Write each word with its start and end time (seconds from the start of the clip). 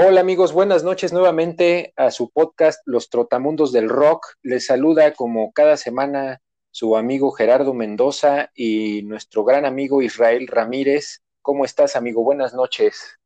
Hola 0.00 0.20
amigos, 0.20 0.52
buenas 0.52 0.84
noches 0.84 1.12
nuevamente 1.12 1.92
a 1.96 2.12
su 2.12 2.30
podcast 2.30 2.80
Los 2.86 3.10
Trotamundos 3.10 3.72
del 3.72 3.88
Rock. 3.88 4.28
Les 4.42 4.66
saluda 4.66 5.12
como 5.12 5.52
cada 5.52 5.76
semana 5.76 6.40
su 6.70 6.96
amigo 6.96 7.32
Gerardo 7.32 7.74
Mendoza 7.74 8.48
y 8.54 9.02
nuestro 9.02 9.42
gran 9.42 9.64
amigo 9.64 10.00
Israel 10.00 10.46
Ramírez. 10.46 11.24
¿Cómo 11.42 11.64
estás 11.64 11.96
amigo? 11.96 12.22
Buenas 12.22 12.54
noches. 12.54 13.18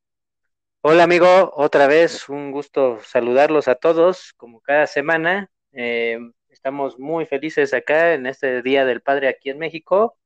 Hola 0.80 1.02
amigo, 1.02 1.52
otra 1.54 1.88
vez 1.88 2.30
un 2.30 2.52
gusto 2.52 3.00
saludarlos 3.02 3.68
a 3.68 3.74
todos 3.74 4.32
como 4.38 4.62
cada 4.62 4.86
semana. 4.86 5.50
Eh, 5.72 6.18
estamos 6.48 6.98
muy 6.98 7.26
felices 7.26 7.74
acá 7.74 8.14
en 8.14 8.24
este 8.24 8.62
Día 8.62 8.86
del 8.86 9.02
Padre 9.02 9.28
aquí 9.28 9.50
en 9.50 9.58
México. 9.58 10.16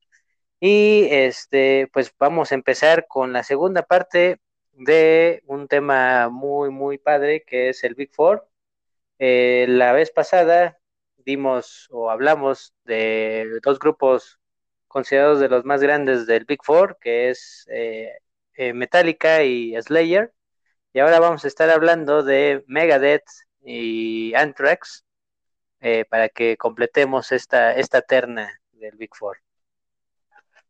Y 0.60 1.08
este, 1.10 1.90
pues 1.92 2.14
vamos 2.20 2.52
a 2.52 2.54
empezar 2.54 3.08
con 3.08 3.32
la 3.32 3.42
segunda 3.42 3.82
parte 3.82 4.38
de 4.76 5.42
un 5.46 5.68
tema 5.68 6.28
muy, 6.28 6.70
muy 6.70 6.98
padre 6.98 7.44
que 7.46 7.70
es 7.70 7.82
el 7.84 7.94
Big 7.94 8.14
Four. 8.14 8.48
Eh, 9.18 9.66
la 9.68 9.92
vez 9.92 10.10
pasada 10.10 10.78
dimos 11.16 11.88
o 11.90 12.10
hablamos 12.10 12.74
de 12.84 13.60
dos 13.62 13.78
grupos 13.78 14.38
considerados 14.88 15.40
de 15.40 15.48
los 15.48 15.64
más 15.64 15.80
grandes 15.80 16.26
del 16.26 16.44
Big 16.44 16.60
Four, 16.62 16.98
que 17.00 17.30
es 17.30 17.66
eh, 17.70 18.12
eh, 18.54 18.72
Metallica 18.72 19.42
y 19.42 19.74
Slayer. 19.80 20.32
Y 20.92 21.00
ahora 21.00 21.20
vamos 21.20 21.44
a 21.44 21.48
estar 21.48 21.70
hablando 21.70 22.22
de 22.22 22.64
Megadeth 22.66 23.24
y 23.62 24.34
Anthrax 24.34 25.04
para 26.10 26.28
que 26.28 26.56
completemos 26.56 27.30
esta, 27.30 27.72
esta 27.74 28.02
terna 28.02 28.60
del 28.72 28.96
Big 28.96 29.14
Four. 29.14 29.38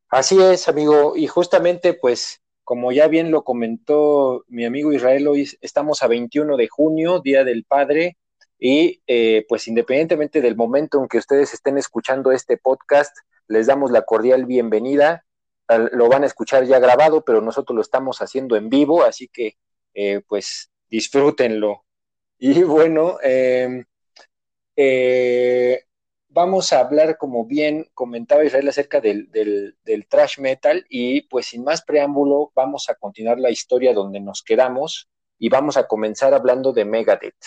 Así 0.08 0.40
es, 0.42 0.68
amigo, 0.68 1.16
y 1.16 1.26
justamente 1.26 1.94
pues 1.94 2.42
como 2.66 2.90
ya 2.90 3.06
bien 3.06 3.30
lo 3.30 3.44
comentó 3.44 4.44
mi 4.48 4.64
amigo 4.64 4.92
Israel, 4.92 5.28
hoy 5.28 5.48
estamos 5.60 6.02
a 6.02 6.08
21 6.08 6.56
de 6.56 6.66
junio, 6.66 7.20
Día 7.20 7.44
del 7.44 7.62
Padre, 7.62 8.16
y 8.58 9.00
eh, 9.06 9.46
pues 9.48 9.68
independientemente 9.68 10.40
del 10.40 10.56
momento 10.56 11.00
en 11.00 11.06
que 11.06 11.18
ustedes 11.18 11.54
estén 11.54 11.78
escuchando 11.78 12.32
este 12.32 12.56
podcast, 12.56 13.16
les 13.46 13.68
damos 13.68 13.92
la 13.92 14.02
cordial 14.02 14.46
bienvenida. 14.46 15.24
Lo 15.92 16.08
van 16.08 16.24
a 16.24 16.26
escuchar 16.26 16.64
ya 16.64 16.80
grabado, 16.80 17.24
pero 17.24 17.40
nosotros 17.40 17.76
lo 17.76 17.82
estamos 17.82 18.20
haciendo 18.20 18.56
en 18.56 18.68
vivo, 18.68 19.04
así 19.04 19.28
que 19.28 19.56
eh, 19.94 20.22
pues 20.26 20.72
disfrútenlo. 20.90 21.84
Y 22.36 22.64
bueno, 22.64 23.18
em, 23.22 23.84
eh, 24.74 25.84
vamos 26.36 26.70
a 26.74 26.80
hablar, 26.80 27.16
como 27.16 27.46
bien 27.46 27.88
comentaba 27.94 28.44
Israel, 28.44 28.68
acerca 28.68 29.00
del, 29.00 29.30
trash 30.10 30.38
metal 30.38 30.84
y 30.90 31.22
pues 31.22 31.46
sin 31.46 31.64
más 31.64 31.80
preámbulo 31.80 32.52
vamos 32.54 32.90
a 32.90 32.94
continuar 32.94 33.40
la 33.40 33.48
historia 33.48 33.94
donde 33.94 34.20
nos 34.20 34.42
quedamos 34.42 35.08
y 35.38 35.48
vamos 35.48 35.78
a 35.78 35.86
comenzar 35.86 36.34
hablando 36.34 36.74
de 36.74 36.84
Megadeth. 36.84 37.42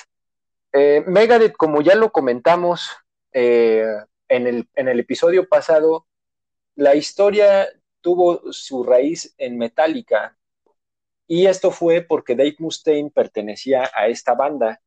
Eh, 0.73 1.03
Megadeth, 1.05 1.55
como 1.55 1.83
ya 1.83 1.93
lo 1.93 2.11
comentamos 2.11 2.89
eh, 3.31 3.85
en, 4.27 4.47
el, 4.47 4.67
en 4.73 4.87
el 4.87 4.99
episodio 4.99 5.47
pasado, 5.47 6.07
la 6.73 6.95
historia 6.95 7.67
tuvo 8.01 8.51
su 8.51 8.83
raíz 8.83 9.35
en 9.37 9.59
Metallica 9.59 10.35
y 11.27 11.45
esto 11.45 11.69
fue 11.69 12.01
porque 12.01 12.35
Dave 12.35 12.55
Mustaine 12.57 13.11
pertenecía 13.11 13.91
a 13.93 14.07
esta 14.07 14.33
banda. 14.33 14.81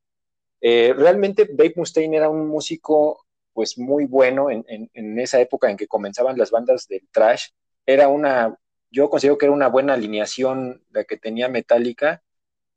Eh, 0.61 0.93
realmente 0.93 1.49
Dave 1.53 1.75
Mustaine 1.77 2.17
era 2.17 2.29
un 2.29 2.49
músico 2.49 3.27
pues 3.53 3.79
muy 3.79 4.07
bueno 4.07 4.51
en, 4.51 4.65
en, 4.69 5.19
esa 5.19 5.41
época 5.41 5.71
en 5.71 5.77
que 5.77 5.87
comenzaban 5.87 6.39
las 6.39 6.51
bandas 6.51 6.89
del 6.89 7.07
trash. 7.11 7.49
Era 7.87 8.09
una, 8.09 8.57
yo 8.91 9.11
considero 9.11 9.39
que 9.39 9.47
era 9.47 9.55
una 9.55 9.69
buena 9.69 9.95
alineación 9.95 10.83
la 10.91 11.05
que 11.05 11.17
tenía 11.17 11.49
Metallica. 11.49 12.23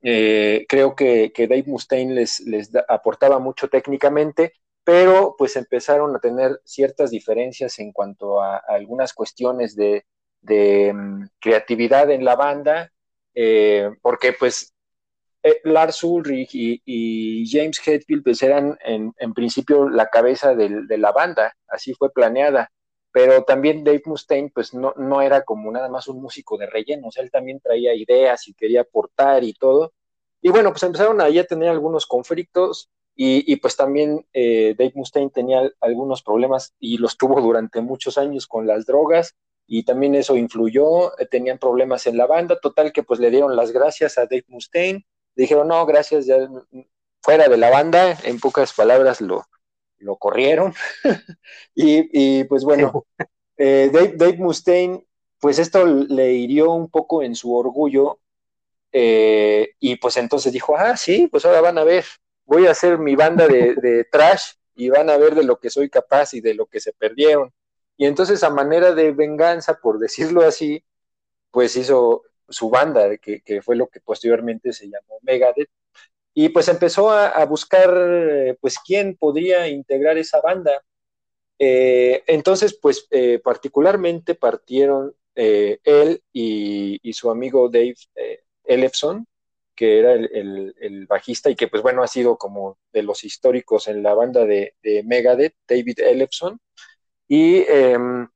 Eh, 0.02 0.66
creo 0.70 0.96
que, 0.96 1.32
que, 1.34 1.48
Dave 1.48 1.64
Mustaine 1.66 2.14
les, 2.14 2.42
les 2.42 2.72
aportaba 2.88 3.40
mucho 3.40 3.70
técnicamente, 3.70 4.54
pero 4.84 5.36
pues 5.38 5.56
empezaron 5.56 6.16
a 6.16 6.20
tener 6.20 6.62
ciertas 6.64 7.10
diferencias 7.10 7.80
en 7.80 7.92
cuanto 7.92 8.40
a, 8.42 8.58
algunas 8.58 9.14
cuestiones 9.14 9.76
de, 9.76 10.06
de 10.42 10.94
mm, 10.94 11.30
creatividad 11.40 12.12
en 12.12 12.24
la 12.24 12.36
banda, 12.36 12.92
eh, 13.34 13.90
porque 14.02 14.34
pues 14.34 14.75
eh, 15.46 15.62
Lars 15.64 16.04
Ulrich 16.04 16.52
y, 16.54 17.46
James 17.48 17.80
Hetfield 17.86 18.24
pues 18.24 18.42
eran 18.42 18.78
en, 18.84 19.34
principio 19.36 19.88
la 19.90 20.08
cabeza 20.08 20.56
de 20.56 20.98
la 20.98 21.12
banda, 21.12 21.56
así 21.68 21.94
fue 21.94 22.12
planeada, 22.12 22.72
pero 23.12 23.44
también 23.44 23.84
Dave 23.84 24.02
Mustaine 24.06 24.52
pues 24.54 24.74
no, 24.74 24.94
no 24.98 25.22
era 25.22 25.44
como 25.44 25.72
nada 25.72 25.88
más 25.88 26.08
un 26.08 26.22
músico 26.22 26.58
de 26.58 26.66
relleno, 26.66 27.10
él 27.16 27.30
también 27.30 27.60
traía 27.60 27.94
ideas 27.94 28.48
y 28.48 28.56
quería 28.56 28.82
aportar 28.82 29.44
y 29.44 29.54
todo, 29.54 29.94
y 30.42 30.50
bueno, 30.50 30.72
pues 30.72 30.84
empezaron 30.84 31.22
ahí 31.22 31.40
a 31.40 31.48
tener 31.48 31.70
algunos 31.70 32.06
conflictos. 32.06 32.92
Y, 33.18 33.56
pues 33.56 33.76
también 33.78 34.28
eh, 34.34 34.76
Dave 34.78 34.92
Mustaine 34.94 35.32
tenía 35.32 35.72
algunos 35.80 36.22
problemas 36.22 36.76
y 36.80 36.98
los 36.98 37.18
tuvo 37.18 37.42
durante 37.42 37.82
muchos 37.82 38.18
años 38.20 38.46
con 38.46 38.68
las 38.68 38.86
drogas. 38.86 39.36
Y 39.66 39.86
también 39.86 40.14
eso 40.14 40.36
influyó, 40.36 41.18
eh, 41.18 41.26
tenían 41.26 41.58
problemas 41.58 42.06
en 42.06 42.18
la 42.18 42.28
banda, 42.28 42.60
total 42.60 42.92
que 42.94 43.02
pues 43.02 43.20
le 43.20 43.32
dieron 43.32 43.56
las 43.56 43.72
gracias 43.72 44.20
a 44.20 44.28
Dave 44.28 44.46
Mustaine 44.50 45.06
dijeron, 45.36 45.68
no, 45.68 45.86
gracias, 45.86 46.26
ya 46.26 46.38
fuera 47.22 47.48
de 47.48 47.58
la 47.58 47.70
banda, 47.70 48.18
en 48.24 48.40
pocas 48.40 48.74
palabras 48.74 49.20
lo, 49.20 49.46
lo 49.98 50.16
corrieron. 50.18 50.74
y, 51.76 52.44
pues 52.46 52.64
bueno, 52.64 53.06
eh, 53.58 53.90
Dave, 53.92 54.38
Mustaine, 54.38 55.06
pues 55.40 55.60
esto 55.60 55.86
le 55.86 56.34
hirió 56.34 56.72
un 56.72 56.90
poco 56.90 57.24
en 57.24 57.36
su 57.36 57.56
orgullo. 57.56 58.20
Eh, 58.92 59.72
y 59.80 59.98
pues 59.98 60.16
entonces 60.18 60.54
dijo, 60.54 60.78
ah, 60.78 60.96
sí, 60.96 61.28
pues 61.28 61.44
ahora 61.46 61.62
van 61.62 61.78
a 61.78 61.84
ver, 61.84 62.06
voy 62.46 62.66
a 62.68 62.72
hacer 62.72 62.98
mi 62.98 63.16
banda 63.16 63.48
de, 63.48 63.76
de 63.76 64.06
trash 64.06 64.54
y 64.76 64.90
van 64.90 65.10
a 65.10 65.18
ver 65.18 65.36
de 65.36 65.44
lo 65.44 65.60
que 65.60 65.70
soy 65.70 65.90
capaz 65.90 66.34
y 66.34 66.42
de 66.42 66.54
lo 66.54 66.66
que 66.68 66.80
se 66.80 66.94
perdieron. 66.94 67.52
Y 67.98 68.06
entonces 68.06 68.44
a 68.44 68.50
manera 68.50 68.94
de 68.94 69.12
venganza, 69.12 69.80
por 69.82 70.00
decirlo 70.00 70.44
así, 70.44 70.86
pues 71.52 71.76
hizo, 71.76 72.24
su 72.50 72.70
banda, 72.70 73.18
que, 73.18 73.62
fue 73.62 73.76
lo 73.76 73.88
que 73.88 74.00
posteriormente 74.02 74.74
se 74.74 74.86
llamó 74.86 75.20
Megadeth, 75.22 75.70
y 76.34 76.50
pues 76.50 76.68
empezó 76.68 77.12
a, 77.12 77.46
buscar, 77.46 77.94
eh, 77.98 78.58
pues, 78.60 78.78
quién 78.80 79.16
podría 79.16 79.68
integrar 79.70 80.18
esa 80.18 80.42
banda. 80.42 80.84
Eh, 81.60 82.24
entonces, 82.28 82.78
pues, 82.82 83.08
eh, 83.12 83.40
particularmente 83.44 84.36
partieron 84.36 85.16
él 85.36 86.22
y, 86.34 87.14
su 87.14 87.32
amigo 87.32 87.70
Dave 87.70 87.96
Ellefson, 88.66 89.28
que 89.76 90.00
era 90.00 90.14
el, 90.14 91.06
bajista 91.08 91.50
y 91.50 91.56
que, 91.56 91.68
pues, 91.68 91.84
bueno, 91.84 92.04
ha 92.04 92.08
sido 92.08 92.38
como 92.38 92.78
de 92.92 93.04
los 93.04 93.24
históricos 93.24 93.88
en 93.88 94.04
la 94.04 94.14
banda 94.14 94.46
de, 94.46 94.74
Megadeth, 95.06 95.56
David 95.68 96.00
Ellefson. 96.00 96.60
Y 97.28 97.64
em, 97.68 98.28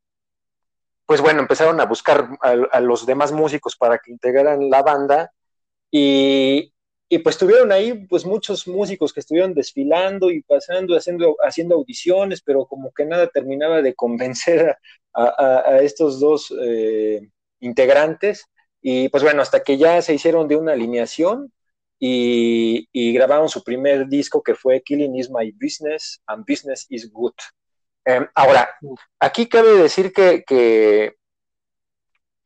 pues 1.09 1.21
bueno, 1.21 1.39
empezaron 1.39 1.81
a 1.81 1.85
buscar 1.85 2.37
a, 2.39 2.79
los 2.81 3.07
demás 3.07 3.31
músicos 3.31 3.75
para 3.75 3.97
que 3.97 4.11
integraran 4.11 4.69
la 4.69 4.83
banda 4.83 5.31
y, 5.89 6.71
pues 7.23 7.35
tuvieron 7.35 7.71
ahí 7.71 8.05
pues 8.05 8.27
muchos 8.27 8.67
músicos 8.67 9.11
que 9.11 9.21
estuvieron 9.21 9.55
desfilando 9.55 10.29
y 10.29 10.43
pasando, 10.43 10.95
haciendo, 10.95 11.35
haciendo 11.41 11.73
audiciones, 11.73 12.43
pero 12.43 12.67
como 12.67 12.91
que 12.91 13.05
nada 13.05 13.27
terminaba 13.27 13.81
de 13.81 13.95
convencer 13.95 14.77
a, 15.15 15.79
estos 15.81 16.19
dos 16.19 16.53
eh, 16.61 17.27
integrantes 17.59 18.45
y 18.79 19.09
pues 19.09 19.23
bueno, 19.23 19.41
hasta 19.41 19.63
que 19.63 19.79
ya 19.79 20.03
se 20.03 20.13
hicieron 20.13 20.47
de 20.47 20.57
una 20.57 20.73
alineación 20.73 21.51
y, 21.97 23.13
grabaron 23.13 23.49
su 23.49 23.63
primer 23.63 24.07
disco 24.07 24.43
que 24.43 24.53
fue 24.53 24.83
Killing 24.83 25.15
is 25.15 25.31
My 25.31 25.51
Business 25.59 26.21
and 26.27 26.45
Business 26.47 26.85
is 26.87 27.11
Good. 27.11 27.33
Em, 28.05 28.27
ahora, 28.33 28.69
aquí 29.19 29.47
cabe 29.47 29.73
decir 29.73 30.13
que, 30.13 30.43
que, 30.45 31.15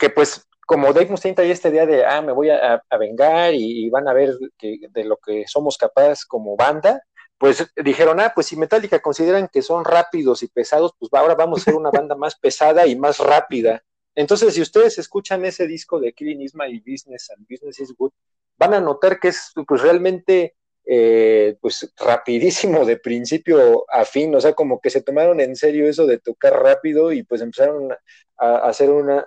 pues 0.10 0.46
como 0.66 0.92
Dave 0.94 1.10
Mustaine 1.10 1.36
trae 1.36 1.52
esta 1.52 1.70
idea 1.70 1.86
de, 1.86 2.06
ah, 2.06 2.22
me 2.22 2.32
voy 2.32 2.50
a, 2.50 2.82
vengar 3.00 3.54
y, 3.54 3.90
van 3.90 4.08
a 4.08 4.14
ver 4.14 4.38
que, 4.58 4.80
de 4.90 5.04
lo 5.04 5.18
que 5.18 5.46
somos 5.48 5.78
capaces 5.78 6.26
como 6.26 6.56
banda, 6.56 7.02
pues 7.38 7.66
dijeron, 7.76 8.20
ah, 8.20 8.32
pues 8.34 8.48
si 8.48 8.56
Metallica 8.56 9.02
consideran 9.02 9.50
que 9.52 9.62
son 9.62 9.84
rápidos 9.86 10.44
y 10.44 10.48
pesados, 10.48 10.94
pues 10.98 11.14
ahora 11.14 11.36
vamos 11.36 11.62
a 11.62 11.64
ser 11.66 11.76
una 11.76 11.92
banda 12.08 12.16
más 12.16 12.36
pesada 12.36 12.88
y 12.88 12.96
más 12.96 13.20
rápida. 13.20 13.84
Entonces, 14.16 14.54
si 14.54 14.62
ustedes 14.62 14.98
escuchan 14.98 15.44
ese 15.46 15.68
disco 15.68 16.00
de 16.00 16.14
Killing 16.14 16.42
Is 16.42 16.56
My 16.56 16.80
Business 16.80 17.32
and 17.32 17.48
Business 17.50 17.80
is 17.80 17.94
Good, 17.98 18.12
van 18.58 18.74
a 18.74 18.80
notar 18.80 19.20
que 19.20 19.30
es 19.30 19.52
pues 19.68 19.82
realmente 19.82 20.56
eh, 20.86 21.58
pues 21.62 21.94
rapidísimo 21.98 22.86
de 22.86 22.98
principio 22.98 23.86
a 23.90 24.06
fin, 24.06 24.36
o 24.36 24.42
sea, 24.42 24.54
como 24.54 24.82
que 24.82 24.90
se 24.90 25.02
tomaron 25.02 25.40
en 25.40 25.56
serio 25.56 25.88
eso 25.88 26.06
de 26.06 26.20
tocar 26.20 26.62
rápido 26.62 27.12
y 27.14 27.24
pues 27.24 27.42
empezaron 27.42 27.92
a, 28.38 28.58
hacer 28.68 28.90
una, 28.90 29.26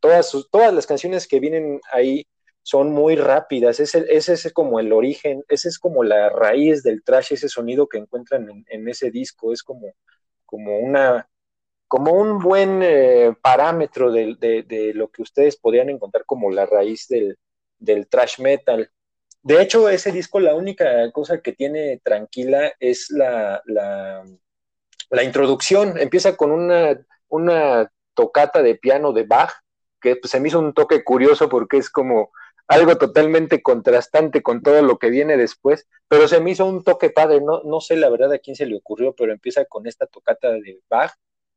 todas, 0.00 0.32
todas 0.50 0.74
las 0.74 0.86
canciones 0.86 1.28
que 1.28 1.40
vienen 1.40 1.80
ahí 1.92 2.26
son 2.62 2.92
muy 2.92 3.16
rápidas, 3.16 3.80
ese, 3.80 4.04
ese 4.10 4.34
es 4.34 4.52
como 4.52 4.80
el 4.80 4.92
origen, 4.92 5.44
ese 5.48 5.68
es 5.68 5.78
como 5.78 6.04
la 6.04 6.28
raíz 6.30 6.82
del 6.82 7.02
trash, 7.02 7.32
ese 7.32 7.48
sonido 7.48 7.88
que 7.88 7.98
encuentran 7.98 8.64
en, 8.68 8.88
ese 8.88 9.10
disco, 9.10 9.52
es 9.52 9.62
como, 9.62 9.94
como 10.44 10.78
una, 10.78 11.28
como 11.86 12.12
un 12.12 12.38
buen 12.40 12.82
eh, 12.82 13.34
parámetro 13.40 14.12
de, 14.12 14.36
de, 14.36 14.92
lo 14.94 15.08
que 15.08 15.22
ustedes 15.22 15.56
podrían 15.56 15.88
encontrar 15.90 16.24
como 16.26 16.50
la 16.50 16.66
raíz 16.66 17.06
del, 17.08 17.38
del 17.78 18.08
trash 18.08 18.40
metal. 18.40 18.90
De 19.42 19.62
hecho, 19.62 19.88
ese 19.88 20.12
disco, 20.12 20.40
la 20.40 20.54
única 20.54 21.10
cosa 21.12 21.40
que 21.40 21.52
tiene 21.52 22.00
tranquila 22.02 22.72
es 22.80 23.10
la, 23.10 23.62
la, 23.66 25.22
introducción. 25.22 25.98
Empieza 25.98 26.36
con 26.36 26.50
una, 26.50 26.98
una 27.28 27.90
tocata 28.14 28.62
de 28.62 28.74
piano 28.74 29.12
de 29.12 29.24
Bach, 29.24 29.52
que 30.00 30.16
pues, 30.16 30.30
se 30.30 30.40
me 30.40 30.48
hizo 30.48 30.58
un 30.58 30.74
toque 30.74 31.04
curioso 31.04 31.48
porque 31.48 31.78
es 31.78 31.90
como 31.90 32.30
algo 32.68 32.98
totalmente 32.98 33.62
contrastante 33.62 34.42
con 34.42 34.62
todo 34.62 34.82
lo 34.82 34.98
que 34.98 35.08
viene 35.08 35.36
después, 35.36 35.88
pero 36.06 36.28
se 36.28 36.40
me 36.40 36.50
hizo 36.50 36.66
un 36.66 36.84
toque 36.84 37.10
padre, 37.10 37.40
no, 37.40 37.62
no 37.62 37.80
sé 37.80 37.96
la 37.96 38.10
verdad 38.10 38.32
a 38.34 38.38
quién 38.38 38.56
se 38.56 38.66
le 38.66 38.76
ocurrió, 38.76 39.14
pero 39.14 39.32
empieza 39.32 39.64
con 39.64 39.86
esta 39.86 40.06
tocata 40.06 40.50
de 40.52 40.80
Bach 40.88 41.12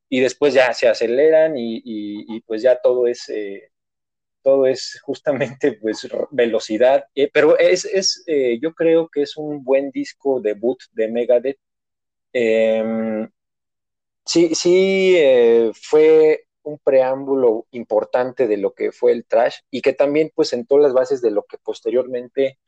y 0.07 0.21
después 0.21 0.53
ya 0.53 0.73
se 0.73 0.87
aceleran 0.87 1.53
y, 1.55 2.41
pues 2.41 2.61
ya 2.61 2.79
todo 2.81 3.07
es, 3.07 3.27
eh, 3.29 3.70
todo 4.43 4.65
es 4.67 4.99
justamente 5.01 5.73
pues 5.81 6.07
velocidad, 6.31 7.05
eh, 7.15 7.29
pero 7.33 7.57
es, 7.57 7.85
es 7.85 8.23
eh, 8.27 8.59
yo 8.61 8.73
creo 8.73 9.09
que 9.09 9.23
es 9.23 9.37
un 9.37 9.63
buen 9.63 9.91
disco 9.91 10.41
debut 10.41 10.79
de 10.93 11.07
Megadeth. 11.09 11.59
Em, 12.33 13.29
sí, 14.25 14.55
sí, 14.55 15.17
fue 15.73 16.45
un 16.63 16.79
preámbulo 16.79 17.67
importante 17.71 18.47
de 18.47 18.57
lo 18.57 18.73
que 18.73 18.91
fue 18.91 19.11
el 19.11 19.25
trash 19.25 19.59
y 19.69 19.81
que 19.81 19.93
también 19.93 20.31
pues 20.33 20.49
sentó 20.49 20.77
las 20.77 20.93
bases 20.93 21.21
de 21.21 21.31
lo 21.31 21.43
que 21.43 21.57
posteriormente 21.57 22.59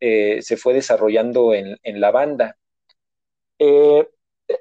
eh, 0.00 0.42
se 0.42 0.56
fue 0.56 0.74
desarrollando 0.74 1.54
en, 1.54 2.00
la 2.00 2.10
banda. 2.10 2.58
Eh, 3.58 4.08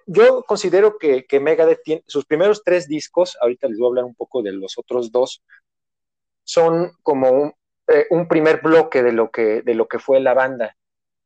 yo 0.08 0.44
considero 0.44 0.98
que, 0.98 1.26
que, 1.26 1.40
Megadeth 1.40 1.84
tiene 1.84 2.04
sus 2.08 2.26
primeros 2.26 2.64
tres 2.64 2.88
discos, 2.88 3.38
ahorita 3.42 3.68
les 3.68 3.78
voy 3.78 3.88
a 3.88 3.90
hablar 3.90 4.06
un 4.06 4.16
poco 4.16 4.42
de 4.42 4.54
los 4.54 4.78
otros 4.78 5.12
dos, 5.12 5.44
son 6.46 6.94
como 7.04 7.30
un, 7.32 7.54
eh, 7.88 8.08
primer 8.30 8.62
bloque 8.62 9.04
de 9.04 9.12
lo, 9.12 9.30
que, 9.32 9.62
de 9.62 9.76
lo 9.76 9.88
que 9.88 10.00
fue 10.00 10.22
la 10.22 10.34
banda. 10.34 10.78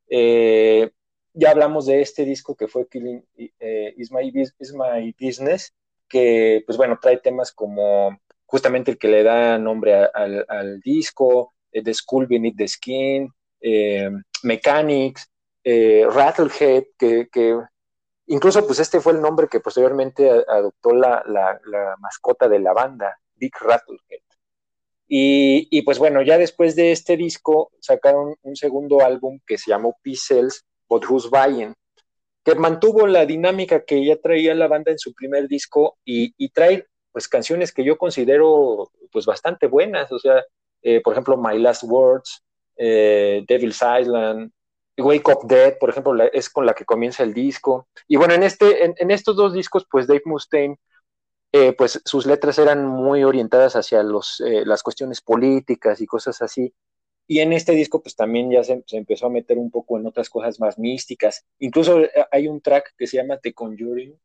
ya 0.10 1.52
hablamos 1.52 1.86
de 1.86 2.02
este 2.02 2.26
disco 2.26 2.56
que 2.56 2.68
fue 2.68 2.90
Killing 2.90 3.24
Is 3.36 4.12
My 4.12 5.14
Business, 5.20 5.76
que, 6.08 6.64
pues 6.66 6.78
bueno, 6.78 6.98
trae 7.00 7.18
temas 7.18 7.52
como 7.52 8.20
justamente 8.50 8.92
el 8.92 8.98
que 8.98 9.08
le 9.08 9.24
da 9.24 9.60
nombre 9.60 9.94
al, 9.94 10.82
disco, 10.82 11.54
eh, 11.72 11.84
The 11.84 11.94
School 11.94 12.26
Beneath 12.26 12.58
the 12.58 12.68
Skin, 12.68 13.32
eh, 13.62 14.10
Mechanics, 14.42 15.30
eh, 15.64 16.06
Rattlehead, 16.10 16.86
que, 16.98 17.60
incluso 18.26 18.66
pues 18.66 18.80
este 18.80 19.00
fue 19.00 19.14
el 19.14 19.22
nombre 19.22 19.48
que 19.48 19.60
posteriormente 19.60 20.28
adoptó 20.48 20.94
la, 20.94 21.24
mascota 22.00 22.50
de 22.50 22.60
la 22.60 22.74
banda, 22.74 23.20
Big 23.36 23.54
Rattlehead. 23.62 24.24
Y, 25.12 25.82
pues 25.82 25.98
bueno, 25.98 26.22
ya 26.22 26.38
después 26.38 26.76
de 26.76 26.92
este 26.92 27.18
disco 27.18 27.72
sacaron 27.80 28.36
un 28.44 28.56
segundo 28.56 29.04
álbum 29.04 29.40
que 29.46 29.58
se 29.58 29.72
llamó 29.72 29.98
Pixels, 30.04 30.66
But 30.88 31.06
Who's 31.10 31.32
Buying, 31.32 31.74
que 32.44 32.54
mantuvo 32.54 33.08
la 33.08 33.26
dinámica 33.26 33.84
que 33.84 34.06
ya 34.06 34.18
traía 34.18 34.54
la 34.54 34.68
banda 34.68 34.92
en 34.92 35.00
su 35.00 35.14
primer 35.16 35.48
disco 35.48 35.98
y, 36.06 36.50
trae 36.50 36.86
pues 37.12 37.28
canciones 37.28 37.74
que 37.74 37.84
yo 37.84 37.98
considero 37.98 38.92
pues 39.12 39.26
bastante 39.26 39.66
buenas, 39.66 40.12
o 40.12 40.20
sea, 40.20 40.44
eh, 40.84 41.02
por 41.02 41.14
ejemplo, 41.14 41.38
My 41.38 41.58
Last 41.58 41.84
Words, 41.84 42.44
eh, 42.78 43.44
Devil's 43.48 43.82
Island, 43.82 44.52
Wake 45.02 45.32
Up 45.32 45.48
Dead, 45.48 45.78
por 45.80 45.90
ejemplo, 45.90 46.14
es 46.32 46.50
con 46.50 46.66
la 46.66 46.74
que 46.74 46.86
comienza 46.86 47.24
el 47.24 47.34
disco. 47.34 47.88
Y 48.08 48.18
bueno, 48.18 48.34
en, 48.34 48.44
este, 48.44 48.86
en, 48.86 49.12
estos 49.12 49.36
dos 49.36 49.54
discos, 49.54 49.86
pues 49.90 50.08
Dave 50.08 50.22
Mustaine, 50.26 50.78
eh, 51.52 51.74
pues 51.74 52.02
sus 52.06 52.26
letras 52.26 52.60
eran 52.60 52.86
muy 52.86 53.24
orientadas 53.24 53.76
hacia 53.76 54.04
los, 54.04 54.42
las 54.66 54.84
cuestiones 54.84 55.22
políticas 55.22 56.02
y 56.02 56.06
cosas 56.06 56.42
así. 56.42 56.74
Y 57.32 57.42
en 57.42 57.54
este 57.54 57.74
disco, 57.74 58.02
pues 58.02 58.16
también 58.16 58.50
ya 58.50 58.64
se, 58.64 58.84
empezó 58.90 59.28
a 59.28 59.30
meter 59.30 59.60
un 59.60 59.70
poco 59.70 60.00
en 60.00 60.08
otras 60.08 60.32
cosas 60.32 60.60
más 60.60 60.80
místicas. 60.80 61.46
Incluso 61.60 62.00
eh, 62.00 62.10
hay 62.32 62.48
un 62.48 62.60
track 62.60 62.96
que 62.98 63.06
se 63.06 63.18
llama 63.18 63.38
The 63.38 63.54
Conjuring, 63.54 64.20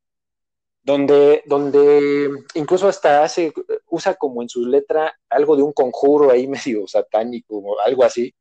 donde, 0.83 1.43
donde 1.45 2.31
incluso 2.55 2.89
hasta 2.89 3.23
hace, 3.23 3.53
usa 3.91 4.15
como 4.15 4.41
en 4.41 4.49
su 4.49 4.65
letra 4.65 5.15
algo 5.29 5.55
de 5.55 5.63
un 5.63 5.75
conjuro 5.75 6.31
ahí 6.31 6.47
medio 6.49 6.87
satánico 6.87 7.59
o 7.59 7.79
algo 7.81 8.05
así. 8.05 8.35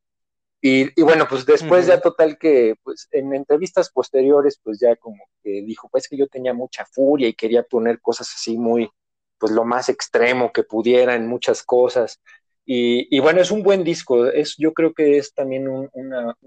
Y, 0.65 1.01
bueno, 1.01 1.27
pues 1.29 1.45
después 1.45 1.87
ya 1.87 1.99
total 1.99 2.37
que, 2.37 2.75
pues 2.83 3.09
en 3.11 3.35
entrevistas 3.35 3.89
posteriores, 3.91 4.57
pues 4.63 4.79
ya 4.79 4.95
como 4.95 5.21
que 5.43 5.61
dijo, 5.61 5.89
pues 5.91 6.07
que 6.07 6.15
yo 6.15 6.27
tenía 6.27 6.53
mucha 6.53 6.85
furia 6.85 7.27
y 7.27 7.33
quería 7.33 7.63
poner 7.63 7.99
cosas 7.99 8.31
así 8.33 8.57
muy, 8.57 8.89
pues 9.37 9.51
lo 9.51 9.65
más 9.65 9.89
extremo 9.89 10.53
que 10.53 10.63
pudiera 10.63 11.15
en 11.15 11.27
muchas 11.27 11.63
cosas. 11.63 12.21
Y, 12.65 13.19
bueno, 13.19 13.41
es 13.41 13.51
un 13.51 13.61
buen 13.61 13.83
disco. 13.83 14.27
Es, 14.27 14.55
yo 14.57 14.73
creo 14.73 14.93
que 14.93 15.17
es 15.17 15.33
también 15.33 15.67
una, 15.67 16.37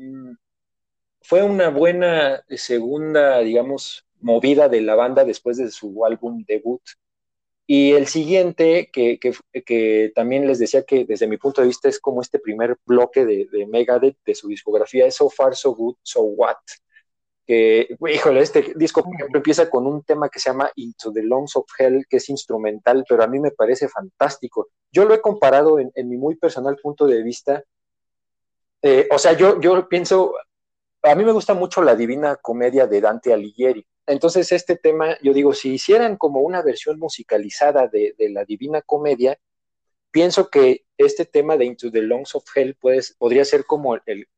fue 1.20 1.42
una 1.42 1.68
buena 1.68 2.42
segunda, 2.48 3.40
digamos, 3.40 4.06
movida 4.20 4.70
de 4.70 4.80
la 4.80 4.94
banda 4.94 5.26
después 5.26 5.58
de 5.58 5.70
su 5.70 6.06
álbum 6.06 6.42
debut. 6.48 6.80
Y 7.66 7.92
el 7.92 8.06
siguiente, 8.06 8.90
que, 8.92 9.18
que, 9.18 10.12
también 10.14 10.46
les 10.46 10.58
decía 10.58 10.84
que 10.84 11.04
desde 11.04 11.26
mi 11.26 11.36
punto 11.36 11.60
de 11.60 11.66
vista 11.66 11.88
es 11.88 11.98
como 11.98 12.22
este 12.22 12.38
primer 12.38 12.76
bloque 12.86 13.24
de, 13.24 13.48
de 13.50 13.66
Megadeth, 13.66 14.18
de 14.24 14.34
su 14.34 14.48
discografía, 14.48 15.06
es 15.06 15.16
So 15.16 15.28
Far, 15.28 15.56
So 15.56 15.74
Good, 15.74 15.96
So 16.02 16.22
What 16.22 16.58
que, 17.46 17.96
híjole, 18.08 18.40
este 18.40 18.72
disco, 18.74 19.04
por 19.04 19.14
ejemplo, 19.14 19.38
empieza 19.38 19.70
con 19.70 19.86
un 19.86 20.02
tema 20.02 20.28
que 20.28 20.40
se 20.40 20.50
llama 20.50 20.70
Into 20.74 21.12
the 21.12 21.22
Lungs 21.22 21.54
of 21.54 21.66
Hell, 21.78 22.04
que 22.08 22.16
es 22.16 22.28
instrumental, 22.28 23.04
pero 23.08 23.22
a 23.22 23.28
mí 23.28 23.38
me 23.38 23.52
parece 23.52 23.88
fantástico. 23.88 24.68
Yo 24.90 25.04
lo 25.04 25.14
he 25.14 25.20
comparado 25.20 25.78
en, 25.78 25.92
mi 26.08 26.16
muy 26.16 26.34
personal 26.34 26.76
punto 26.76 27.06
de 27.06 27.22
vista. 27.22 27.62
Eh, 28.82 29.08
o 29.12 29.18
sea, 29.18 29.34
yo, 29.34 29.60
yo 29.60 29.88
pienso, 29.88 30.34
a 31.02 31.14
mí 31.14 31.24
me 31.24 31.32
gusta 31.32 31.54
mucho 31.54 31.82
la 31.82 31.94
Divina 31.94 32.36
Comedia 32.36 32.86
de 32.86 33.00
Dante 33.00 33.32
Alighieri. 33.32 33.86
Entonces, 34.06 34.52
este 34.52 34.76
tema, 34.76 35.16
yo 35.22 35.32
digo, 35.32 35.52
si 35.52 35.74
hicieran 35.74 36.16
como 36.16 36.40
una 36.40 36.62
versión 36.62 36.98
musicalizada 36.98 37.88
de, 37.88 38.14
la 38.30 38.44
Divina 38.44 38.82
Comedia, 38.82 39.38
pienso 40.10 40.48
que 40.48 40.84
este 40.96 41.24
tema 41.24 41.56
de 41.56 41.66
Into 41.66 41.90
the 41.90 42.02
Lungs 42.02 42.34
of 42.34 42.44
Hell 42.54 42.76
podría 43.18 43.44
ser 43.44 43.64
como 43.64 43.96
el, 43.96 44.28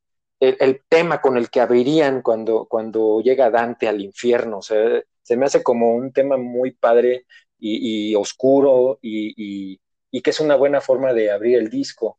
el, 0.41 0.83
tema 0.89 1.21
con 1.21 1.37
el 1.37 1.51
que 1.51 1.61
abrirían 1.61 2.23
cuando, 2.23 2.67
cuando 2.67 3.21
llega 3.21 3.51
Dante 3.51 3.89
al 3.89 4.01
infierno. 4.01 4.63
Se 4.63 5.37
me 5.37 5.47
hace 5.47 5.63
como 5.63 5.95
un 5.95 6.13
tema 6.13 6.37
muy 6.37 6.73
padre 6.73 7.27
y, 7.59 8.15
oscuro 8.15 8.99
y, 9.03 9.79
que 10.23 10.31
es 10.31 10.41
una 10.41 10.57
buena 10.57 10.81
forma 10.81 11.13
de 11.13 11.31
abrir 11.31 11.59
el 11.59 11.71
disco. 11.71 12.19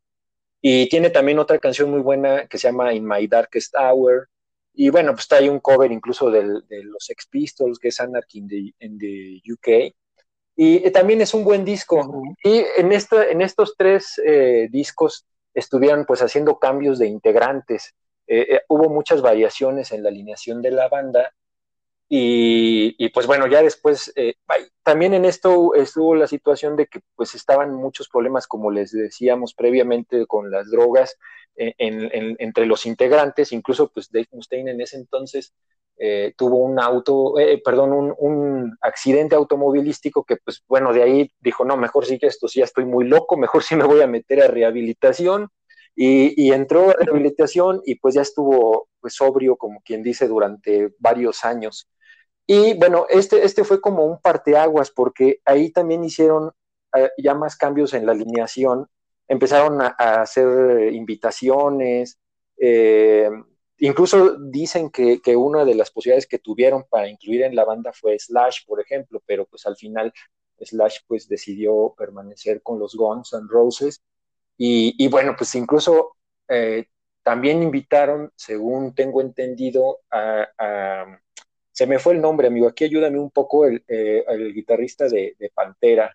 Y 0.62 0.90
tiene 0.90 1.10
también 1.10 1.40
otra 1.40 1.58
canción 1.60 1.90
muy 1.90 2.02
buena 2.02 2.48
que 2.48 2.58
se 2.58 2.68
llama 2.68 2.94
In 2.94 3.08
My 3.08 3.28
Darkest 3.28 3.76
Hour. 3.76 4.30
Y 4.74 4.90
bueno, 4.90 5.12
pues 5.12 5.22
está 5.22 5.38
ahí 5.38 5.50
un 5.50 5.60
cover 5.60 5.92
incluso 5.92 6.30
de 6.30 6.44
los 6.44 7.06
Sex 7.06 7.28
Pistols, 7.28 7.80
que 7.80 7.90
es 7.90 8.00
Anarchy 8.00 8.40
in 8.80 8.98
the, 8.98 9.42
UK. 9.52 9.94
Y 10.56 10.92
también 10.92 11.22
es 11.22 11.34
un 11.34 11.44
buen 11.44 11.64
disco. 11.64 12.22
Y 12.44 12.64
en, 12.78 12.92
esta, 12.92 13.30
en 13.30 13.42
estos 13.42 13.76
tres 13.78 14.22
eh, 14.26 14.68
discos 14.70 15.26
estuvieron 15.54 16.06
pues 16.06 16.22
haciendo 16.22 16.60
cambios 16.60 17.00
de 17.00 17.08
integrantes. 17.08 17.96
Eh, 18.28 18.56
eh, 18.56 18.62
hubo 18.68 18.90
muchas 18.90 19.22
variaciones 19.22 19.92
en 19.92 20.04
la 20.04 20.10
alineación 20.10 20.62
de 20.62 20.72
la 20.72 20.88
banda 20.88 21.34
y, 22.10 23.10
pues 23.10 23.28
bueno, 23.28 23.48
ya 23.48 23.62
después, 23.62 24.12
eh, 24.16 24.34
también 24.84 25.14
en 25.14 25.26
esto 25.26 25.76
estuvo 25.76 26.16
la 26.16 26.28
situación 26.28 26.76
de 26.76 26.88
que 26.88 27.02
pues 27.16 27.36
estaban 27.36 27.74
muchos 27.74 28.10
problemas, 28.10 28.48
como 28.48 28.72
les 28.72 28.92
decíamos 28.92 29.54
previamente, 29.54 30.26
con 30.26 30.50
las 30.50 30.72
drogas 30.72 31.18
entre 31.56 32.66
los 32.66 32.86
integrantes, 32.86 33.52
incluso 33.52 33.92
pues 33.92 34.10
Dave 34.12 34.30
Mustaine 34.32 34.72
en 34.72 34.82
ese 34.82 34.96
entonces 34.98 35.54
tuvo 36.38 36.58
un 36.60 36.80
auto, 36.80 37.34
perdón, 37.64 37.92
un, 37.92 38.16
un, 38.18 38.78
accidente 38.82 39.36
automovilístico 39.36 40.24
que 40.24 40.38
pues 40.38 40.64
bueno, 40.68 40.94
de 40.94 41.04
ahí 41.04 41.32
dijo, 41.42 41.66
no, 41.66 41.76
mejor 41.78 42.06
sí 42.06 42.18
que 42.18 42.28
esto 42.28 42.48
sí 42.48 42.60
ya 42.60 42.66
estoy 42.66 42.86
muy 42.86 43.06
loco, 43.06 43.36
mejor 43.38 43.64
sí 43.64 43.76
me 43.76 43.84
voy 43.84 44.02
a 44.02 44.08
meter 44.08 44.42
a 44.42 44.48
rehabilitación 44.48 45.50
y, 46.02 46.54
entró 46.54 46.90
a 46.90 46.94
rehabilitación 46.94 47.82
y 47.86 47.96
pues 47.96 48.16
ya 48.16 48.22
estuvo 48.22 48.88
pues 49.02 49.16
sobrio, 49.16 49.58
como 49.58 49.82
quien 49.82 50.02
dice, 50.02 50.30
durante 50.30 50.94
varios 50.98 51.44
años. 51.44 51.90
Y 52.52 52.74
bueno, 52.74 53.06
este, 53.10 53.46
este 53.46 53.64
fue 53.64 53.80
como 53.80 54.04
un 54.06 54.20
parteaguas 54.20 54.90
porque 54.90 55.40
ahí 55.46 55.70
también 55.70 56.04
hicieron 56.04 56.52
eh, 56.96 57.12
ya 57.20 57.36
más 57.36 57.56
cambios 57.56 57.94
en 57.94 58.08
la 58.08 58.14
alineación, 58.14 58.88
empezaron 59.28 59.80
a, 59.84 59.90
hacer 59.90 60.92
invitaciones, 60.92 62.18
eh, 62.58 63.30
incluso 63.78 64.36
dicen 64.40 64.90
que, 64.90 65.22
que, 65.22 65.36
una 65.36 65.64
de 65.64 65.76
las 65.76 65.92
posibilidades 65.92 66.26
que 66.26 66.40
tuvieron 66.40 66.86
para 66.90 67.08
incluir 67.08 67.44
en 67.44 67.56
la 67.56 67.66
banda 67.66 67.94
fue 67.94 68.18
Slash, 68.18 68.66
por 68.66 68.82
ejemplo, 68.82 69.22
pero 69.28 69.46
pues 69.46 69.68
al 69.68 69.76
final 69.76 70.12
Slash 70.60 71.02
pues 71.06 71.28
decidió 71.28 71.94
permanecer 71.96 72.64
con 72.64 72.80
los 72.80 72.96
Guns 72.96 73.32
N' 73.32 73.48
Roses. 73.48 74.02
Y, 74.58 75.08
bueno, 75.08 75.36
pues 75.38 75.54
incluso 75.54 76.16
eh, 76.48 76.88
también 77.22 77.62
invitaron, 77.62 78.32
según 78.36 78.96
tengo 78.96 79.22
entendido, 79.22 80.00
a, 80.10 80.48
se 81.80 81.88
me 81.88 81.98
fue 81.98 82.12
el 82.12 82.20
nombre, 82.20 82.48
amigo, 82.48 82.68
aquí 82.68 82.84
ayúdame 82.84 83.18
un 83.18 83.32
poco 83.32 83.66
el, 83.66 83.82
eh, 83.88 84.26
guitarrista 84.54 85.08
de, 85.08 85.34
Pantera. 85.54 86.14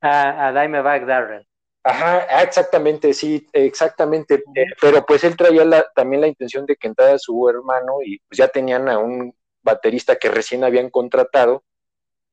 A, 0.00 0.46
a 0.46 0.62
Dimebag 0.62 1.04
Darrell. 1.06 1.44
Ajá, 1.82 2.24
ah, 2.30 2.44
exactamente, 2.44 3.12
sí, 3.12 3.44
exactamente. 3.52 4.44
Eh, 4.54 4.66
pero 4.80 5.04
pues 5.04 5.24
él 5.24 5.36
traía 5.36 5.64
también 5.92 6.20
la 6.20 6.28
intención 6.28 6.66
de 6.66 6.76
que 6.76 6.86
entrara 6.86 7.18
su 7.18 7.48
hermano 7.48 7.94
y 8.04 8.20
pues 8.20 8.38
ya 8.38 8.46
tenían 8.46 8.88
a 8.88 8.98
un 8.98 9.34
baterista 9.60 10.14
que 10.14 10.28
recién 10.28 10.62
habían 10.62 10.88
contratado, 10.88 11.64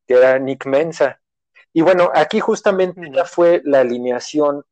que 0.05 0.13
era 0.13 0.37
Nick 0.37 0.67
Mensa. 0.67 1.19
Y 1.73 1.81
bueno, 1.81 2.11
aquí 2.13 2.39
justamente 2.39 3.01
ya 3.11 3.25
fue 3.25 3.63
la 3.65 3.79
alineación 3.79 4.63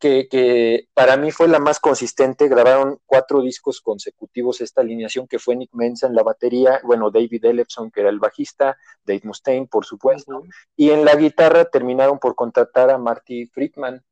que, 0.00 0.88
para 0.94 1.16
mí 1.16 1.30
fue 1.30 1.46
la 1.46 1.58
más 1.58 1.78
consistente. 1.78 2.48
Grabaron 2.48 2.98
cuatro 3.06 3.42
discos 3.42 3.80
consecutivos 3.80 4.60
esta 4.60 4.80
alineación, 4.80 5.28
que 5.28 5.38
fue 5.38 5.54
Nick 5.54 5.70
Mensa 5.72 6.06
en 6.06 6.14
la 6.14 6.22
batería, 6.22 6.80
bueno, 6.82 7.10
David 7.10 7.44
Ellefson, 7.44 7.90
que 7.90 8.00
era 8.00 8.10
el 8.10 8.18
bajista, 8.18 8.76
Dave 9.04 9.20
Mustaine, 9.24 9.66
por 9.66 9.84
supuesto, 9.84 10.42
y 10.76 10.90
en 10.90 11.04
la 11.04 11.14
guitarra 11.14 11.66
terminaron 11.66 12.18
por 12.18 12.34
contratar 12.34 12.90
a 12.90 12.98
Marty 12.98 13.46
Friedman. 13.46 14.02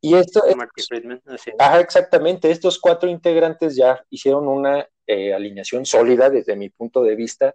Y 0.00 0.14
esto, 0.14 0.42
Marty 0.56 0.82
Friedman, 0.86 1.22
Ajá, 1.58 1.80
exactamente, 1.80 2.50
estos 2.50 2.78
cuatro 2.78 3.08
integrantes 3.08 3.74
ya 3.74 4.04
hicieron 4.10 4.46
una 4.46 4.86
eh, 5.06 5.34
alineación 5.34 5.86
sólida 5.86 6.30
desde 6.30 6.54
mi 6.54 6.68
punto 6.68 7.02
de 7.02 7.16
vista. 7.16 7.54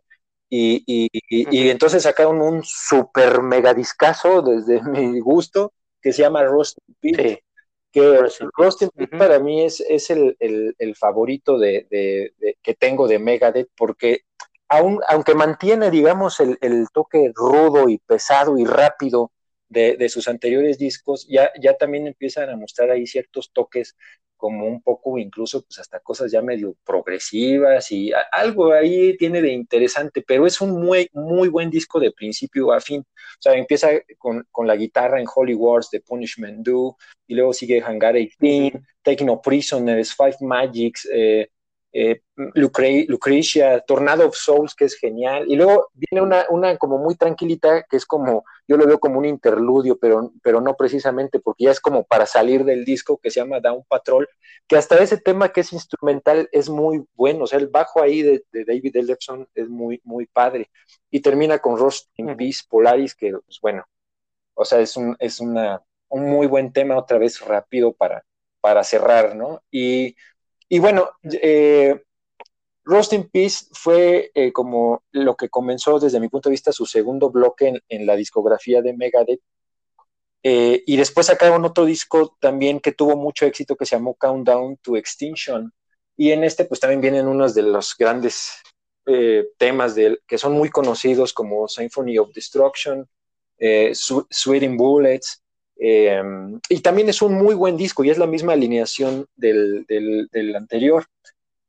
Y, 0.49 0.83
y, 0.85 1.69
entonces 1.69 2.03
sacaron 2.03 2.39
un 2.39 2.63
super 2.63 3.41
mega 3.41 3.73
discazo 3.73 4.43
desde 4.43 4.81
mi 4.83 5.19
gusto, 5.19 5.73
que 6.03 6.11
se 6.11 6.21
llama 6.21 6.43
Rustin 6.43 6.83
Pete, 6.99 7.43
que 7.91 8.19
Rustin 8.57 8.89
Pete 8.89 9.17
para 9.17 9.39
mí 9.39 9.63
es, 9.63 9.79
es 9.79 10.09
el, 10.09 10.35
el, 10.39 10.95
favorito 10.95 11.57
de, 11.57 11.87
de, 11.89 12.57
que 12.61 12.73
tengo 12.75 13.07
de 13.07 13.19
Megadeth, 13.19 13.69
porque 13.75 14.19
aun, 14.67 14.99
aunque 15.07 15.33
mantiene, 15.33 15.89
digamos, 15.89 16.41
el, 16.41 16.57
el, 16.61 16.87
toque 16.93 17.31
rudo 17.33 17.87
y 17.87 17.99
pesado 17.99 18.57
y 18.57 18.65
rápido 18.65 19.31
de, 19.69 19.95
de, 19.95 20.09
sus 20.09 20.27
anteriores 20.27 20.77
discos, 20.77 21.25
ya, 21.29 21.51
ya 21.59 21.77
también 21.77 22.05
empiezan 22.05 22.49
a 22.49 22.57
mostrar 22.57 22.91
ahí 22.91 23.07
ciertos 23.07 23.51
toques 23.53 23.95
como 24.43 24.67
un 24.67 24.81
poco 24.81 25.17
incluso 25.17 25.61
pues 25.61 25.79
hasta 25.79 26.01
cosas 26.01 26.29
ya 26.29 26.41
medio 26.41 26.75
progresivas 26.83 27.89
y 27.93 28.11
algo 28.33 28.73
ahí 28.73 29.15
tiene 29.15 29.41
de 29.41 29.53
interesante, 29.53 30.21
pero 30.21 30.45
es 30.45 30.59
un 30.59 30.83
muy, 30.83 31.07
muy 31.13 31.47
buen 31.47 31.69
disco 31.69 31.97
de 31.97 32.11
principio 32.11 32.73
a 32.73 32.81
fin. 32.81 32.99
O 32.99 33.39
sea, 33.39 33.53
empieza 33.53 33.87
con, 34.17 34.45
con 34.51 34.67
la 34.67 34.75
guitarra 34.75 35.21
en 35.21 35.27
Holy 35.33 35.55
Wars 35.55 35.89
de 35.91 36.01
Punishment 36.01 36.67
Do, 36.67 36.97
y 37.25 37.35
luego 37.35 37.53
sigue 37.53 37.81
Hangar 37.81 38.15
18, 38.15 38.81
Taking 39.01 39.27
No 39.27 39.41
Prisoners, 39.41 40.13
Five 40.13 40.35
Magics, 40.41 41.07
eh, 41.13 41.47
eh, 41.93 42.21
Lucretia, 42.55 43.79
Tornado 43.81 44.27
of 44.27 44.35
Souls, 44.35 44.73
que 44.73 44.85
es 44.85 44.95
genial, 44.95 45.45
y 45.47 45.55
luego 45.55 45.89
viene 45.93 46.25
una, 46.25 46.45
una 46.49 46.77
como 46.77 46.97
muy 46.97 47.15
tranquilita, 47.15 47.83
que 47.83 47.97
es 47.97 48.05
como, 48.05 48.43
yo 48.67 48.77
lo 48.77 48.87
veo 48.87 48.99
como 48.99 49.19
un 49.19 49.25
interludio, 49.25 49.99
pero, 49.99 50.31
pero 50.41 50.59
no 50.59 50.75
precisamente, 50.75 51.39
porque 51.39 51.65
ya 51.65 51.71
es 51.71 51.79
como 51.79 52.03
para 52.03 52.25
salir 52.25 52.65
del 52.65 52.83
disco 52.83 53.19
que 53.19 53.29
se 53.29 53.39
llama 53.41 53.59
Down 53.59 53.83
Patrol, 53.87 54.27
que 54.67 54.75
hasta 54.75 54.97
ese 54.97 55.17
tema 55.17 55.49
que 55.49 55.61
es 55.61 55.71
instrumental 55.71 56.49
es 56.51 56.67
muy 56.67 57.05
bueno, 57.13 57.43
o 57.43 57.47
sea, 57.47 57.59
el 57.59 57.67
bajo 57.67 58.01
ahí 58.01 58.23
de, 58.23 58.43
David 58.51 58.97
Ellefson 58.97 59.47
es 59.53 59.69
muy, 59.69 60.01
muy 60.03 60.25
padre, 60.25 60.71
y 61.11 61.21
termina 61.21 61.59
con 61.59 61.77
Rust 61.77 62.09
in 62.17 62.35
Peace, 62.35 62.63
Polaris, 62.67 63.13
que, 63.13 63.31
pues 63.31 63.59
bueno, 63.61 63.85
o 64.55 64.65
sea, 64.65 64.79
es 64.79 64.97
un, 64.97 65.15
es 65.19 65.39
una, 65.39 65.81
un 66.09 66.25
muy 66.25 66.47
buen 66.47 66.73
tema 66.73 66.97
otra 66.97 67.19
vez 67.19 67.39
rápido 67.41 67.93
para, 67.93 68.23
para 68.61 68.83
cerrar, 68.83 69.35
¿no? 69.35 69.61
Y 69.69 70.15
y 70.73 70.79
bueno, 70.79 71.07
eh, 71.23 72.01
Rust 72.83 73.13
in 73.13 73.29
Peace 73.29 73.67
fue 73.73 74.31
eh, 74.33 74.51
como 74.51 75.03
lo 75.11 75.35
que 75.35 75.47
comenzó 75.47 75.99
desde 75.99 76.19
mi 76.19 76.29
punto 76.29 76.49
de 76.49 76.53
vista 76.53 76.71
su 76.71 76.87
segundo 76.87 77.29
bloque 77.29 77.79
en, 77.87 78.07
la 78.07 78.15
discografía 78.15 78.81
de 78.81 78.93
Megadeth. 78.97 79.39
Eh, 80.41 80.81
y 80.87 80.97
después 80.97 81.27
sacaron 81.27 81.63
otro 81.63 81.85
disco 81.85 82.35
también 82.41 82.79
que 82.79 82.91
tuvo 82.91 83.15
mucho 83.15 83.45
éxito 83.45 83.75
que 83.75 83.85
se 83.85 83.97
llamó 83.97 84.15
Countdown 84.15 84.77
to 84.77 84.97
Extinction. 84.97 85.71
Y 86.17 86.31
en 86.31 86.43
este 86.43 86.65
pues 86.65 86.79
también 86.79 87.01
vienen 87.01 87.27
unos 87.27 87.53
de 87.53 87.61
los 87.61 87.95
grandes 87.95 88.53
eh, 89.05 89.49
temas 89.59 89.93
de, 89.93 90.21
que 90.25 90.39
son 90.39 90.53
muy 90.53 90.69
conocidos 90.69 91.33
como 91.33 91.67
Symphony 91.67 92.17
of 92.17 92.33
Destruction, 92.33 93.07
Sweating 93.59 94.75
Bullets, 94.75 95.42
Em, 95.85 96.61
y 96.69 96.79
también 96.79 97.09
es 97.09 97.21
un 97.21 97.33
muy 97.33 97.55
buen 97.55 97.75
disco 97.75 98.05
y 98.05 98.09
es 98.09 98.17
la 98.17 98.25
misma 98.25 98.53
alineación 98.53 99.27
del, 99.35 99.85
del, 99.85 100.55
anterior. 100.55 101.07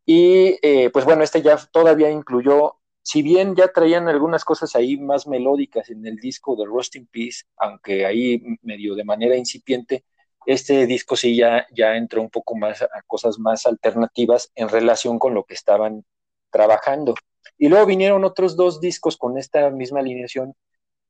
Y 0.07 0.57
eh, 0.63 0.89
pues 0.91 1.05
bueno, 1.05 1.25
este 1.25 1.43
ya 1.43 1.57
todavía 1.73 2.13
incluyó, 2.13 2.77
si 3.03 3.23
bien 3.23 3.57
ya 3.57 3.73
traían 3.73 4.07
algunas 4.07 4.45
cosas 4.45 4.77
ahí 4.77 4.97
más 4.99 5.27
melódicas 5.27 5.91
en 5.91 6.07
el 6.07 6.19
disco 6.19 6.55
de 6.55 6.65
Rusting 6.65 7.09
Peace, 7.11 7.43
aunque 7.57 8.07
ahí 8.07 8.41
medio 8.63 8.95
de 8.95 9.03
manera 9.03 9.37
incipiente, 9.37 10.05
este 10.47 10.87
disco 10.87 11.17
sí 11.17 11.35
ya, 11.35 11.67
ya 11.73 11.97
entró 11.97 12.23
un 12.23 12.31
poco 12.31 12.55
más 12.55 12.83
a 12.83 13.03
cosas 13.09 13.41
más 13.41 13.67
alternativas 13.67 14.53
en 14.55 14.69
relación 14.69 15.19
con 15.19 15.35
lo 15.35 15.43
que 15.43 15.55
estaban 15.55 16.05
trabajando. 16.53 17.17
Y 17.59 17.69
luego 17.69 17.87
vinieron 17.87 18.23
otros 18.25 18.55
dos 18.55 18.81
discos 18.81 19.17
con 19.17 19.39
esta 19.39 19.71
misma 19.71 19.99
alineación 19.99 20.55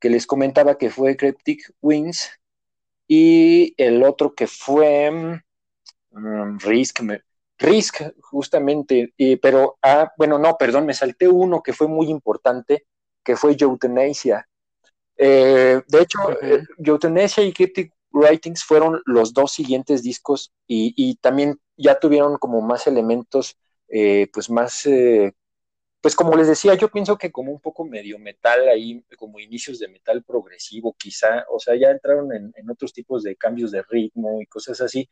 que 0.01 0.09
les 0.09 0.27
comentaba 0.27 0.79
que 0.79 0.89
fue 0.89 1.19
Cryptic 1.19 1.71
Wings 1.83 2.31
y 3.07 3.75
el 3.77 4.03
otro 4.03 4.35
que 4.35 4.47
fue 4.47 5.11
mm, 6.11 6.59
Risk, 6.59 7.01
Risk 7.59 8.03
justamente, 8.21 9.15
pero, 9.41 9.79
ah, 9.83 10.13
bueno, 10.17 10.39
no, 10.39 10.57
perdón, 10.57 10.87
me 10.87 10.95
salté 10.95 11.29
uno 11.29 11.63
que 11.63 11.73
fue 11.73 11.89
muy 11.89 12.09
importante, 12.09 12.87
que 13.23 13.37
fue 13.37 13.57
Euthanasia. 13.59 14.47
Eh, 15.17 15.81
de 15.87 16.01
hecho, 16.01 16.19
uh 16.29 17.43
y 17.43 17.53
Cryptic 17.53 17.93
Writings 18.13 18.65
fueron 18.65 19.01
los 19.07 19.33
dos 19.33 19.53
siguientes 19.53 20.03
discos 20.03 20.53
y, 20.67 21.17
también 21.17 21.59
ya 21.77 21.99
tuvieron 21.99 22.37
como 22.39 22.61
más 22.61 22.87
elementos, 22.87 23.57
eh, 23.89 24.29
pues 24.33 24.51
más 24.51 24.87
pues 26.05 26.15
como 26.15 26.37
les 26.37 26.49
decía, 26.49 26.75
yo 26.75 26.91
pienso 26.91 27.17
que 27.17 27.33
como 27.33 27.51
un 27.51 27.61
poco 27.61 27.83
medio 27.87 28.19
metal 28.19 28.69
ahí, 28.69 29.03
como 29.17 29.41
inicios 29.41 29.79
de 29.79 29.89
metal 29.89 30.23
progresivo 30.23 30.95
quizá, 30.99 31.47
o 31.51 31.59
sea, 31.59 31.77
ya 31.77 31.89
entraron 31.91 32.31
en, 32.35 32.71
otros 32.71 32.93
tipos 32.93 33.23
de 33.23 33.37
cambios 33.37 33.71
de 33.71 33.83
ritmo 33.89 34.43
y 34.43 34.45
cosas 34.45 34.83
así, 34.83 35.09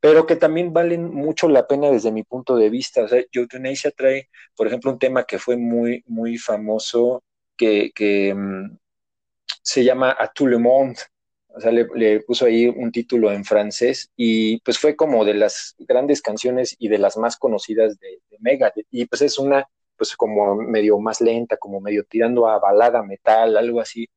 pero 0.00 0.26
que 0.26 0.36
también 0.36 0.72
valen 0.72 1.12
mucho 1.12 1.50
la 1.50 1.66
pena 1.66 1.90
desde 1.90 2.12
mi 2.12 2.22
punto 2.22 2.56
de 2.56 2.70
vista. 2.70 3.02
O 3.04 3.08
sea, 3.08 3.22
Euthanasia 3.30 3.90
trae, 3.90 4.30
por 4.56 4.68
ejemplo, 4.68 4.90
un 4.90 4.98
tema 4.98 5.24
que 5.24 5.38
fue 5.38 5.58
muy, 5.58 6.02
muy 6.06 6.38
famoso, 6.38 7.22
que, 7.54 7.92
que 7.94 8.32
mm, 8.34 8.78
se 9.62 9.84
llama 9.84 10.16
A 10.18 10.32
tout 10.32 10.48
le 10.48 10.56
monde, 10.56 10.96
o 11.48 11.60
sea, 11.60 11.72
le, 11.72 12.20
puso 12.20 12.46
ahí 12.46 12.68
un 12.68 12.90
título 12.90 13.30
en 13.32 13.44
francés 13.44 14.10
y 14.16 14.60
pues 14.62 14.78
fue 14.78 14.96
como 14.96 15.26
de 15.26 15.34
las 15.34 15.74
grandes 15.78 16.22
canciones 16.22 16.74
y 16.78 16.88
de 16.88 16.96
las 16.98 17.18
más 17.18 17.36
conocidas 17.36 17.98
de, 17.98 18.22
de 18.30 18.38
Megadeth. 18.40 18.86
Y 18.90 19.04
pues 19.04 19.20
es 19.20 19.38
una 19.38 19.68
pues 19.96 20.16
como 20.16 20.56
medio 20.56 20.98
más 20.98 21.20
lenta, 21.20 21.56
como 21.56 21.80
medio 21.80 22.04
tirando 22.04 22.46
a 22.48 22.58
balada 22.58 23.02
metal, 23.02 23.56
algo 23.56 23.80
así, 23.80 24.08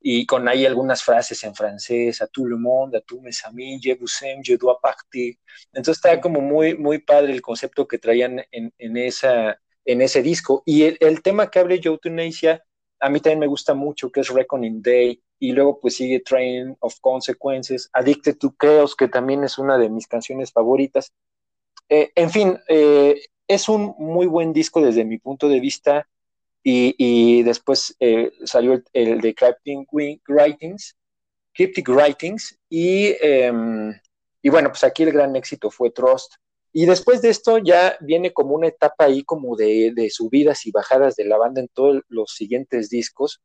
y 0.00 0.26
con 0.26 0.48
ahí 0.48 0.64
algunas 0.64 1.02
frases 1.02 1.42
en 1.44 1.54
francés, 1.54 2.22
a 2.22 2.26
tout 2.28 2.46
le 2.46 2.56
monde, 2.56 2.96
a 2.96 3.00
tout 3.00 3.20
mes 3.20 3.44
amis, 3.44 3.80
je 3.82 3.94
vous 3.94 4.22
aime, 4.22 4.42
je 4.44 4.56
dois 4.56 4.78
partir. 4.80 5.38
Entonces 5.72 5.96
está 5.96 6.20
como 6.20 6.40
muy, 6.40 6.76
muy 6.76 6.98
padre 6.98 7.32
el 7.32 7.42
concepto 7.42 7.86
que 7.88 7.98
traían 7.98 8.44
en, 8.52 8.72
en 8.78 8.96
esa, 8.96 9.60
en 9.88 10.02
ese 10.02 10.22
disco. 10.22 10.62
Y 10.66 10.84
el, 10.84 11.22
tema 11.22 11.50
que 11.50 11.58
abre 11.58 11.80
Joe 11.82 11.98
Tunesia, 11.98 12.62
a 13.00 13.08
mí 13.10 13.20
también 13.20 13.40
me 13.40 13.46
gusta 13.46 13.74
mucho, 13.74 14.10
que 14.12 14.20
es 14.20 14.28
Reckoning 14.28 14.82
Day, 14.82 15.22
y 15.40 15.52
luego 15.52 15.80
pues 15.80 15.96
sigue 15.96 16.20
Train 16.20 16.76
of 16.80 16.98
Consequences, 17.00 17.88
Addicted 17.92 18.36
to 18.38 18.54
Chaos, 18.58 18.94
que 18.94 19.08
también 19.08 19.44
es 19.44 19.58
una 19.58 19.78
de 19.78 19.88
mis 19.88 20.06
canciones 20.06 20.52
favoritas. 20.52 21.12
Eh, 21.88 22.10
en 22.14 22.30
fin, 22.30 22.58
eh, 22.68 23.18
es 23.48 23.68
un 23.68 23.94
muy 23.98 24.26
buen 24.26 24.52
disco 24.52 24.80
desde 24.80 25.04
mi 25.04 25.18
punto 25.18 25.48
de 25.48 25.58
vista 25.58 26.06
y, 26.62 27.42
después 27.44 27.96
eh, 27.98 28.30
salió 28.44 28.82
el, 28.92 29.20
de 29.22 29.34
Cryptic 29.34 29.88
Writings, 30.28 30.96
Cryptic 31.54 31.88
Writings 31.88 32.58
y, 32.68 33.14
em, 33.20 33.94
y 34.42 34.50
bueno, 34.50 34.68
pues 34.68 34.84
aquí 34.84 35.02
el 35.02 35.12
gran 35.12 35.34
éxito 35.34 35.70
fue 35.70 35.90
Trust. 35.90 36.34
Y 36.72 36.84
después 36.84 37.22
de 37.22 37.30
esto 37.30 37.56
ya 37.56 37.96
viene 38.00 38.34
como 38.34 38.54
una 38.54 38.68
etapa 38.68 39.04
ahí 39.04 39.24
como 39.24 39.56
de, 39.56 39.92
de 39.94 40.10
subidas 40.10 40.66
y 40.66 40.70
bajadas 40.70 41.16
de 41.16 41.24
la 41.24 41.38
banda 41.38 41.62
en 41.62 41.68
todos 41.68 42.02
los 42.08 42.32
siguientes 42.34 42.90
discos. 42.90 43.40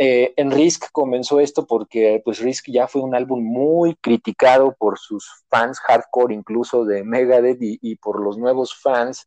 Eh, 0.00 0.32
en 0.36 0.52
Risk 0.52 0.92
comenzó 0.92 1.40
esto 1.40 1.66
porque 1.66 2.22
pues 2.24 2.38
Risk 2.38 2.66
ya 2.70 2.86
fue 2.86 3.02
un 3.02 3.16
álbum 3.16 3.42
muy 3.42 3.96
criticado 3.96 4.76
por 4.78 4.96
sus 4.96 5.28
fans 5.48 5.80
hardcore 5.80 6.32
incluso 6.34 6.84
de 6.84 7.02
Megadeth 7.02 7.58
y, 7.60 7.96
por 7.96 8.20
los 8.20 8.38
nuevos 8.38 8.76
fans 8.80 9.26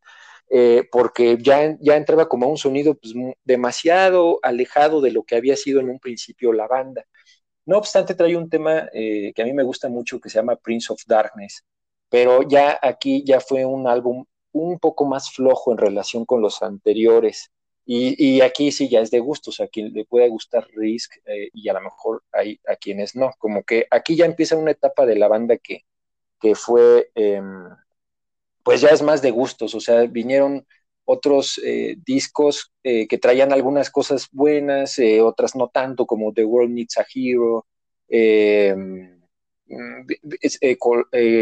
eh, 0.49 0.87
porque 0.89 1.37
ya, 1.41 1.77
ya 1.81 1.97
entraba 1.97 2.29
como 2.29 2.47
un 2.47 2.57
sonido 2.57 2.95
pues, 2.95 3.13
demasiado 3.43 4.39
alejado 4.43 5.01
de 5.01 5.11
lo 5.11 5.23
que 5.23 5.35
había 5.35 5.57
sido 5.57 5.81
en 5.81 5.89
un 5.89 5.99
principio 5.99 6.53
la 6.53 6.67
banda. 6.67 7.05
No 7.65 7.77
obstante, 7.77 8.15
trae 8.15 8.37
un 8.37 8.49
tema 8.49 8.89
eh, 8.93 9.33
que 9.35 9.41
a 9.41 9.45
mí 9.45 9.53
me 9.53 9.63
gusta 9.63 9.89
mucho 9.89 10.19
que 10.21 10.29
se 10.29 10.39
llama 10.39 10.55
Prince 10.55 10.93
of 10.93 11.01
Darkness, 11.05 11.65
pero 12.09 12.43
ya 12.43 12.79
aquí 12.81 13.23
ya 13.25 13.41
fue 13.41 13.65
un 13.65 13.87
álbum 13.87 14.25
un 14.53 14.79
poco 14.79 15.05
más 15.05 15.31
flojo 15.31 15.71
en 15.71 15.77
relación 15.77 16.25
con 16.25 16.41
los 16.41 16.61
anteriores 16.61 17.51
Y, 17.93 18.39
aquí 18.39 18.71
sí 18.71 18.87
ya 18.87 19.01
es 19.01 19.11
de 19.11 19.19
gustos, 19.19 19.59
a 19.59 19.67
quien 19.67 19.91
le 19.93 20.05
puede 20.05 20.29
gustar 20.29 20.65
Risk 20.75 21.17
eh, 21.25 21.49
y 21.53 21.67
a 21.67 21.73
lo 21.73 21.81
mejor 21.81 22.23
hay 22.31 22.57
a 22.65 22.77
quienes 22.77 23.17
no. 23.17 23.33
Como 23.37 23.63
que 23.63 23.85
aquí 23.91 24.15
ya 24.15 24.25
empieza 24.25 24.55
una 24.55 24.71
etapa 24.71 25.05
de 25.05 25.17
la 25.17 25.27
banda 25.27 25.57
que, 25.57 25.83
que 26.39 26.55
fue, 26.55 27.11
em, 27.15 27.67
pues 28.63 28.79
ya 28.79 28.89
es 28.89 29.01
más 29.01 29.21
de 29.21 29.31
gustos, 29.31 29.75
o 29.75 29.81
sea, 29.81 30.03
vinieron 30.05 30.65
otros 31.03 31.59
eh, 31.65 31.97
discos 32.05 32.71
eh, 32.83 33.07
que 33.09 33.17
traían 33.17 33.51
algunas 33.51 33.89
cosas 33.89 34.29
buenas, 34.31 34.97
otras 35.21 35.55
no 35.55 35.67
tanto, 35.67 36.05
como 36.05 36.31
The 36.33 36.45
World 36.45 36.73
Needs 36.73 36.97
a 36.97 37.05
Hero. 37.13 37.65
Em, 38.07 39.21
mm, 39.67 40.05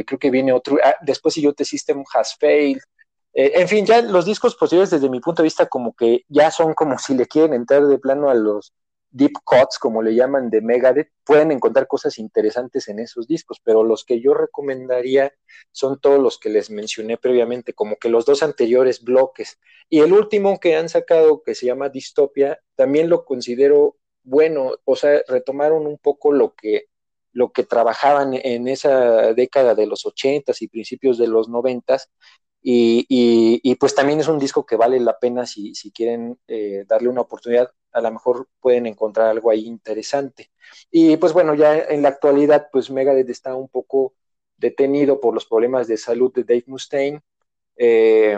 creo 0.05 0.19
que 0.19 0.31
viene 0.31 0.51
otro. 0.53 0.77
Ah, 0.83 0.95
después, 1.01 1.35
si 1.35 1.41
yo 1.41 1.53
te 1.53 1.65
System 1.65 2.03
Has 2.13 2.35
Failed. 2.37 2.81
Eh, 3.39 3.53
en 3.55 3.69
fin, 3.69 3.85
ya 3.85 4.01
los 4.01 4.25
discos 4.25 4.53
posteriores 4.57 4.89
desde 4.89 5.09
mi 5.09 5.21
punto 5.21 5.41
de 5.41 5.45
vista 5.45 5.65
como 5.67 5.95
que 5.95 6.25
ya 6.27 6.51
son 6.51 6.73
como 6.73 6.99
si 6.99 7.15
le 7.15 7.25
quieren 7.25 7.53
entrar 7.53 7.87
de 7.87 7.97
plano 7.97 8.29
a 8.29 8.33
los 8.33 8.73
deep 9.11 9.31
cuts, 9.45 9.79
como 9.79 10.01
le 10.01 10.13
llaman, 10.13 10.49
de 10.49 10.59
Megadeth, 10.59 11.09
pueden 11.23 11.51
encontrar 11.53 11.87
cosas 11.87 12.19
interesantes 12.19 12.89
en 12.89 12.99
esos 12.99 13.27
discos, 13.27 13.61
pero 13.63 13.85
los 13.85 14.03
que 14.03 14.19
yo 14.19 14.33
recomendaría 14.33 15.31
son 15.71 16.01
todos 16.01 16.19
los 16.19 16.37
que 16.37 16.49
les 16.49 16.69
mencioné 16.69 17.15
previamente, 17.15 17.71
como 17.73 17.95
que 17.95 18.09
los 18.09 18.25
dos 18.25 18.43
anteriores 18.43 19.01
bloques. 19.05 19.57
Y 19.89 19.99
el 20.01 20.11
último 20.11 20.59
que 20.59 20.75
han 20.75 20.89
sacado, 20.89 21.41
que 21.41 21.55
se 21.55 21.67
llama 21.67 21.87
Distopia, 21.87 22.59
también 22.75 23.07
lo 23.09 23.23
considero 23.23 23.95
bueno, 24.23 24.73
o 24.83 24.97
sea, 24.97 25.21
retomaron 25.29 25.87
un 25.87 25.97
poco 25.97 26.33
lo 26.33 26.55
que 26.55 26.87
lo 27.31 27.51
que 27.53 27.63
trabajaban 27.63 28.33
en 28.33 28.67
esa 28.67 29.33
década 29.33 29.75
de 29.75 29.85
los 29.85 30.05
ochentas 30.05 30.61
y 30.61 30.67
principios 30.67 31.17
de 31.17 31.27
los 31.27 31.47
noventas 31.47 32.09
y, 32.61 33.75
pues 33.75 33.95
también 33.95 34.19
es 34.19 34.27
un 34.27 34.39
disco 34.39 34.65
que 34.65 34.75
vale 34.75 34.99
la 34.99 35.17
pena 35.17 35.45
si, 35.45 35.73
quieren 35.93 36.37
eh, 36.47 36.85
darle 36.87 37.09
una 37.09 37.21
oportunidad, 37.21 37.71
a 37.91 38.01
lo 38.01 38.11
mejor 38.11 38.47
pueden 38.59 38.85
encontrar 38.85 39.27
algo 39.27 39.49
ahí 39.49 39.65
interesante. 39.65 40.51
Y 40.91 41.17
pues 41.17 41.33
bueno, 41.33 41.55
ya 41.55 41.77
en 41.77 42.01
la 42.01 42.09
actualidad, 42.09 42.69
pues 42.71 42.91
Megadeth 42.91 43.29
está 43.29 43.55
un 43.55 43.69
poco 43.69 44.13
detenido 44.57 45.19
por 45.19 45.33
los 45.33 45.45
problemas 45.45 45.87
de 45.87 45.97
salud 45.97 46.33
de 46.33 46.43
Dave 46.43 46.65
Mustaine, 46.67 47.21
eh, 47.77 48.37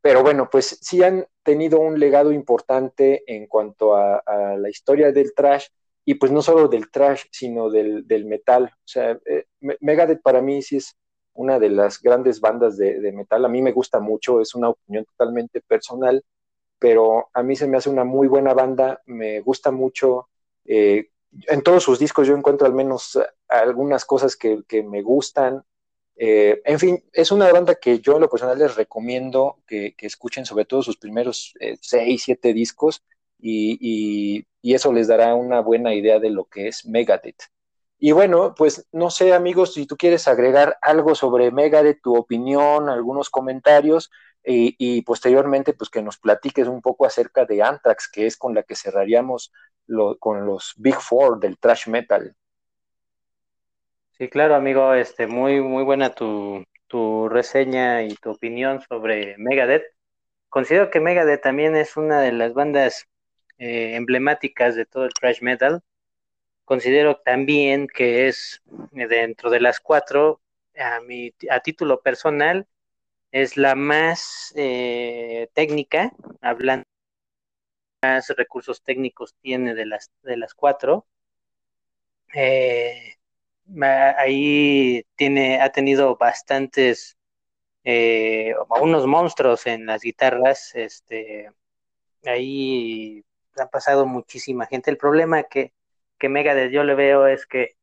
pero 0.00 0.22
bueno, 0.22 0.48
pues 0.50 0.78
sí 0.80 1.02
han 1.02 1.26
tenido 1.42 1.80
un 1.80 1.98
legado 1.98 2.32
importante 2.32 3.22
en 3.26 3.46
cuanto 3.46 3.94
a, 3.96 4.22
la 4.58 4.68
historia 4.68 5.12
del 5.12 5.34
trash, 5.34 5.66
y 6.04 6.14
pues 6.14 6.32
no 6.32 6.42
solo 6.42 6.68
del 6.68 6.90
trash, 6.90 7.24
sino 7.30 7.70
del, 7.70 8.06
del 8.06 8.24
metal. 8.24 8.64
O 8.64 8.88
sea, 8.88 9.18
eh, 9.24 9.46
Megadeth 9.80 10.20
para 10.20 10.42
mí 10.42 10.60
sí 10.62 10.76
es 10.78 10.96
una 11.34 11.58
de 11.58 11.70
las 11.70 12.00
grandes 12.00 12.40
bandas 12.40 12.76
de, 12.76 13.12
metal. 13.12 13.44
A 13.44 13.48
mí 13.48 13.62
me 13.62 13.72
gusta 13.72 14.00
mucho, 14.00 14.40
es 14.40 14.54
una 14.54 14.70
opinión 14.70 15.04
totalmente 15.04 15.60
personal, 15.60 16.24
pero 16.78 17.28
a 17.32 17.42
mí 17.42 17.56
se 17.56 17.66
me 17.66 17.76
hace 17.76 17.90
una 17.90 18.04
muy 18.04 18.28
buena 18.28 18.54
banda, 18.54 19.02
me 19.06 19.40
gusta 19.40 19.70
mucho. 19.70 20.28
Eh, 20.64 21.08
en 21.48 21.62
todos 21.62 21.82
sus 21.82 21.98
discos 21.98 22.26
yo 22.26 22.36
encuentro 22.36 22.66
al 22.66 22.74
menos 22.74 23.18
algunas 23.48 24.04
cosas 24.04 24.36
que, 24.36 24.62
me 24.84 25.02
gustan. 25.02 25.62
Eh, 26.16 26.60
en 26.64 26.78
fin, 26.78 27.04
es 27.12 27.32
una 27.32 27.50
banda 27.50 27.74
que 27.76 28.00
yo 28.00 28.16
en 28.16 28.20
lo 28.22 28.28
personal 28.28 28.58
les 28.58 28.76
recomiendo 28.76 29.58
que, 29.66 29.94
escuchen 30.00 30.44
sobre 30.44 30.66
todo 30.66 30.82
sus 30.82 30.98
primeros 30.98 31.54
eh, 31.60 31.78
seis, 31.80 32.22
siete 32.24 32.52
discos 32.52 33.02
y, 33.38 34.44
y, 34.62 34.74
eso 34.74 34.92
les 34.92 35.08
dará 35.08 35.34
una 35.34 35.60
buena 35.60 35.94
idea 35.94 36.20
de 36.20 36.30
lo 36.30 36.44
que 36.44 36.68
es 36.68 36.86
Megadeth. 36.86 37.42
Y 38.04 38.10
bueno, 38.10 38.52
pues 38.56 38.88
no 38.90 39.10
sé, 39.10 39.32
amigos, 39.32 39.74
si 39.74 39.86
tú 39.86 39.96
quieres 39.96 40.26
agregar 40.26 40.76
algo 40.82 41.14
sobre 41.14 41.52
Megadeth, 41.52 42.02
tu 42.02 42.16
opinión, 42.16 42.88
algunos 42.88 43.30
comentarios, 43.30 44.10
y, 44.42 45.02
posteriormente, 45.02 45.72
pues 45.72 45.88
que 45.88 46.02
nos 46.02 46.18
platiques 46.18 46.66
un 46.66 46.82
poco 46.82 47.06
acerca 47.06 47.44
de 47.44 47.62
Anthrax, 47.62 48.10
que 48.10 48.26
es 48.26 48.36
con 48.36 48.56
la 48.56 48.64
que 48.64 48.74
cerraríamos 48.74 49.52
con 50.18 50.44
los 50.46 50.74
Big 50.78 50.96
Four 50.96 51.38
del 51.38 51.56
thrash 51.58 51.86
metal. 51.86 52.34
Sí, 54.18 54.28
claro, 54.28 54.56
amigo, 54.56 54.94
este, 54.94 55.28
muy, 55.28 55.60
muy 55.60 55.84
buena 55.84 56.12
tu, 56.12 56.64
tu 56.88 57.28
reseña 57.28 58.02
y 58.02 58.16
tu 58.16 58.32
opinión 58.32 58.80
sobre 58.88 59.36
Megadeth. 59.38 59.84
Considero 60.48 60.90
que 60.90 60.98
Megadeth 60.98 61.42
también 61.42 61.76
es 61.76 61.96
una 61.96 62.20
de 62.20 62.32
las 62.32 62.52
bandas 62.52 63.06
eh, 63.58 63.94
emblemáticas 63.94 64.74
de 64.74 64.86
todo 64.86 65.04
el 65.04 65.14
thrash 65.14 65.40
metal 65.40 65.84
Considero 66.64 67.16
también 67.16 67.86
que 67.88 68.28
es 68.28 68.62
eh, 68.96 69.06
dentro 69.06 69.50
de 69.50 69.60
las 69.60 69.80
cuatro, 69.80 70.40
a, 70.76 71.00
mi, 71.00 71.34
a 71.50 71.60
título 71.60 72.00
personal, 72.00 72.66
es 73.30 73.56
la 73.56 73.74
más 73.74 74.52
eh, 74.56 75.48
técnica, 75.54 76.12
hablando 76.40 76.84
más 78.02 78.28
recursos 78.36 78.82
técnicos 78.82 79.34
tiene 79.40 79.74
de 79.74 79.86
las, 79.86 80.10
de 80.22 80.36
las 80.36 80.54
cuatro. 80.54 81.06
Eh, 82.34 83.16
ahí 84.16 85.04
tiene, 85.16 85.60
ha 85.60 85.70
tenido 85.70 86.16
bastantes, 86.16 87.16
unos 87.84 89.06
monstruos 89.06 89.66
en 89.66 89.86
las 89.86 90.02
guitarras, 90.02 90.74
este, 90.74 91.50
ahí 92.24 93.24
ha 93.56 93.68
pasado 93.68 94.06
muchísima 94.06 94.66
gente. 94.66 94.90
El 94.90 94.96
problema 94.96 95.42
que 95.44 95.72
que 96.22 96.28
Megadeth 96.28 96.70
yo 96.70 96.84
le 96.84 96.94
veo 96.94 97.26
es 97.26 97.46
que 97.46 97.74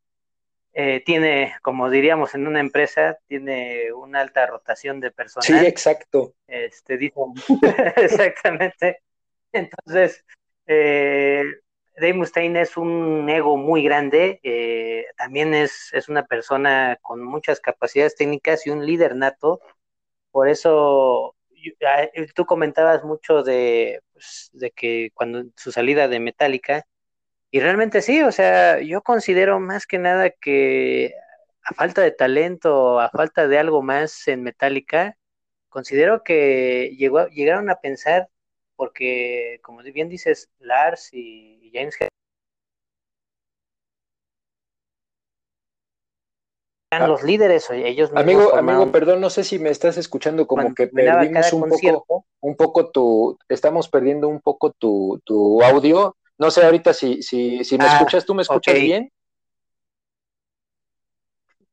eh, 0.71 1.03
tiene, 1.05 1.55
como 1.61 1.89
diríamos 1.89 2.35
en 2.35 2.47
una 2.47 2.61
empresa, 2.61 3.17
tiene 3.27 3.91
una 3.91 4.21
alta 4.21 4.45
rotación 4.45 5.01
de 5.01 5.11
personal. 5.11 5.59
Sí, 5.59 5.67
exacto. 5.67 6.35
Este, 6.47 6.97
dijo, 6.97 7.33
exactamente. 7.97 9.01
Entonces, 9.51 10.23
eh, 10.67 11.43
Dave 11.97 12.13
Mustaine 12.13 12.61
es 12.61 12.77
un 12.77 13.29
ego 13.29 13.57
muy 13.57 13.83
grande, 13.83 14.39
eh, 14.41 15.03
también 15.17 15.53
es, 15.53 15.89
es, 15.91 16.07
una 16.07 16.25
persona 16.25 16.97
con 17.01 17.21
muchas 17.21 17.59
capacidades 17.59 18.15
técnicas 18.15 18.65
y 18.65 18.69
un 18.69 18.85
líder 18.85 19.17
nato. 19.17 19.59
Por 20.31 20.47
eso, 20.47 21.35
ah, 21.85 22.07
tú 22.33 22.45
comentabas 22.45 23.03
mucho 23.03 23.43
de, 23.43 24.01
pues, 24.13 24.49
de 24.53 24.71
que 24.71 25.11
cuando 25.13 25.43
su 25.57 25.73
salida 25.73 26.07
de 26.07 26.21
Metallica, 26.21 26.85
y 27.51 27.59
realmente 27.59 28.01
sí, 28.01 28.21
o 28.21 28.31
sea, 28.31 28.79
yo 28.79 29.01
considero 29.01 29.59
más 29.59 29.87
que 29.87 29.97
nada 29.97 30.29
que 30.29 31.13
a 31.63 31.73
falta 31.73 32.01
de 32.01 32.11
talento, 32.11 32.99
a 32.99 33.09
falta 33.09 33.47
de 33.47 33.57
algo 33.57 33.81
más 33.81 34.27
en 34.27 34.43
Metallica, 34.43 35.17
considero 35.69 36.23
que 36.23 36.95
llegó, 36.97 37.27
llegaron 37.27 37.69
a 37.69 37.79
pensar, 37.79 38.29
porque 38.75 39.59
como 39.63 39.81
bien 39.81 40.09
dices, 40.09 40.49
Lars 40.59 41.09
y 41.11 41.71
James 41.73 41.95
eran 46.91 47.03
ah. 47.05 47.07
los 47.07 47.23
líderes, 47.23 47.69
ellos 47.69 48.11
Amigo, 48.15 48.55
amigo, 48.55 48.91
perdón, 48.91 49.21
no 49.21 49.29
sé 49.29 49.43
si 49.43 49.59
me 49.59 49.69
estás 49.69 49.97
escuchando, 49.97 50.47
como 50.47 50.73
que 50.73 50.87
perdimos 50.87 51.53
un 51.53 51.69
poco, 51.69 52.25
un 52.41 52.55
poco 52.55 52.89
tu, 52.89 53.37
estamos 53.47 53.89
perdiendo 53.89 54.27
un 54.27 54.39
poco 54.39 54.71
tu, 54.71 55.21
tu 55.23 55.61
audio. 55.63 56.15
No 56.39 56.49
sé 56.49 56.63
ahorita 56.63 56.93
si, 56.93 57.21
si, 57.21 57.63
si 57.65 57.77
me 57.77 57.83
ah, 57.83 57.93
escuchas, 57.93 58.25
¿tú 58.25 58.33
me 58.33 58.43
escuchas 58.43 58.73
bien? 58.75 59.11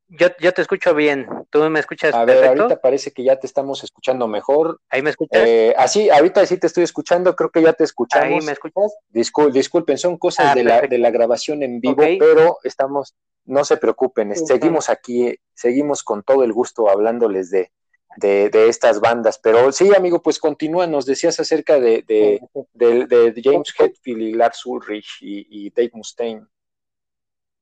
Yo, 0.09 0.29
yo 0.41 0.53
te 0.53 0.63
escucho 0.63 0.95
bien, 0.95 1.29
tú 1.51 1.61
me 1.71 1.79
escuchas. 1.81 2.15
A 2.15 2.25
ver, 2.25 2.45
ahorita 2.45 2.81
parece 2.81 3.13
que 3.13 3.23
ya 3.23 3.39
te 3.39 3.47
estamos 3.47 3.83
escuchando 3.85 4.27
mejor. 4.27 4.81
¿Ahí 4.91 5.03
me 5.03 5.11
escuchas? 5.11 5.43
Eh, 5.45 5.75
así, 5.77 6.11
ahorita 6.11 6.45
sí 6.47 6.59
te 6.59 6.67
estoy 6.67 6.83
escuchando, 6.83 7.35
creo 7.37 7.51
que 7.51 7.63
ya 7.63 7.73
te 7.73 7.85
escuchamos. 7.85 8.41
¿Ahí 8.41 8.47
me 8.47 8.53
escuchas? 8.53 8.97
disculpen, 9.11 9.99
son 9.99 10.17
cosas 10.17 10.47
ah, 10.51 10.55
de, 10.55 10.65
la, 10.65 10.81
de 10.83 10.99
la 10.99 11.11
grabación 11.11 11.63
en 11.63 11.81
vivo, 11.81 12.03
pero 12.19 12.59
estamos, 12.65 13.15
no 13.45 13.65
se 13.65 13.77
preocupen, 13.77 14.35
seguimos 14.35 14.91
aquí, 14.91 15.37
seguimos 15.55 16.03
con 16.03 16.25
todo 16.25 16.43
el 16.43 16.53
gusto 16.53 16.89
hablándoles 16.89 17.51
de, 17.51 17.71
de, 18.17 18.69
estas 18.69 19.01
bandas. 19.01 19.39
Pero 19.39 19.73
sí, 19.73 19.95
amigo, 19.95 20.23
pues 20.23 20.39
continúa, 20.39 20.87
nos 20.87 21.07
decías 21.07 21.39
acerca 21.41 21.79
de, 21.79 22.03
de, 22.07 23.43
James 23.43 23.75
Hetfield 23.79 24.23
y 24.23 24.33
Lars 24.35 24.65
Ulrich 24.67 25.19
y, 25.21 25.71
Dave 25.71 25.91
Mustaine. 25.95 26.47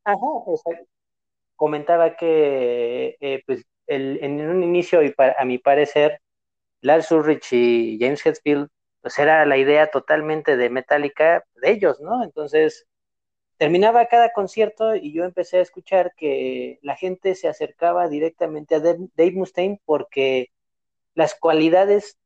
Ajá, 0.05 0.27
exacto. 0.47 0.87
Comentaba 1.57 2.17
que 2.17 3.17
eh, 3.21 3.43
pues, 3.47 3.65
el, 3.87 4.19
en 4.23 4.41
un 4.49 4.63
inicio, 4.63 5.03
y 5.03 5.15
a 5.17 5.45
mi 5.45 5.59
parecer, 5.59 6.21
Lars 6.81 7.11
Ulrich 7.11 7.53
y 7.53 7.99
James 8.01 8.25
Hetfield, 8.25 8.69
pues 9.01 9.19
era 9.19 9.45
la 9.47 9.57
idea 9.57 9.91
totalmente 9.91 10.57
de 10.57 10.71
Metallica 10.71 11.45
de 11.57 11.71
ellos, 11.71 12.01
¿no? 12.01 12.25
Entonces, 12.25 12.87
terminaba 13.65 14.05
cada 14.09 14.31
concierto 14.31 14.95
y 14.95 15.15
yo 15.15 15.25
empecé 15.25 15.57
a 15.57 15.63
escuchar 15.63 16.13
que 16.19 16.79
la 16.83 16.97
gente 16.97 17.35
se 17.35 17.49
acercaba 17.49 18.09
directamente 18.09 18.75
a 18.75 18.81
Dave 18.81 19.33
Mustaine 19.33 19.81
porque 19.87 20.51
las 21.15 21.35
cualidades 21.35 22.19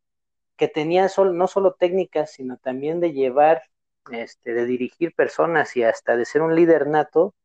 que 0.56 0.66
tenía 0.66 1.06
no 1.16 1.46
solo 1.46 1.74
técnicas, 1.78 2.32
sino 2.32 2.56
también 2.56 2.98
de 2.98 3.12
llevar, 3.12 3.62
este, 4.10 4.52
de 4.52 4.66
dirigir 4.66 5.14
personas 5.14 5.76
y 5.76 5.84
hasta 5.84 6.16
de 6.16 6.24
ser 6.24 6.42
un 6.42 6.56
líder 6.56 6.88
nato, 6.88 7.36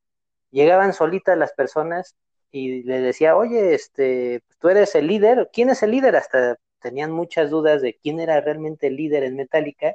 llegaban 0.50 0.94
solitas 0.94 1.38
las 1.38 1.54
personas 1.54 2.16
y 2.50 2.82
le 2.82 3.00
decía, 3.00 3.38
oye, 3.38 3.76
este, 3.76 4.42
tú 4.58 4.70
eres 4.70 4.96
el 4.96 5.06
líder, 5.06 5.52
¿quién 5.54 5.70
es 5.70 5.84
el 5.84 5.92
líder? 5.92 6.16
Hasta 6.16 6.58
tenían 6.80 7.12
muchas 7.12 7.52
dudas 7.52 7.84
de 7.84 7.94
quién 8.02 8.20
era 8.20 8.42
realmente 8.42 8.88
el 8.88 8.96
líder 8.96 9.24
en 9.24 9.36
Metallica 9.36 9.94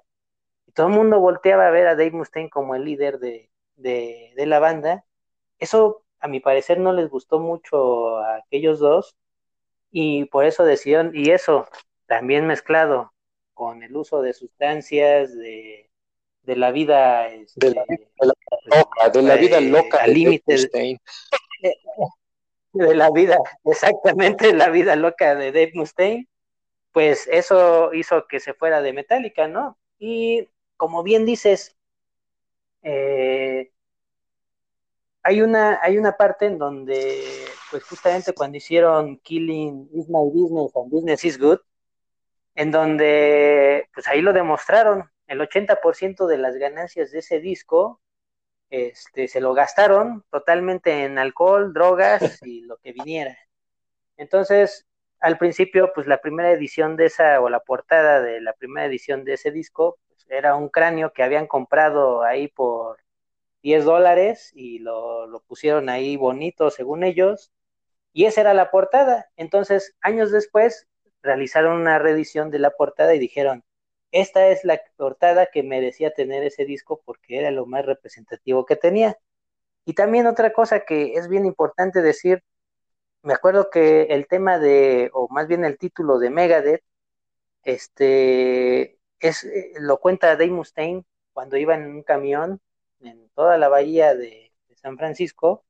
y 0.66 0.70
todo 0.70 0.86
el 0.86 0.92
mundo 0.92 1.18
volteaba 1.18 1.66
a 1.66 1.72
ver 1.72 1.88
a 1.88 1.96
Dave 1.96 2.12
Mustaine 2.12 2.48
como 2.48 2.76
el 2.76 2.84
líder 2.84 3.18
de, 3.18 3.50
de 3.78 4.44
la 4.46 4.58
banda. 4.58 5.04
Eso, 5.58 6.02
a 6.20 6.28
mi 6.28 6.40
parecer, 6.40 6.78
no 6.78 6.92
les 6.92 7.08
gustó 7.08 7.38
mucho 7.40 8.18
a 8.18 8.36
aquellos 8.36 8.78
dos, 8.78 9.16
y 9.90 10.26
por 10.26 10.44
eso 10.44 10.64
decidieron, 10.64 11.12
y 11.14 11.30
eso 11.30 11.66
también 12.06 12.46
mezclado 12.46 13.12
con 13.54 13.82
el 13.82 13.96
uso 13.96 14.22
de 14.22 14.32
sustancias, 14.32 15.36
de, 15.36 15.90
de 16.42 16.56
la 16.56 16.70
vida, 16.70 17.28
de, 17.56 17.74
la, 17.74 17.82
este, 17.82 18.26
loca, 18.64 19.08
de 19.10 19.22
la 19.22 19.36
vida 19.36 19.58
eh, 19.58 19.62
loca, 19.62 19.98
al 20.02 20.14
límite 20.14 20.54
de, 20.54 21.00
de 22.72 22.94
la 22.94 23.10
vida, 23.10 23.38
exactamente 23.64 24.54
la 24.54 24.68
vida 24.70 24.96
loca 24.96 25.34
de 25.34 25.52
Dave 25.52 25.72
Mustaine, 25.74 26.28
pues 26.92 27.28
eso 27.30 27.92
hizo 27.94 28.26
que 28.26 28.40
se 28.40 28.54
fuera 28.54 28.80
de 28.82 28.92
Metallica, 28.92 29.48
¿no? 29.48 29.78
Y 29.98 30.48
como 30.76 31.02
bien 31.02 31.26
dices, 31.26 31.76
eh, 32.82 33.70
hay 35.22 35.42
una, 35.42 35.78
hay 35.82 35.98
una 35.98 36.16
parte 36.16 36.46
en 36.46 36.58
donde, 36.58 37.46
pues 37.70 37.84
justamente 37.84 38.32
cuando 38.32 38.56
hicieron 38.56 39.18
Killing 39.18 39.90
is 39.92 40.08
my 40.08 40.24
business 40.32 40.74
and 40.74 40.90
business 40.90 41.24
is 41.24 41.38
good, 41.38 41.58
en 42.54 42.70
donde, 42.70 43.88
pues 43.94 44.08
ahí 44.08 44.22
lo 44.22 44.32
demostraron, 44.32 45.10
el 45.26 45.40
80% 45.40 46.26
de 46.26 46.38
las 46.38 46.56
ganancias 46.56 47.10
de 47.10 47.18
ese 47.18 47.40
disco, 47.40 48.00
este, 48.70 49.28
se 49.28 49.40
lo 49.40 49.54
gastaron 49.54 50.24
totalmente 50.30 51.04
en 51.04 51.18
alcohol, 51.18 51.72
drogas 51.72 52.40
y 52.42 52.62
lo 52.62 52.78
que 52.78 52.92
viniera. 52.92 53.36
Entonces, 54.16 54.86
al 55.20 55.38
principio, 55.38 55.92
pues 55.94 56.06
la 56.06 56.20
primera 56.20 56.50
edición 56.50 56.96
de 56.96 57.06
esa, 57.06 57.40
o 57.40 57.48
la 57.48 57.60
portada 57.60 58.20
de 58.20 58.40
la 58.40 58.52
primera 58.54 58.86
edición 58.86 59.24
de 59.24 59.34
ese 59.34 59.50
disco, 59.50 59.98
era 60.28 60.56
un 60.56 60.68
cráneo 60.68 61.12
que 61.12 61.22
habían 61.22 61.46
comprado 61.46 62.22
ahí 62.22 62.48
por 62.48 62.98
10 63.62 63.84
dólares 63.84 64.50
y 64.54 64.78
lo, 64.80 65.26
lo 65.26 65.40
pusieron 65.40 65.88
ahí 65.88 66.16
bonito 66.16 66.70
según 66.70 67.04
ellos, 67.04 67.52
y 68.12 68.26
esa 68.26 68.42
era 68.42 68.54
la 68.54 68.70
portada. 68.70 69.30
Entonces, 69.36 69.94
años 70.00 70.30
después, 70.32 70.86
realizaron 71.22 71.80
una 71.80 71.98
reedición 71.98 72.50
de 72.50 72.58
la 72.58 72.70
portada 72.70 73.14
y 73.14 73.18
dijeron, 73.18 73.64
esta 74.12 74.48
es 74.48 74.64
la 74.64 74.80
portada 74.96 75.46
que 75.52 75.62
merecía 75.62 76.12
tener 76.12 76.42
ese 76.44 76.64
disco 76.64 77.02
porque 77.04 77.38
era 77.38 77.50
lo 77.50 77.66
más 77.66 77.84
representativo 77.86 78.64
que 78.66 78.76
tenía. 78.76 79.18
Y 79.84 79.94
también 79.94 80.26
otra 80.26 80.52
cosa 80.52 80.80
que 80.80 81.14
es 81.14 81.28
bien 81.28 81.46
importante 81.46 82.02
decir, 82.02 82.42
me 83.22 83.34
acuerdo 83.34 83.70
que 83.70 84.02
el 84.04 84.26
tema 84.28 84.58
de, 84.58 85.10
o 85.14 85.28
más 85.30 85.48
bien 85.48 85.64
el 85.64 85.78
título 85.78 86.18
de 86.18 86.30
Megadeth, 86.30 86.82
este, 87.64 88.97
es, 89.20 89.44
eh, 89.44 89.72
lo 89.78 89.98
cuenta 89.98 90.36
Dave 90.36 90.50
Mustaine 90.50 91.04
cuando 91.32 91.56
iba 91.56 91.74
en 91.74 91.86
un 91.86 92.02
camión 92.02 92.60
en 93.00 93.28
toda 93.30 93.58
la 93.58 93.68
bahía 93.68 94.14
de, 94.14 94.46
San 94.76 94.96
Francisco, 94.96 95.64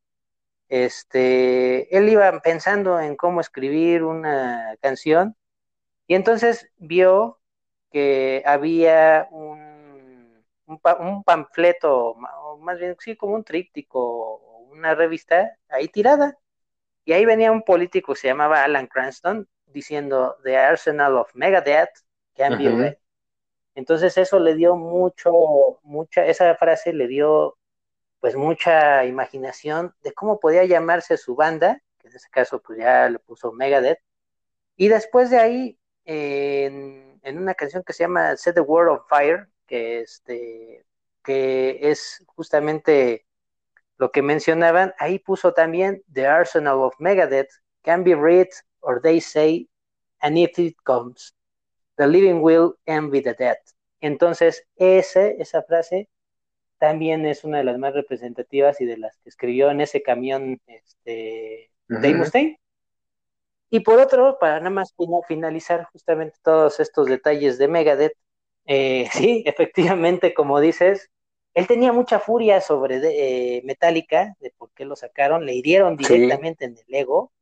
este, 0.69 1.97
él 1.97 2.11
iba 2.11 2.41
pensando 2.41 3.01
en 3.01 3.17
cómo 3.17 3.41
escribir 3.41 4.05
una 4.05 4.77
canción 4.83 5.35
y 6.07 6.15
entonces 6.15 6.71
vio 6.77 7.41
que 7.91 8.43
había 8.45 9.29
un, 9.31 10.45
un, 10.67 11.25
panfleto, 11.25 12.11
o 12.11 12.59
más 12.59 12.79
bien 12.79 12.97
sí, 12.99 13.17
como 13.17 13.35
un 13.35 13.45
tríptico, 13.45 14.67
una 14.71 14.95
revista 14.95 15.57
ahí 15.69 15.89
tirada. 15.89 16.39
Y 17.05 17.13
ahí 17.13 17.25
venía 17.25 17.53
un 17.53 17.63
político, 17.63 18.15
se 18.15 18.29
llamaba 18.29 18.63
Alan 18.65 18.87
Cranston, 18.87 19.49
diciendo 19.67 20.37
The 20.45 20.59
Arsenal 20.59 21.17
of 21.17 21.35
Megadeth 21.35 22.05
can 22.37 22.59
be 22.59 22.69
read. 22.69 22.97
Entonces 23.79 24.19
eso 24.19 24.41
le 24.41 24.57
dio 24.57 24.75
mucho, 24.75 25.33
mucha, 25.85 26.27
esa 26.27 26.53
frase 26.57 26.93
le 26.93 27.07
dio 27.07 27.57
pues 28.19 28.35
mucha 28.35 29.05
imaginación 29.05 29.95
de 30.03 30.13
cómo 30.15 30.41
podía 30.41 30.65
llamarse 30.65 31.17
su 31.17 31.37
banda, 31.37 31.81
que 31.99 32.09
en 32.09 32.17
ese 32.17 32.29
caso 32.29 32.61
pues 32.61 32.81
ya 32.81 33.09
le 33.09 33.21
puso 33.21 33.53
Megadeth, 33.53 34.01
y 34.77 34.89
después 34.89 35.31
de 35.31 35.39
ahí, 35.39 35.79
en, 36.07 37.21
una 37.25 37.55
canción 37.55 37.85
que 37.85 37.93
se 37.93 38.03
llama 38.03 38.37
Set 38.37 38.57
the 38.57 38.63
World 38.63 38.99
on 38.99 39.07
Fire, 39.09 39.49
que, 39.69 40.01
este, 40.01 40.85
que 41.23 41.79
es 41.81 42.25
justamente 42.35 43.27
lo 43.97 44.11
que 44.11 44.23
mencionaban, 44.23 44.93
ahí 44.99 45.21
puso 45.21 45.55
también 45.55 46.03
The 46.13 46.27
Arsenal 46.27 46.81
of 46.81 46.95
Megadeth, 46.99 47.51
can 47.85 48.03
be 48.03 48.17
read 48.17 48.49
or 48.81 49.01
they 49.01 49.21
say, 49.21 49.69
and 50.21 50.37
if 50.37 50.59
it 50.59 50.77
comes, 50.83 51.33
The 51.99 52.07
living 52.07 52.41
will 52.41 52.77
envy 52.87 53.21
the 53.21 53.35
dead. 53.35 53.59
Entonces, 54.01 54.65
ese, 54.77 55.37
esa 55.41 55.63
frase 55.65 56.09
también 56.79 57.27
es 57.27 57.45
una 57.45 57.59
de 57.59 57.65
las 57.65 57.79
más 57.79 57.93
representativas 57.93 58.81
y 58.81 58.87
de 58.87 58.97
las 58.97 59.17
que 59.19 59.29
escribió 59.29 59.71
en 59.71 59.81
ese 59.81 60.01
camión 60.03 60.61
este, 60.67 61.71
Dave 61.89 62.15
Mustaine. 62.15 62.61
Y 63.71 63.81
por 63.81 63.99
otro, 63.99 64.39
para 64.39 64.59
nada 64.59 64.71
más 64.71 64.95
finalizar 65.27 65.89
justamente 65.93 66.39
todos 66.43 66.81
estos 66.81 67.07
detalles 67.07 67.59
de 67.59 67.69
Megadeth, 67.69 68.15
eh, 68.67 69.09
sí, 69.13 69.43
efectivamente, 69.45 70.33
como 70.35 70.61
dices, 70.61 71.11
él 71.55 71.67
tenía 71.67 71.93
mucha 71.93 72.21
furia 72.21 72.61
sobre 72.61 73.01
eh, 73.03 73.63
Metallica, 73.65 74.37
de 74.39 74.53
por 74.57 74.71
qué 74.73 74.85
lo 74.85 74.95
sacaron, 74.95 75.45
le 75.45 75.55
hirieron 75.55 75.97
directamente 75.97 76.65
en 76.67 76.77
el 76.79 76.95
ego, 76.95 77.33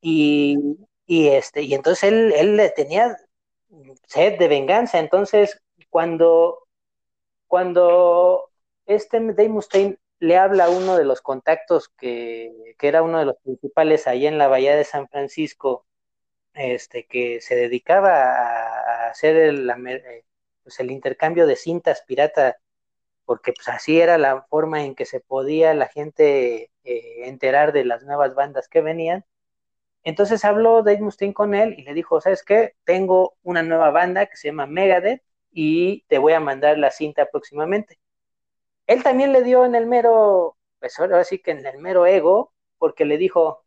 y, 0.00 0.56
y, 1.06 1.28
este, 1.28 1.62
y 1.62 1.74
entonces 1.74 2.04
él, 2.04 2.32
él 2.36 2.72
tenía 2.76 3.16
sed 4.06 4.38
de 4.38 4.48
venganza. 4.48 4.98
Entonces, 4.98 5.60
cuando, 5.90 6.66
cuando 7.46 8.50
este 8.86 9.20
Dave 9.20 9.48
Mustaine 9.48 9.98
le 10.20 10.36
habla 10.36 10.66
a 10.66 10.70
uno 10.70 10.96
de 10.96 11.04
los 11.04 11.20
contactos 11.20 11.88
que, 11.88 12.74
que, 12.78 12.88
era 12.88 13.02
uno 13.02 13.18
de 13.18 13.26
los 13.26 13.36
principales 13.42 14.06
allá 14.06 14.28
en 14.28 14.38
la 14.38 14.48
bahía 14.48 14.76
de 14.76 14.84
San 14.84 15.08
Francisco, 15.08 15.86
este, 16.54 17.06
que 17.06 17.40
se 17.40 17.56
dedicaba 17.56 18.10
a, 18.12 19.10
hacer 19.10 19.36
el, 19.36 19.70
eh, 19.70 20.24
pues 20.62 20.80
el 20.80 20.90
intercambio 20.90 21.46
de 21.46 21.56
cintas 21.56 22.02
pirata, 22.06 22.58
porque 23.24 23.52
pues 23.52 23.68
así 23.68 24.00
era 24.00 24.18
la 24.18 24.42
forma 24.48 24.84
en 24.84 24.94
que 24.94 25.06
se 25.06 25.20
podía 25.20 25.74
la 25.74 25.88
gente 25.88 26.70
eh, 26.84 27.28
enterar 27.28 27.72
de 27.72 27.84
las 27.84 28.02
nuevas 28.04 28.34
bandas 28.34 28.68
que 28.68 28.80
venían, 28.82 29.24
entonces 30.04 30.44
habló 30.44 30.82
Dave 30.82 31.00
Mustaine 31.00 31.34
con 31.34 31.54
él 31.54 31.74
y 31.78 31.82
le 31.82 31.94
dijo, 31.94 32.20
¿sabes 32.20 32.44
qué? 32.44 32.74
Tengo 32.84 33.36
una 33.42 33.62
nueva 33.62 33.90
banda 33.90 34.26
que 34.26 34.36
se 34.36 34.48
llama 34.48 34.66
Megadeth 34.66 35.22
y 35.50 36.02
te 36.08 36.18
voy 36.18 36.34
a 36.34 36.40
mandar 36.40 36.78
la 36.78 36.90
cinta 36.90 37.26
próximamente. 37.30 37.98
Él 38.86 39.02
también 39.02 39.32
le 39.32 39.42
dio 39.42 39.64
en 39.64 39.74
el 39.74 39.86
mero, 39.86 40.58
pues 40.80 40.98
ahora 41.00 41.24
sí 41.24 41.38
que 41.40 41.52
en 41.52 41.66
el 41.66 41.78
mero 41.78 42.06
ego, 42.06 42.52
porque 42.78 43.04
le 43.06 43.18
dijo, 43.18 43.64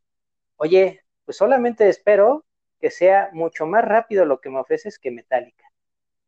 oye, 0.58 1.04
pues 1.26 1.38
solamente 1.38 1.90
espero 1.90 2.46
que 2.80 2.92
sea 2.92 3.30
mucho 3.34 3.66
más 3.66 3.84
rápido 3.86 4.26
lo 4.26 4.40
que 4.42 4.50
me 4.50 4.60
ofreces 4.60 5.00
que 5.00 5.12
Metallica. 5.12 5.66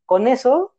Con 0.06 0.28
eso, 0.28 0.74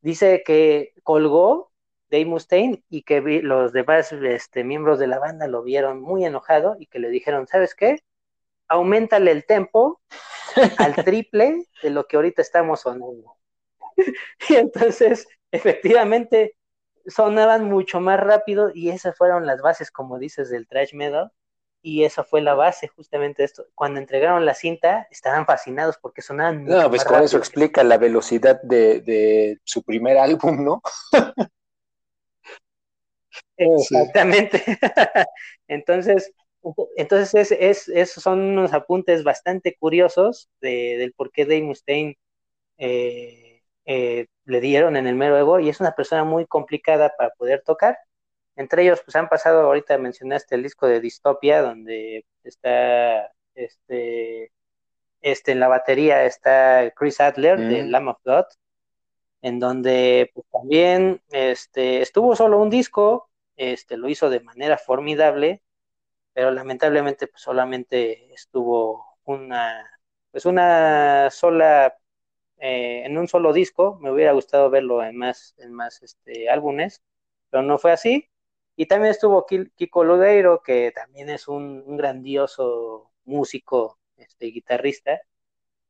dice 0.00 0.42
que 0.46 0.94
colgó 1.02 1.72
Dave 2.10 2.26
Mustaine 2.26 2.82
y 2.88 3.02
que 3.02 3.20
los 3.42 3.72
demás 3.72 4.12
este, 4.12 4.64
miembros 4.64 4.98
de 4.98 5.06
la 5.06 5.18
banda 5.18 5.46
lo 5.48 5.62
vieron 5.62 6.00
muy 6.00 6.24
enojado 6.24 6.76
y 6.78 6.86
que 6.86 6.98
le 6.98 7.10
dijeron, 7.10 7.46
¿sabes 7.46 7.74
qué? 7.74 8.02
Aumentale 8.70 9.32
el 9.32 9.44
tempo 9.44 10.00
al 10.78 10.94
triple 11.04 11.66
de 11.82 11.90
lo 11.90 12.06
que 12.06 12.16
ahorita 12.16 12.40
estamos 12.40 12.80
sonando. 12.80 13.36
y 14.48 14.54
entonces, 14.54 15.28
efectivamente, 15.50 16.56
sonaban 17.06 17.64
mucho 17.64 18.00
más 18.00 18.18
rápido 18.18 18.70
y 18.72 18.90
esas 18.90 19.16
fueron 19.16 19.44
las 19.44 19.60
bases, 19.60 19.90
como 19.90 20.18
dices, 20.18 20.48
del 20.50 20.66
trash 20.66 20.94
metal. 20.94 21.30
Y 21.82 22.04
esa 22.04 22.24
fue 22.24 22.42
la 22.42 22.52
base, 22.54 22.88
justamente 22.88 23.42
esto. 23.42 23.64
Cuando 23.74 24.00
entregaron 24.00 24.44
la 24.44 24.54
cinta, 24.54 25.08
estaban 25.10 25.46
fascinados 25.46 25.96
porque 25.96 26.20
sonaban. 26.20 26.64
Mucho 26.64 26.76
no, 26.76 26.90
pues 26.90 27.04
con 27.04 27.22
eso 27.22 27.38
explica 27.38 27.82
la 27.82 27.96
velocidad 27.96 28.60
de, 28.62 29.00
de 29.00 29.58
su 29.64 29.82
primer 29.82 30.18
álbum, 30.18 30.62
¿no? 30.62 30.82
Exactamente. 33.56 34.62
Entonces, 35.68 36.32
entonces, 36.96 37.52
es, 37.52 37.88
esos 37.88 38.22
son 38.22 38.40
unos 38.40 38.72
apuntes 38.72 39.24
bastante 39.24 39.76
curiosos 39.76 40.48
del 40.60 41.12
por 41.14 41.30
qué 41.32 41.44
Dave 41.44 41.62
Mustaine 41.62 42.18
eh, 42.78 43.62
eh, 43.86 44.26
le 44.44 44.60
dieron 44.60 44.96
en 44.96 45.06
el 45.06 45.14
mero 45.14 45.38
ego 45.38 45.60
y 45.60 45.68
es 45.68 45.80
una 45.80 45.94
persona 45.94 46.24
muy 46.24 46.46
complicada 46.46 47.14
para 47.16 47.30
poder 47.30 47.62
tocar. 47.62 47.98
Entre 48.56 48.82
ellos, 48.82 49.00
pues 49.04 49.16
han 49.16 49.28
pasado, 49.28 49.62
ahorita 49.62 49.96
mencionaste 49.98 50.54
el 50.54 50.62
disco 50.62 50.86
de 50.86 51.00
Distopia, 51.00 51.62
donde 51.62 52.26
está 52.44 53.32
este, 53.54 54.52
este 55.20 55.52
en 55.52 55.60
la 55.60 55.68
batería 55.68 56.24
está 56.24 56.92
Chris 56.94 57.20
Adler 57.20 57.58
de 57.58 57.82
mm. 57.84 57.90
Lamb 57.90 58.08
of 58.08 58.18
God, 58.24 58.44
en 59.42 59.58
donde 59.60 60.30
pues, 60.34 60.46
también 60.52 61.22
este, 61.30 62.02
estuvo 62.02 62.36
solo 62.36 62.58
un 62.60 62.70
disco, 62.70 63.30
este, 63.56 63.96
lo 63.96 64.08
hizo 64.08 64.30
de 64.30 64.40
manera 64.40 64.78
formidable 64.78 65.62
pero 66.40 66.52
lamentablemente 66.52 67.26
pues 67.26 67.42
solamente 67.42 68.32
estuvo 68.32 69.18
una, 69.24 69.84
pues 70.30 70.46
una 70.46 71.28
sola 71.30 71.94
eh, 72.56 73.02
en 73.04 73.18
un 73.18 73.28
solo 73.28 73.52
disco, 73.52 73.98
me 74.00 74.10
hubiera 74.10 74.32
gustado 74.32 74.70
verlo 74.70 75.04
en 75.04 75.16
más, 75.18 75.54
en 75.58 75.74
más 75.74 76.02
este, 76.02 76.48
álbumes, 76.48 77.02
pero 77.50 77.62
no 77.62 77.76
fue 77.76 77.92
así. 77.92 78.30
Y 78.74 78.86
también 78.86 79.10
estuvo 79.10 79.44
Kiko 79.44 80.02
Ludeiro, 80.02 80.62
que 80.62 80.92
también 80.92 81.28
es 81.28 81.46
un, 81.46 81.98
grandioso 81.98 83.12
músico, 83.24 83.98
este, 84.16 84.46
guitarrista. 84.46 85.20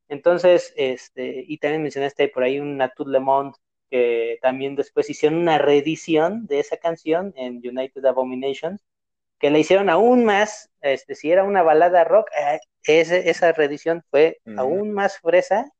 Entonces, 0.09 0.73
este, 0.77 1.45
y 1.47 1.59
también 1.59 1.83
mencionaste 1.83 2.29
por 2.29 2.43
ahí 2.43 2.59
un 2.59 2.77
Natud 2.77 3.07
Lemond, 3.09 3.55
que 3.89 4.39
también 4.43 4.75
después 4.75 5.09
hicieron 5.11 5.39
una 5.39 5.59
reedición 5.59 6.47
de 6.47 6.59
esa 6.59 6.77
canción 6.79 7.33
en 7.37 7.59
United 7.59 8.05
Abominations, 8.05 8.85
que 9.41 9.51
la 9.51 9.59
hicieron 9.59 9.89
aún 9.89 10.25
más, 10.25 10.71
este, 10.83 11.15
si 11.15 11.33
era 11.33 11.45
una 11.45 11.63
balada 11.63 12.05
rock, 12.05 12.29
eh, 12.39 12.61
esa 12.85 13.53
reedición 13.53 14.05
fue 14.11 14.39
aún 14.57 14.93
más 14.93 15.19
fresa 15.19 15.73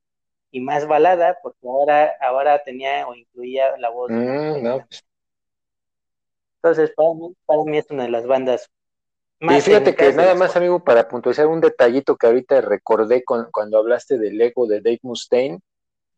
y 0.51 0.61
más 0.61 0.87
balada, 0.87 1.39
porque 1.43 1.59
ahora, 1.63 2.13
ahora 2.21 2.63
tenía 2.65 3.07
o 3.07 3.15
incluía 3.15 3.77
la 3.77 3.91
voz. 3.91 4.11
Mm. 4.11 4.81
Entonces, 6.57 6.91
para 6.97 7.15
mí, 7.15 7.35
para 7.45 7.63
mí 7.65 7.79
es 7.79 7.91
una 7.91 8.05
de 8.05 8.11
las 8.11 8.27
bandas 8.27 8.71
más. 9.41 9.59
Y 9.59 9.61
fíjate 9.61 9.95
que 9.95 10.13
nada 10.15 10.35
más, 10.35 10.57
amigo, 10.57 10.83
para 10.83 11.07
puntualizar 11.09 11.47
un 11.47 11.61
detallito 11.61 12.17
que 12.17 12.27
ahorita 12.27 12.63
recordé 12.63 13.23
con, 13.25 13.49
cuando 13.53 13.79
hablaste 13.79 14.19
del 14.19 14.41
ego 14.41 14.67
de 14.67 14.81
Dave 14.81 15.01
Mustaine, 15.03 15.61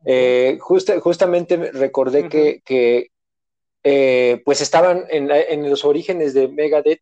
eh, 0.05 0.59
justamente 0.61 1.57
recordé 1.73 2.29
que, 2.29 2.61
que 2.65 3.09
eh, 3.85 4.43
pues 4.45 4.61
estaban 4.61 5.05
en, 5.11 5.31
en, 5.31 5.69
los 5.69 5.85
orígenes 5.85 6.35
de 6.35 6.49
Megadeth 6.49 7.01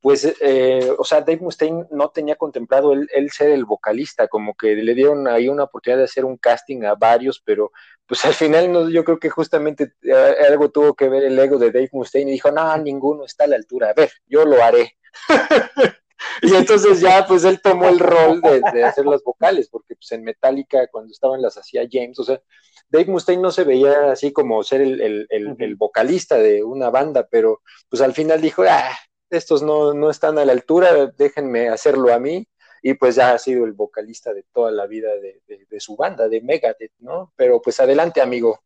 pues, 0.00 0.32
eh, 0.40 0.92
o 0.96 1.04
sea, 1.04 1.20
Dave 1.22 1.40
Mustaine 1.40 1.86
no 1.90 2.10
tenía 2.10 2.36
contemplado 2.36 2.92
él, 2.92 3.30
ser 3.32 3.50
el 3.50 3.64
vocalista, 3.64 4.28
como 4.28 4.54
que 4.54 4.76
le 4.76 4.94
dieron 4.94 5.26
ahí 5.26 5.48
una 5.48 5.64
oportunidad 5.64 5.98
de 5.98 6.04
hacer 6.04 6.24
un 6.24 6.36
casting 6.36 6.84
a 6.84 6.94
varios, 6.94 7.40
pero 7.44 7.72
pues 8.06 8.24
al 8.24 8.34
final 8.34 8.70
no, 8.70 8.88
yo 8.88 9.04
creo 9.04 9.18
que 9.18 9.28
justamente 9.28 9.94
eh, 10.02 10.34
algo 10.48 10.70
tuvo 10.70 10.94
que 10.94 11.08
ver 11.08 11.24
el 11.24 11.38
ego 11.38 11.58
de 11.58 11.72
Dave 11.72 11.90
Mustaine 11.92 12.30
y 12.30 12.34
dijo, 12.34 12.52
no, 12.52 12.76
ninguno 12.78 13.24
está 13.24 13.44
a 13.44 13.48
la 13.48 13.56
altura, 13.56 13.90
a 13.90 13.94
ver, 13.94 14.10
yo 14.26 14.44
lo 14.44 14.62
haré. 14.62 14.96
y 16.42 16.54
entonces 16.54 17.00
ya 17.00 17.26
pues 17.26 17.42
él 17.42 17.60
tomó 17.60 17.88
el 17.88 17.98
rol 17.98 18.40
de, 18.40 18.84
hacer 18.84 19.04
las 19.04 19.24
vocales, 19.24 19.68
porque 19.68 19.96
pues 19.96 20.12
en 20.12 20.22
Metallica 20.22 20.86
cuando 20.92 21.10
estaban 21.10 21.42
las 21.42 21.58
hacía 21.58 21.88
James, 21.90 22.20
o 22.20 22.24
sea, 22.24 22.40
Dave 22.88 23.06
Mustaine 23.06 23.42
no 23.42 23.50
se 23.50 23.64
veía 23.64 24.12
así 24.12 24.32
como 24.32 24.62
ser 24.62 24.80
el, 24.80 25.26
el 25.28 25.76
vocalista 25.76 26.36
de 26.36 26.62
una 26.62 26.88
banda, 26.88 27.26
pero 27.28 27.62
pues 27.90 28.00
al 28.00 28.14
final 28.14 28.40
dijo, 28.40 28.62
ah, 28.62 28.96
estos 29.30 29.62
no, 29.62 30.10
están 30.10 30.38
a 30.38 30.44
la 30.44 30.52
altura, 30.52 31.06
déjenme 31.16 31.68
hacerlo 31.68 32.12
a 32.12 32.18
mí. 32.18 32.46
Y 32.80 32.94
pues 32.94 33.16
ya 33.16 33.32
ha 33.32 33.38
sido 33.38 33.64
el 33.64 33.72
vocalista 33.72 34.32
de 34.32 34.44
toda 34.52 34.70
la 34.70 34.86
vida 34.86 35.10
de, 35.16 35.80
su 35.80 35.96
banda, 35.96 36.28
de 36.28 36.40
Megadeth, 36.40 36.92
¿no? 37.00 37.32
Pero 37.34 37.60
pues 37.60 37.80
adelante, 37.80 38.20
amigo. 38.20 38.60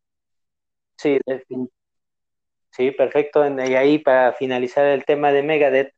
Sí, 0.97 1.17
sí, 2.69 2.91
perfecto. 2.91 3.43
Y 3.47 3.73
ahí 3.73 3.97
para 3.97 4.33
finalizar 4.33 4.85
el 4.85 5.03
tema 5.03 5.31
de 5.31 5.41
Megadeth, 5.41 5.93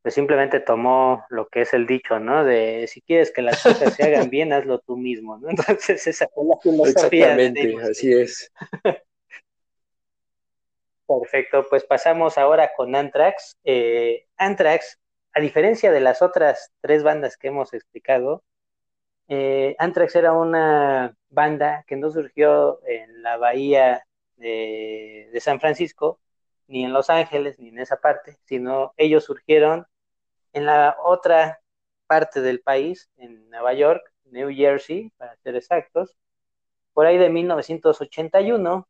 pues 0.00 0.14
simplemente 0.14 0.60
tomó 0.60 1.24
lo 1.28 1.48
que 1.48 1.62
es 1.62 1.74
el 1.74 1.86
dicho, 1.86 2.18
¿no? 2.18 2.44
De 2.44 2.86
si 2.88 3.02
quieres 3.02 3.30
que 3.30 3.42
las 3.42 3.62
cosas 3.62 3.94
se 3.94 4.04
hagan 4.04 4.30
bien, 4.30 4.54
hazlo 4.54 4.78
tú 4.78 4.96
mismo, 4.96 5.36
¿no? 5.36 5.50
Entonces 5.50 6.06
esa 6.06 6.28
fue 6.34 6.46
la 6.46 6.56
filosofía. 6.62 7.34
Exactamente, 7.34 7.76
así 7.82 8.12
es. 8.12 8.50
Perfecto, 11.18 11.66
pues 11.68 11.82
pasamos 11.82 12.38
ahora 12.38 12.70
con 12.76 12.94
Anthrax. 12.94 13.56
Eh, 13.64 14.28
Anthrax, 14.36 15.00
a 15.32 15.40
diferencia 15.40 15.90
de 15.90 16.00
las 16.00 16.22
otras 16.22 16.70
tres 16.80 17.02
bandas 17.02 17.36
que 17.36 17.48
hemos 17.48 17.74
explicado, 17.74 18.44
eh, 19.26 19.74
Anthrax 19.80 20.14
era 20.14 20.32
una 20.32 21.16
banda 21.28 21.84
que 21.88 21.96
no 21.96 22.10
surgió 22.10 22.80
en 22.86 23.24
la 23.24 23.38
bahía 23.38 24.04
de, 24.36 25.36
San 25.40 25.58
Francisco, 25.58 26.20
ni 26.68 26.84
en 26.84 26.92
Los 26.92 27.10
Ángeles, 27.10 27.58
ni 27.58 27.70
en 27.70 27.80
esa 27.80 27.96
parte, 27.96 28.38
sino 28.44 28.94
ellos 28.96 29.24
surgieron 29.24 29.86
en 30.52 30.66
la 30.66 30.96
otra 31.02 31.60
parte 32.06 32.40
del 32.40 32.60
país, 32.60 33.10
en 33.16 33.50
Nueva 33.50 33.74
York, 33.74 34.02
New 34.26 34.50
Jersey, 34.54 35.10
para 35.16 35.36
ser 35.38 35.56
exactos, 35.56 36.16
por 36.92 37.06
ahí 37.06 37.18
de 37.18 37.30
1981 37.30 38.86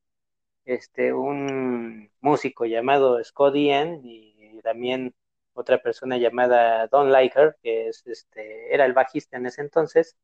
este, 0.71 1.13
un 1.13 2.11
músico 2.21 2.65
llamado 2.67 3.23
Scott 3.25 3.55
Ian 3.57 4.01
y 4.05 4.61
también 4.63 5.15
otra 5.55 5.83
persona 5.83 6.17
llamada 6.19 6.87
Don 6.89 7.11
Liker, 7.13 7.57
que 7.63 7.89
es, 7.89 8.07
este, 8.07 8.75
era 8.75 8.85
el 8.87 8.93
bajista 8.93 9.37
en 9.37 9.47
ese 9.47 9.63
entonces, 9.63 10.17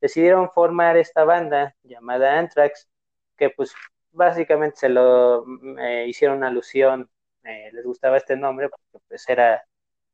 decidieron 0.00 0.50
formar 0.50 0.96
esta 0.96 1.24
banda 1.24 1.76
llamada 1.82 2.38
Anthrax, 2.38 2.88
que 3.36 3.50
pues 3.50 3.74
básicamente 4.12 4.76
se 4.78 4.88
lo 4.88 5.44
mm, 5.46 5.78
eh, 5.78 6.06
hicieron 6.08 6.44
alusión, 6.44 7.10
eh, 7.44 7.70
les 7.72 7.84
gustaba 7.84 8.16
este 8.16 8.36
nombre 8.36 8.68
porque 8.68 9.04
pues 9.08 9.28
era 9.28 9.64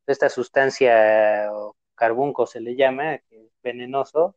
esta 0.06 0.28
sustancia 0.28 1.48
o 1.52 1.76
carbunco 1.94 2.46
se 2.46 2.60
le 2.60 2.76
llama, 2.76 3.18
que 3.28 3.46
es 3.46 3.52
venenoso, 3.62 4.36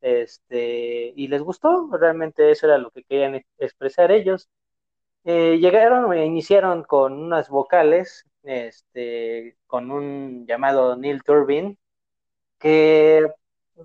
este, 0.00 1.12
y 1.16 1.28
les 1.28 1.42
gustó, 1.42 1.88
realmente 1.98 2.50
eso 2.50 2.66
era 2.66 2.78
lo 2.78 2.90
que 2.90 3.04
querían 3.04 3.44
expresar 3.58 4.10
ellos. 4.12 4.48
Eh, 5.28 5.58
llegaron 5.58 6.12
e 6.12 6.24
iniciaron 6.24 6.84
con 6.84 7.14
unas 7.14 7.48
vocales, 7.48 8.24
este, 8.44 9.56
con 9.66 9.90
un 9.90 10.46
llamado 10.46 10.96
Neil 10.96 11.24
Turbin, 11.24 11.76
que 12.58 13.26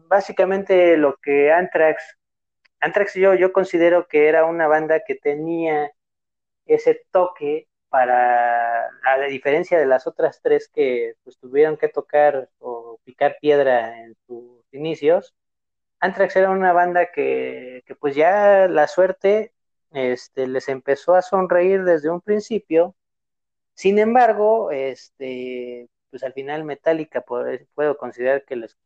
básicamente 0.07 0.97
lo 0.97 1.17
que 1.17 1.51
Anthrax, 1.51 2.17
Anthrax 2.79 3.15
yo, 3.15 3.33
yo 3.35 3.53
considero 3.53 4.07
que 4.07 4.27
era 4.29 4.45
una 4.45 4.67
banda 4.67 5.01
que 5.05 5.15
tenía 5.15 5.91
ese 6.67 7.01
toque 7.11 7.67
para, 7.89 8.87
a 9.03 9.17
diferencia 9.29 9.79
de 9.79 9.87
las 9.87 10.07
otras 10.07 10.41
tres 10.43 10.69
que 10.69 11.15
pues, 11.23 11.37
tuvieron 11.39 11.77
que 11.77 11.89
tocar 11.89 12.49
o 12.59 12.99
picar 13.03 13.37
piedra 13.41 13.99
en 14.03 14.15
sus 14.27 14.63
inicios, 14.71 15.33
Anthrax 15.99 16.35
era 16.35 16.51
una 16.51 16.73
banda 16.73 17.11
que, 17.11 17.83
que 17.87 17.95
pues 17.95 18.15
ya 18.15 18.67
la 18.67 18.87
suerte 18.87 19.53
este, 19.91 20.47
les 20.47 20.69
empezó 20.69 21.15
a 21.15 21.21
sonreír 21.21 21.83
desde 21.83 22.09
un 22.09 22.21
principio. 22.21 22.95
Sin 23.75 23.99
embargo, 23.99 24.71
este, 24.71 25.89
pues 26.09 26.23
al 26.23 26.33
final 26.33 26.63
Metallica 26.65 27.21
puedo 27.21 27.97
considerar 27.97 28.45
que 28.45 28.55
les, 28.57 28.77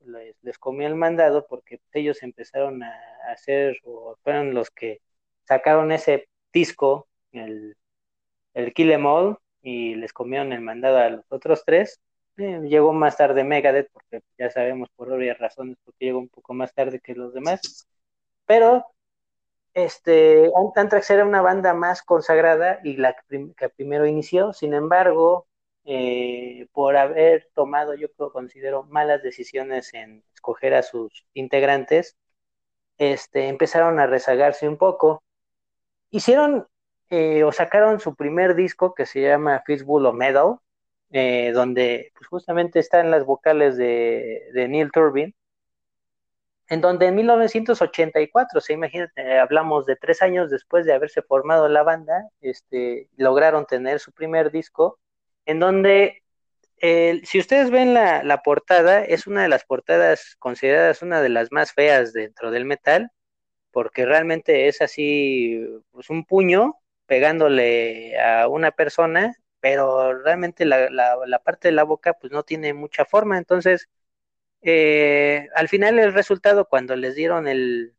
les, 0.41 0.58
comió 0.60 0.88
el 0.88 0.96
mandado 0.96 1.46
porque 1.48 1.82
ellos 1.94 2.24
empezaron 2.24 2.84
a 2.84 2.94
hacer, 3.32 3.78
o 3.84 4.18
fueron 4.24 4.54
los 4.54 4.70
que 4.70 5.02
sacaron 5.44 5.91
ese 5.91 6.30
disco, 6.54 7.08
el, 7.32 7.76
el 8.54 8.74
Kill 8.74 8.91
Em 8.91 9.06
All, 9.06 9.38
y 9.62 9.96
les 9.96 10.13
comieron 10.13 10.54
el 10.54 10.62
mandado 10.62 10.98
a 10.98 11.10
los 11.10 11.26
otros 11.30 11.63
tres. 11.65 12.00
Eh, 12.38 12.62
llegó 12.63 12.94
más 12.94 13.18
tarde 13.18 13.44
Megadeth, 13.44 13.89
porque 13.91 14.22
ya 14.38 14.50
sabemos 14.52 14.89
por 14.96 15.12
obvias 15.12 15.39
razones, 15.39 15.78
porque 15.84 16.06
llegó 16.06 16.20
un 16.20 16.30
poco 16.30 16.54
más 16.54 16.74
tarde 16.74 17.00
que 17.00 17.15
los 17.15 17.34
demás. 17.34 17.88
Pero 18.46 18.86
este, 19.75 20.51
Anthrax 20.75 21.09
era 21.11 21.25
una 21.25 21.41
banda 21.41 21.73
más 21.73 22.01
consagrada 22.01 22.79
y 22.83 22.95
la 22.97 23.15
que, 23.29 23.69
primero 23.69 24.07
inició, 24.07 24.53
sin 24.53 24.73
embargo, 24.73 25.47
eh, 25.83 26.67
por 26.71 26.95
haber 26.97 27.49
tomado, 27.53 27.93
yo 27.93 28.07
considero, 28.31 28.83
malas 28.83 29.21
decisiones 29.21 29.93
en 29.93 30.23
escoger 30.33 30.73
a 30.75 30.83
sus 30.83 31.27
integrantes, 31.33 32.17
este, 32.97 33.49
empezaron 33.49 33.99
a 33.99 34.07
rezagarse 34.07 34.67
un 34.67 34.77
poco. 34.77 35.23
Hicieron 36.09 36.67
eh, 37.09 37.43
o 37.43 37.51
sacaron 37.51 37.99
su 37.99 38.15
primer 38.15 38.55
disco 38.55 38.95
que 38.95 39.05
se 39.05 39.21
llama 39.21 39.61
Fistful 39.65 40.05
of 40.05 40.15
Metal, 40.15 40.55
eh, 41.11 41.51
donde 41.53 42.13
pues, 42.17 42.27
justamente 42.27 42.79
están 42.79 43.11
las 43.11 43.25
vocales 43.25 43.77
de 43.77 44.67
Neil 44.69 44.91
Turbin, 44.91 45.35
en 46.67 46.82
donde 46.82 47.08
en 47.08 47.15
1984, 47.15 48.60
se 48.62 48.73
imagínate, 48.73 49.38
hablamos 49.38 49.86
de 49.86 49.95
tres 49.95 50.21
años 50.21 50.49
después 50.49 50.86
de 50.86 50.93
haberse 50.93 51.21
formado 51.21 51.69
la 51.69 51.84
banda, 51.84 52.30
este, 52.41 53.08
lograron 53.17 53.65
tener 53.65 53.99
su 53.99 54.12
primer 54.12 54.51
disco, 54.51 54.99
en 55.45 55.60
donde, 55.60 56.23
si 56.82 57.39
ustedes 57.39 57.69
ven 57.69 57.93
la, 57.93 58.41
portada, 58.43 59.04
es 59.06 59.28
una 59.28 59.43
de 59.43 59.49
las 59.49 59.63
portadas 59.65 60.36
consideradas 60.39 61.01
una 61.01 61.21
de 61.21 61.30
las 61.30 61.51
más 61.51 61.73
feas 61.73 62.13
dentro 62.13 62.51
del 62.51 62.65
metal, 62.65 63.12
porque 63.71 64.06
realmente 64.06 64.67
es 64.67 64.82
así, 64.82 65.67
pues 65.91 66.10
un 66.10 66.25
puño 66.25 66.75
pegándole 67.06 68.19
a 68.19 68.47
una 68.47 68.71
persona, 68.71 69.36
pero 69.60 70.17
realmente 70.23 70.65
la, 70.65 70.89
la 70.89 71.39
parte 71.43 71.67
de 71.67 71.73
la 71.73 71.84
boca 71.84 72.13
pues 72.13 72.32
no 72.34 72.43
tiene 72.43 72.73
mucha 72.73 73.06
forma, 73.06 73.38
entonces 73.38 73.88
eh, 74.65 75.47
al 75.56 75.69
final 75.69 75.99
el 75.99 76.13
resultado 76.13 76.65
cuando 76.65 76.95
les 76.95 77.15
dieron 77.15 77.47
el 77.47 77.95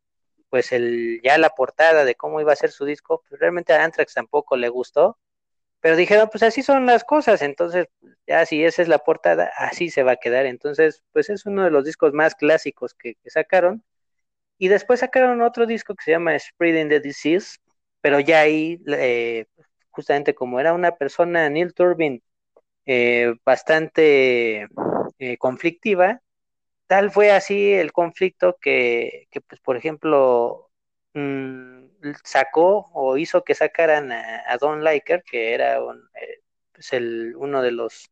pues 0.51 0.73
el 0.73 1.21
ya 1.23 1.39
la 1.39 1.51
portada 1.51 2.05
de 2.05 2.17
cómo 2.17 2.41
iba 2.41 2.53
a 2.53 2.57
ser 2.57 2.71
su 2.73 2.85
disco, 2.85 3.23
pues 3.29 3.41
realmente 3.41 3.73
a 3.73 3.85
Anthrax 3.85 4.15
tampoco 4.15 4.57
le 4.57 4.69
gustó, 4.69 5.19
pero 5.81 5.97
dijeron, 5.97 6.29
pues 6.31 6.43
así 6.43 6.63
son 6.63 6.87
las 6.87 7.05
cosas, 7.05 7.43
entonces 7.43 7.89
ya 8.27 8.47
si 8.47 8.65
esa 8.65 8.83
es 8.83 8.89
la 8.89 8.99
portada, 9.01 9.53
así 9.59 9.91
se 9.91 10.03
va 10.03 10.13
a 10.13 10.17
quedar, 10.17 10.47
entonces 10.47 11.05
pues 11.13 11.31
es 11.31 11.47
uno 11.47 11.65
de 11.65 11.71
los 11.71 11.85
discos 11.85 12.13
más 12.13 12.35
clásicos 12.35 12.95
que, 12.95 13.17
sacaron, 13.27 13.85
Y 14.59 14.69
después 14.69 15.01
sacaron 15.01 15.43
otro 15.43 15.67
disco 15.67 15.95
que 15.95 16.05
se 16.05 16.13
llama 16.13 16.39
Spreading 16.39 16.89
the 16.91 17.01
Disease, 17.01 17.59
pero 18.01 18.21
ya 18.21 18.41
ahí, 18.41 18.83
eh, 18.89 19.47
justamente 19.91 20.35
como 20.35 20.61
era 20.61 20.75
una 20.75 20.93
persona, 20.97 21.49
Neil 21.51 21.75
Turbin, 21.75 22.23
eh, 22.87 23.35
bastante 23.45 24.69
eh, 25.19 25.39
conflictiva, 25.39 26.23
tal 26.87 27.11
fue 27.11 27.31
así 27.33 27.73
el 27.73 27.93
conflicto 27.93 28.57
que, 28.61 29.29
pues, 29.49 29.61
por 29.61 29.77
ejemplo, 29.77 30.71
mmm, 31.15 31.87
sacó 32.25 32.91
o 32.95 33.17
hizo 33.17 33.45
que 33.45 33.55
sacaran 33.55 34.13
a, 34.13 34.57
Don 34.61 34.85
Liker, 34.85 35.23
que 35.25 35.55
era 35.55 35.81
pues 36.73 36.93
el, 36.93 37.35
uno 37.37 37.63
de 37.63 37.73
los, 37.73 38.11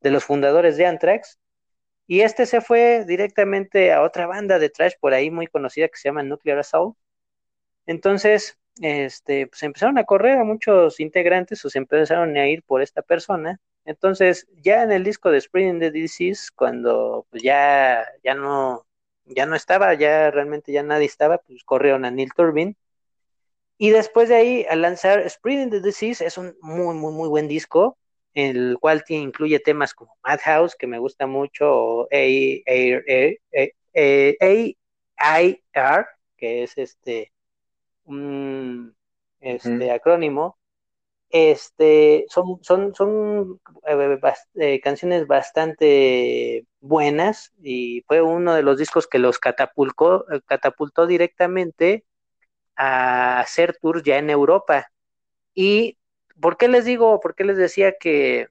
de 0.00 0.10
los 0.10 0.24
fundadores 0.24 0.76
de 0.76 0.86
Anthrax, 0.86 1.38
y 2.06 2.22
este 2.22 2.46
se 2.46 2.60
fue 2.60 3.04
directamente 3.06 3.92
a 3.92 4.02
otra 4.02 4.26
banda 4.26 4.58
de 4.58 4.70
trash 4.70 4.94
por 5.00 5.14
ahí 5.14 5.30
muy 5.30 5.46
conocida 5.46 5.88
que 5.88 5.96
se 5.96 6.08
llama 6.08 6.24
Nuclear 6.24 6.58
Assault. 6.58 6.96
Entonces, 7.86 8.58
este, 8.80 9.46
pues 9.48 9.62
empezaron 9.62 9.98
a 9.98 10.04
correr 10.04 10.38
a 10.38 10.44
muchos 10.44 11.00
integrantes 11.00 11.64
o 11.64 11.70
se 11.70 11.78
empezaron 11.78 12.36
a 12.36 12.48
ir 12.48 12.62
por 12.64 12.82
esta 12.82 13.02
persona. 13.02 13.60
Entonces, 13.90 14.46
ya 14.62 14.84
en 14.84 14.92
el 14.92 15.02
disco 15.02 15.30
de 15.30 15.38
Spring 15.38 15.80
the 15.80 15.90
Disease, 15.90 16.50
cuando 16.54 17.26
pues, 17.30 17.42
ya, 17.42 18.06
ya 18.22 18.34
no, 18.34 18.86
ya 19.24 19.46
no 19.46 19.56
estaba, 19.56 19.94
ya 19.94 20.30
realmente 20.30 20.70
ya 20.72 20.84
nadie 20.84 21.06
estaba, 21.06 21.38
pues 21.38 21.64
corrieron 21.64 22.04
a 22.04 22.10
Neil 22.12 22.32
Turbin. 22.34 22.76
Y 23.78 23.90
después 23.90 24.28
de 24.28 24.36
ahí, 24.36 24.66
al 24.70 24.82
lanzar 24.82 25.18
Spring 25.20 25.70
the 25.70 25.80
Disease, 25.80 26.24
es 26.24 26.38
un 26.38 26.56
muy, 26.60 26.94
muy, 26.94 27.12
muy 27.12 27.28
buen 27.28 27.48
disco 27.48 27.98
el 28.34 28.78
cual 28.78 29.02
incluye 29.08 29.58
temas 29.58 29.92
como 29.92 30.16
Madhouse, 30.22 30.76
que 30.76 30.86
me 30.86 31.00
gusta 31.00 31.26
mucho, 31.26 31.66
o 31.68 32.08
AIR, 32.12 33.40
que 36.36 36.62
es 36.62 36.78
este 36.78 37.32
un 38.04 38.94
este 39.40 39.90
acrónimo. 39.90 40.59
Este 41.30 42.26
son, 42.28 42.58
son, 42.62 42.94
son 42.94 43.60
eh, 43.86 44.20
eh, 44.56 44.80
canciones 44.80 45.26
bastante 45.26 46.66
buenas 46.80 47.52
y 47.62 48.02
fue 48.08 48.20
uno 48.22 48.54
de 48.54 48.62
los 48.62 48.78
discos 48.78 49.06
que 49.06 49.18
los 49.20 49.38
catapultó, 49.38 50.26
catapultó 50.46 51.06
directamente 51.06 52.04
a 52.76 53.40
hacer 53.40 53.76
tours 53.80 54.02
ya 54.04 54.18
en 54.18 54.30
Europa. 54.30 54.90
Y 55.54 55.98
¿Por 56.40 56.56
qué 56.56 56.68
les 56.68 56.84
digo, 56.86 57.20
por 57.20 57.34
qué 57.34 57.44
les 57.44 57.56
decía 57.58 57.94
que, 57.98 58.48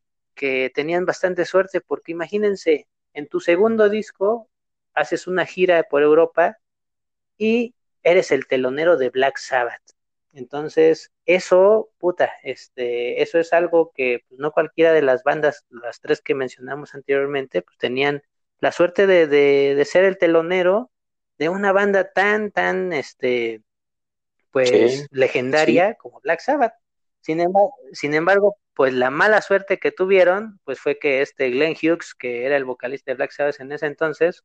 tenían 0.73 1.05
bastante 1.05 1.45
suerte? 1.45 1.81
Porque 1.81 2.11
imagínense, 2.13 2.87
en 3.13 3.27
tu 3.27 3.39
segundo 3.41 3.89
disco 3.89 4.49
haces 4.93 5.27
una 5.27 5.45
gira 5.45 5.83
por 5.83 6.03
Europa 6.03 6.57
y 7.37 7.75
eres 8.03 8.31
el 8.31 8.47
telonero 8.47 8.97
de 8.97 9.09
Black 9.09 9.37
Sabbath. 9.37 9.81
Entonces, 10.33 11.11
eso, 11.25 11.89
puta, 11.97 12.31
este, 12.43 13.21
eso 13.21 13.39
es 13.39 13.51
algo 13.53 13.91
que 13.95 14.23
pues, 14.27 14.39
no 14.39 14.51
cualquiera 14.51 14.93
de 14.93 15.01
las 15.01 15.23
bandas, 15.23 15.65
las 15.69 15.99
tres 16.01 16.21
que 16.21 16.35
mencionamos 16.35 16.93
anteriormente, 16.93 17.61
pues 17.61 17.77
tenían 17.77 18.21
la 18.59 18.71
suerte 18.71 19.07
de, 19.07 19.27
de, 19.27 19.85
ser 19.85 20.03
el 20.03 20.17
telonero 20.17 20.91
de 21.37 21.49
una 21.49 21.71
banda 21.71 22.11
tan, 22.11 22.51
tan, 22.51 22.93
este, 22.93 23.61
pues, 24.51 25.07
legendaria 25.11 25.95
como 25.95 26.19
Black 26.21 26.41
Sabbath. 26.41 26.73
Sin 27.21 27.39
embargo, 27.41 27.73
sin 27.93 28.13
embargo, 28.13 28.57
pues 28.73 28.93
la 28.93 29.09
mala 29.09 29.41
suerte 29.41 29.77
que 29.77 29.91
tuvieron, 29.91 30.59
pues 30.63 30.79
fue 30.79 30.99
que 30.99 31.21
este 31.21 31.49
Glenn 31.49 31.75
Hughes, 31.75 32.13
que 32.13 32.45
era 32.45 32.55
el 32.55 32.65
vocalista 32.65 33.11
de 33.11 33.15
Black 33.15 33.31
Sabbath 33.31 33.59
en 33.59 33.71
ese 33.71 33.87
entonces, 33.87 34.43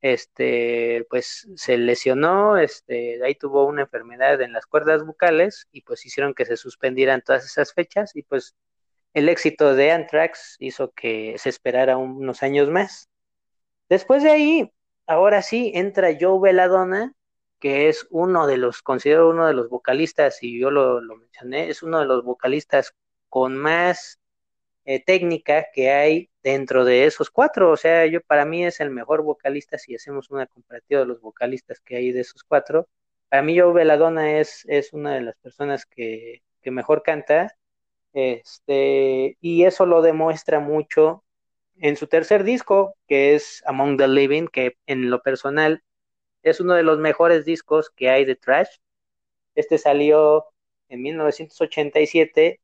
este, 0.00 1.06
pues 1.10 1.48
se 1.56 1.78
lesionó, 1.78 2.58
este, 2.58 3.22
ahí 3.24 3.34
tuvo 3.34 3.66
una 3.66 3.82
enfermedad 3.82 4.40
en 4.42 4.52
las 4.52 4.66
cuerdas 4.66 5.04
bucales 5.04 5.68
y 5.72 5.82
pues 5.82 6.04
hicieron 6.06 6.34
que 6.34 6.46
se 6.46 6.56
suspendieran 6.56 7.22
todas 7.22 7.44
esas 7.44 7.72
fechas 7.72 8.14
y 8.14 8.22
pues 8.22 8.54
el 9.14 9.28
éxito 9.28 9.74
de 9.74 9.92
Anthrax 9.92 10.56
hizo 10.58 10.92
que 10.92 11.36
se 11.38 11.48
esperara 11.48 11.96
unos 11.96 12.42
años 12.42 12.70
más. 12.70 13.08
Después 13.88 14.22
de 14.22 14.30
ahí, 14.30 14.72
ahora 15.06 15.42
sí, 15.42 15.72
entra 15.74 16.16
Joe 16.20 16.40
Belladonna 16.40 17.16
que 17.58 17.88
es 17.88 18.06
uno 18.10 18.46
de 18.46 18.58
los, 18.58 18.82
considero 18.82 19.30
uno 19.30 19.46
de 19.46 19.54
los 19.54 19.68
vocalistas, 19.68 20.42
y 20.42 20.58
yo 20.58 20.70
lo, 20.70 21.00
mencioné, 21.16 21.70
es 21.70 21.82
uno 21.82 22.00
de 22.00 22.06
los 22.06 22.24
vocalistas 22.24 22.94
con 23.28 23.56
más 23.56 24.20
eh, 24.86 25.04
técnica 25.04 25.66
que 25.72 25.90
hay 25.90 26.30
dentro 26.42 26.84
de 26.84 27.06
esos 27.06 27.30
cuatro. 27.30 27.72
O 27.72 27.76
sea, 27.76 28.06
yo 28.06 28.20
para 28.22 28.44
mí 28.46 28.64
es 28.64 28.80
el 28.80 28.90
mejor 28.90 29.22
vocalista 29.22 29.78
si 29.78 29.94
hacemos 29.96 30.30
una 30.30 30.46
comparativa 30.46 31.00
de 31.00 31.06
los 31.06 31.20
vocalistas 31.20 31.80
que 31.80 31.96
hay 31.96 32.12
de 32.12 32.20
esos 32.20 32.44
cuatro. 32.44 32.88
Para 33.28 33.42
mí, 33.42 33.58
Joe 33.58 33.72
Veladona 33.74 34.38
es, 34.38 34.64
es 34.68 34.92
una 34.92 35.14
de 35.14 35.22
las 35.22 35.36
personas 35.36 35.86
que, 35.86 36.42
que 36.62 36.70
mejor 36.70 37.02
canta. 37.02 37.56
Este, 38.12 39.36
y 39.40 39.64
eso 39.64 39.86
lo 39.86 40.02
demuestra 40.02 40.60
mucho 40.60 41.24
en 41.78 41.96
su 41.96 42.06
tercer 42.06 42.44
disco, 42.44 42.96
que 43.08 43.34
es 43.34 43.62
Among 43.66 43.98
the 43.98 44.08
Living, 44.08 44.46
que 44.48 44.78
en 44.86 45.10
lo 45.10 45.22
personal 45.22 45.82
es 46.42 46.60
uno 46.60 46.74
de 46.74 46.84
los 46.84 46.98
mejores 46.98 47.44
discos 47.44 47.90
que 47.90 48.08
hay 48.10 48.24
de 48.24 48.36
Trash. 48.36 48.68
Este 49.56 49.78
salió 49.78 50.46
en 50.88 51.02
1987 51.02 52.60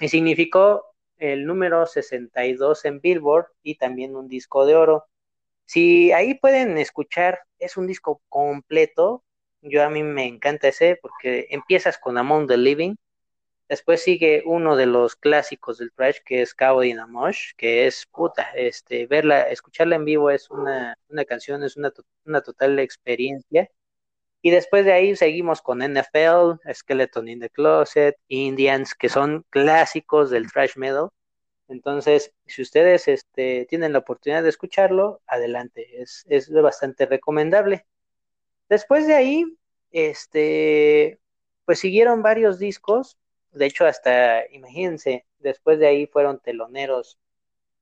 y 0.00 0.08
significó 0.08 0.93
el 1.32 1.46
número 1.46 1.86
62 1.86 2.84
en 2.84 3.00
Billboard 3.00 3.46
y 3.62 3.76
también 3.76 4.16
un 4.16 4.28
disco 4.28 4.66
de 4.66 4.76
oro. 4.76 5.06
Si 5.66 6.12
ahí 6.12 6.34
pueden 6.34 6.78
escuchar, 6.78 7.40
es 7.58 7.76
un 7.76 7.86
disco 7.86 8.22
completo. 8.28 9.24
Yo 9.62 9.82
a 9.84 9.90
mí 9.90 10.02
me 10.02 10.26
encanta 10.26 10.68
ese 10.68 10.98
porque 11.00 11.46
empiezas 11.50 11.98
con 11.98 12.18
Among 12.18 12.48
the 12.48 12.56
Living, 12.56 12.96
Después 13.68 14.02
sigue 14.02 14.42
uno 14.44 14.76
de 14.76 14.86
los 14.86 15.16
clásicos 15.16 15.78
del 15.78 15.90
trash 15.92 16.18
que 16.24 16.42
es 16.42 16.54
Cabo 16.54 16.84
in 16.84 16.98
que 17.56 17.86
es 17.86 18.06
puta, 18.06 18.50
este, 18.54 19.06
verla, 19.06 19.48
escucharla 19.48 19.96
en 19.96 20.04
vivo 20.04 20.30
es 20.30 20.50
una, 20.50 20.98
una 21.08 21.24
canción, 21.24 21.64
es 21.64 21.76
una, 21.76 21.90
una 22.26 22.42
total 22.42 22.78
experiencia. 22.78 23.70
Y 24.46 24.50
después 24.50 24.84
de 24.84 24.92
ahí 24.92 25.16
seguimos 25.16 25.62
con 25.62 25.80
NFL, 25.80 26.60
Skeleton 26.70 27.28
in 27.28 27.40
the 27.40 27.48
Closet, 27.48 28.18
Indians, 28.28 28.94
que 28.94 29.08
son 29.08 29.46
clásicos 29.48 30.28
del 30.28 30.52
thrash 30.52 30.76
metal. 30.76 31.08
Entonces, 31.66 32.30
si 32.44 32.60
ustedes 32.60 33.08
este, 33.08 33.64
tienen 33.70 33.94
la 33.94 34.00
oportunidad 34.00 34.42
de 34.42 34.50
escucharlo, 34.50 35.22
adelante, 35.26 36.02
es, 36.02 36.26
es 36.28 36.52
bastante 36.52 37.06
recomendable. 37.06 37.86
Después 38.68 39.06
de 39.06 39.14
ahí, 39.14 39.46
este, 39.92 41.20
pues 41.64 41.78
siguieron 41.78 42.20
varios 42.22 42.58
discos, 42.58 43.16
de 43.52 43.64
hecho, 43.64 43.86
hasta, 43.86 44.44
imagínense, 44.52 45.24
después 45.38 45.78
de 45.78 45.86
ahí 45.86 46.06
fueron 46.06 46.38
teloneros 46.40 47.18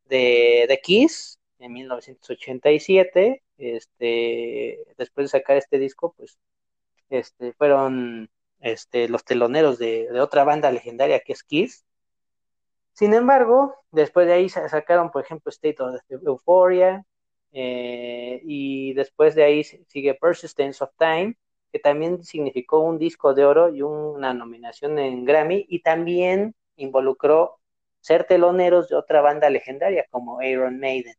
de, 0.05 0.66
de 0.68 0.81
Kiss 0.81 1.40
en 1.59 1.72
1987. 1.72 3.42
Este, 3.59 4.79
después 4.96 5.25
de 5.25 5.38
sacar 5.40 5.57
este 5.57 5.79
disco, 5.81 6.14
pues 6.16 6.38
este, 7.12 7.53
fueron 7.53 8.31
este, 8.61 9.09
los 9.09 9.25
teloneros 9.25 9.79
de, 9.79 10.09
otra 10.20 10.44
banda 10.44 10.70
legendaria 10.70 11.20
que 11.20 11.33
es 11.35 11.42
Kiss. 11.42 11.85
Sin 12.94 13.14
embargo, 13.14 13.75
después 13.90 14.27
de 14.27 14.35
ahí 14.35 14.48
sacaron, 14.48 15.11
por 15.11 15.22
ejemplo, 15.22 15.51
State 15.51 15.83
of 15.83 16.01
Euphoria, 16.09 17.05
eh, 17.53 18.40
y 18.44 18.94
después 18.94 19.35
de 19.35 19.44
ahí 19.44 19.64
sigue 19.64 20.14
Persistence 20.14 20.83
of 20.83 20.90
Time, 20.98 21.37
que 21.70 21.79
también 21.79 22.22
significó 22.25 22.81
un 22.81 22.98
disco 22.98 23.35
de 23.35 23.44
oro 23.44 23.68
y 23.68 23.83
una 23.83 24.35
nominación 24.35 24.98
en 24.98 25.25
Grammy, 25.25 25.66
y 25.68 25.83
también 25.83 26.55
involucró 26.77 27.59
ser 28.01 28.25
teloneros 28.25 28.88
de 28.88 28.96
otra 28.96 29.20
banda 29.20 29.51
legendaria 29.51 30.07
como 30.11 30.42
Iron 30.42 30.79
Maiden. 30.81 31.16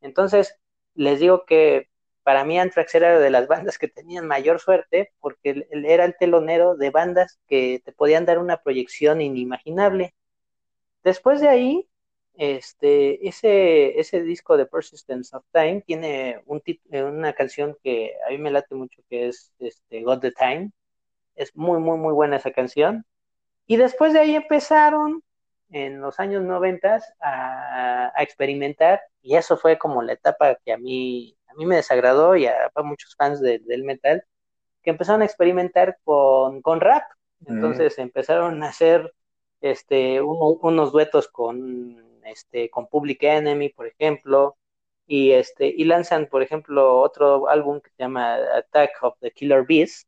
Entonces, 0.00 0.56
les 0.94 1.20
digo 1.20 1.44
que 1.44 1.88
para 2.24 2.44
mí 2.44 2.58
Anthrax 2.58 2.94
era 2.94 3.18
de 3.20 3.30
las 3.30 3.46
bandas 3.46 3.78
que 3.78 3.86
tenían 3.86 4.26
mayor 4.26 4.58
suerte 4.58 5.12
porque 5.20 5.66
él 5.70 5.84
era 5.86 6.04
el 6.04 6.16
telonero 6.16 6.74
de 6.74 6.90
bandas 6.90 7.38
que 7.46 7.80
te 7.84 7.92
podían 7.92 8.24
dar 8.24 8.38
una 8.38 8.56
proyección 8.56 9.20
inimaginable. 9.20 10.14
Después 11.04 11.40
de 11.40 11.48
ahí, 11.48 11.88
este, 12.36 13.28
ese, 13.28 14.00
ese 14.00 14.22
disco 14.22 14.56
de 14.56 14.66
Persistence 14.66 15.36
of 15.36 15.44
Time 15.52 15.82
tiene 15.86 16.40
eh, 16.90 17.02
una 17.04 17.34
canción 17.34 17.76
que 17.82 18.14
a 18.26 18.30
mí 18.30 18.38
me 18.38 18.50
late 18.50 18.74
mucho 18.74 19.02
que 19.08 19.28
es 19.28 19.52
este, 19.58 20.02
Got 20.02 20.22
the 20.22 20.32
Time. 20.32 20.72
Es 21.36 21.54
muy, 21.54 21.78
muy, 21.78 21.98
muy 21.98 22.12
buena 22.14 22.36
esa 22.36 22.52
canción. 22.52 23.04
Y 23.66 23.76
después 23.76 24.14
de 24.14 24.20
ahí 24.20 24.34
empezaron 24.34 25.22
en 25.70 26.00
los 26.00 26.18
años 26.20 26.42
90 26.42 27.00
a, 27.20 28.12
a, 28.14 28.22
experimentar 28.22 29.02
y 29.22 29.36
eso 29.36 29.56
fue 29.56 29.78
como 29.78 30.02
la 30.02 30.12
etapa 30.12 30.56
que 30.64 30.72
a 30.72 30.78
mí, 30.78 31.36
a 31.54 31.58
mí 31.58 31.66
me 31.66 31.76
desagradó 31.76 32.36
y 32.36 32.46
a, 32.46 32.70
muchos 32.82 33.14
fans 33.16 33.40
del 33.40 33.84
metal 33.84 34.24
que 34.82 34.90
empezaron 34.90 35.22
a 35.22 35.24
experimentar 35.24 35.98
con, 36.04 36.60
con 36.62 36.80
rap. 36.80 37.04
Mm. 37.40 37.54
Entonces 37.54 37.98
empezaron 37.98 38.62
a 38.62 38.68
hacer 38.68 39.12
este, 39.60 40.20
unos 40.20 40.92
duetos 40.92 41.28
con 41.28 42.20
este, 42.24 42.70
con 42.70 42.86
Public 42.88 43.22
Enemy, 43.22 43.70
por 43.70 43.86
ejemplo, 43.86 44.56
y 45.06 45.32
este 45.32 45.66
y 45.66 45.84
lanzan 45.84 46.26
por 46.26 46.42
ejemplo 46.42 47.00
otro 47.00 47.48
álbum 47.48 47.80
que 47.80 47.90
se 47.90 47.96
llama 47.98 48.36
Attack 48.56 49.02
of 49.02 49.18
the 49.20 49.30
Killer 49.30 49.64
Bees 49.66 50.06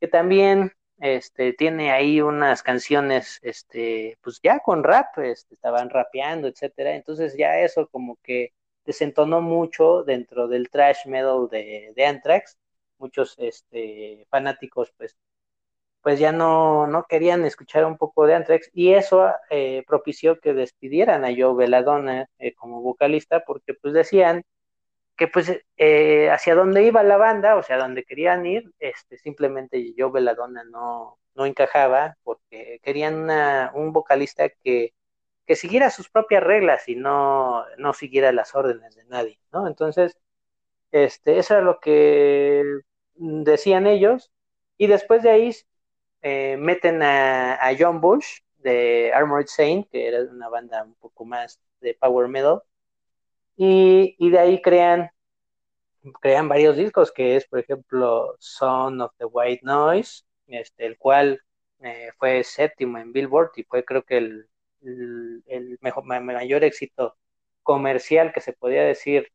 que 0.00 0.08
también 0.08 0.72
este 1.00 1.52
tiene 1.52 1.90
ahí 1.92 2.20
unas 2.20 2.62
canciones 2.62 3.38
este 3.42 4.18
pues 4.22 4.40
ya 4.42 4.60
con 4.60 4.84
rap 4.84 5.18
este, 5.18 5.54
estaban 5.54 5.90
rapeando 5.90 6.48
etcétera 6.48 6.94
entonces 6.94 7.36
ya 7.36 7.58
eso 7.60 7.88
como 7.88 8.18
que 8.22 8.52
desentonó 8.84 9.40
mucho 9.40 10.02
dentro 10.04 10.48
del 10.48 10.70
trash 10.70 11.06
metal 11.06 11.48
de, 11.50 11.92
de 11.94 12.06
Anthrax. 12.06 12.58
Muchos 12.98 13.34
este 13.38 14.26
fanáticos 14.30 14.92
pues 14.96 15.16
pues 16.02 16.18
ya 16.18 16.32
no, 16.32 16.86
no 16.86 17.04
querían 17.04 17.44
escuchar 17.44 17.84
un 17.84 17.98
poco 17.98 18.26
de 18.26 18.34
Anthrax 18.34 18.70
y 18.72 18.92
eso 18.92 19.32
eh, 19.50 19.84
propició 19.86 20.40
que 20.40 20.54
despidieran 20.54 21.24
a 21.24 21.28
Joe 21.36 21.54
Belladonna 21.54 22.26
eh, 22.38 22.54
como 22.54 22.80
vocalista 22.80 23.44
porque 23.44 23.74
pues 23.74 23.94
decían 23.94 24.44
que 25.16 25.28
pues 25.28 25.52
eh, 25.76 26.30
hacia 26.30 26.54
dónde 26.54 26.82
iba 26.84 27.02
la 27.02 27.18
banda, 27.18 27.56
o 27.56 27.62
sea, 27.62 27.76
dónde 27.78 28.04
querían 28.04 28.46
ir, 28.46 28.72
este, 28.78 29.18
simplemente 29.18 29.94
Joe 29.96 30.10
Belladonna 30.10 30.64
no, 30.64 31.18
no 31.34 31.46
encajaba 31.46 32.16
porque 32.22 32.80
querían 32.82 33.16
una, 33.16 33.70
un 33.74 33.92
vocalista 33.92 34.48
que, 34.48 34.94
que 35.50 35.56
siguiera 35.56 35.90
sus 35.90 36.08
propias 36.08 36.44
reglas 36.44 36.88
y 36.88 36.94
no, 36.94 37.64
no 37.76 37.92
siguiera 37.92 38.30
las 38.30 38.54
órdenes 38.54 38.94
de 38.94 39.04
nadie, 39.06 39.40
¿no? 39.52 39.66
Entonces, 39.66 40.16
este, 40.92 41.40
eso 41.40 41.54
era 41.54 41.64
lo 41.64 41.80
que 41.80 42.62
decían 43.16 43.88
ellos 43.88 44.30
y 44.78 44.86
después 44.86 45.24
de 45.24 45.30
ahí 45.30 45.52
eh, 46.22 46.56
meten 46.56 47.02
a, 47.02 47.58
John 47.76 48.00
Bush 48.00 48.42
de 48.58 49.10
Armored 49.12 49.48
Saint, 49.48 49.90
que 49.90 50.06
era 50.06 50.20
una 50.22 50.48
banda 50.48 50.84
un 50.84 50.94
poco 50.94 51.24
más 51.24 51.60
de 51.80 51.94
power 51.94 52.28
metal, 52.28 52.62
y, 53.56 54.30
de 54.30 54.38
ahí 54.38 54.62
crean, 54.62 55.10
crean 56.20 56.48
varios 56.48 56.76
discos, 56.76 57.10
que 57.10 57.34
es, 57.34 57.48
por 57.48 57.58
ejemplo, 57.58 58.36
Son 58.38 59.00
of 59.00 59.12
the 59.18 59.24
White 59.24 59.62
Noise, 59.64 60.22
este, 60.46 60.86
el 60.86 60.96
cual 60.96 61.42
eh, 61.80 62.10
fue 62.18 62.44
séptimo 62.44 62.98
en 62.98 63.12
Billboard 63.12 63.50
y 63.56 63.64
fue 63.64 63.84
creo 63.84 64.04
que 64.04 64.18
el, 64.18 64.49
el, 64.82 65.78
mayor 65.80 66.64
éxito 66.64 67.16
comercial 67.62 68.32
que 68.32 68.40
se 68.40 68.52
podía 68.52 68.82
decir 68.82 69.30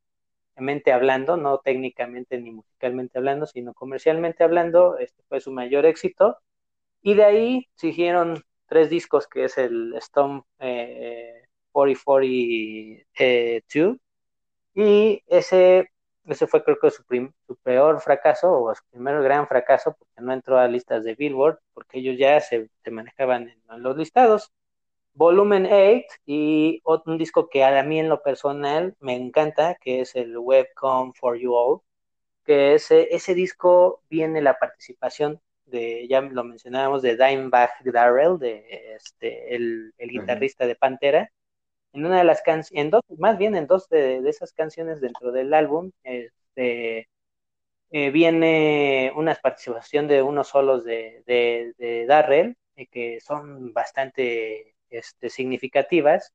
mente 0.58 0.92
hablando, 0.94 1.38
no 1.38 1.60
técnicamente 1.60 2.38
ni 2.40 2.52
musicalmente 2.52 3.18
hablando, 3.18 3.46
sino 3.46 3.74
comercialmente 3.74 4.44
hablando, 4.44 4.98
este 4.98 5.24
fue 5.28 5.42
su 5.42 5.52
mayor 5.52 5.86
éxito. 5.86 6.38
Y 7.02 7.16
de 7.16 7.26
ahí 7.26 7.68
siguieron 7.76 8.44
tres 8.68 8.90
discos, 8.90 9.28
que 9.28 9.46
es 9.46 9.58
el 9.58 9.94
Stone 9.96 10.44
eh, 10.60 11.44
4042. 11.72 13.98
y 14.76 15.24
ese, 15.28 15.90
ese 16.26 16.48
fue 16.48 16.64
creo 16.64 16.78
que 16.80 16.92
su, 16.92 17.04
peor 17.64 18.02
fracaso, 18.02 18.52
o 18.52 18.74
su 18.76 18.84
primer 18.90 19.22
gran 19.22 19.48
fracaso, 19.48 19.96
porque 19.98 20.22
no 20.22 20.34
entró 20.34 20.58
a 20.58 20.68
listas 20.68 21.04
de 21.04 21.16
Billboard, 21.16 21.60
porque 21.74 22.00
ellos 22.00 22.18
ya 22.18 22.40
se, 22.40 22.70
manejaban 22.92 23.50
en, 23.50 23.84
los 23.84 23.98
listados. 23.98 24.52
Volumen 25.16 25.66
8 25.66 26.06
y 26.26 26.82
un 26.86 27.18
disco 27.18 27.50
que 27.50 27.64
a 27.64 27.84
mí 27.84 28.00
en 28.00 28.10
lo 28.10 28.22
personal 28.22 28.96
me 29.00 29.16
encanta, 29.16 29.76
que 29.76 30.02
es 30.02 30.16
el 30.16 30.38
Webcom 30.38 31.14
for 31.14 31.38
You 31.38 31.56
All, 31.56 31.82
que 32.46 32.76
ese, 32.76 33.08
ese 33.16 33.34
disco 33.34 34.04
viene 34.10 34.42
la 34.42 34.60
participación 34.60 35.42
de, 35.66 36.08
ya 36.08 36.22
lo 36.22 36.44
mencionábamos, 36.44 37.02
de 37.02 37.16
Dimebag 37.18 37.72
Darrell, 37.86 38.38
de 38.40 38.66
este, 38.96 39.56
el, 39.56 39.94
guitarrista 39.98 40.68
de 40.68 40.76
Pantera, 40.76 41.32
en 41.94 42.06
una 42.06 42.20
de 42.20 42.26
las 42.26 42.42
canciones, 42.42 42.86
en 42.86 42.92
dos, 42.92 43.02
más 43.18 43.38
bien 43.38 43.56
en 43.56 43.68
dos 43.68 43.90
de, 43.90 44.18
esas 44.30 44.54
canciones 44.54 45.02
dentro 45.02 45.32
del 45.32 45.54
álbum, 45.54 45.92
este, 46.04 47.10
eh, 47.92 48.10
viene 48.12 49.14
una 49.16 49.36
participación 49.36 50.08
de 50.08 50.22
unos 50.22 50.50
solos 50.50 50.84
de, 50.84 51.24
de, 51.26 52.06
Darrell, 52.08 52.58
eh, 52.76 52.88
que 52.88 53.20
son 53.22 53.74
bastante 53.74 54.75
este, 54.98 55.30
significativas, 55.30 56.34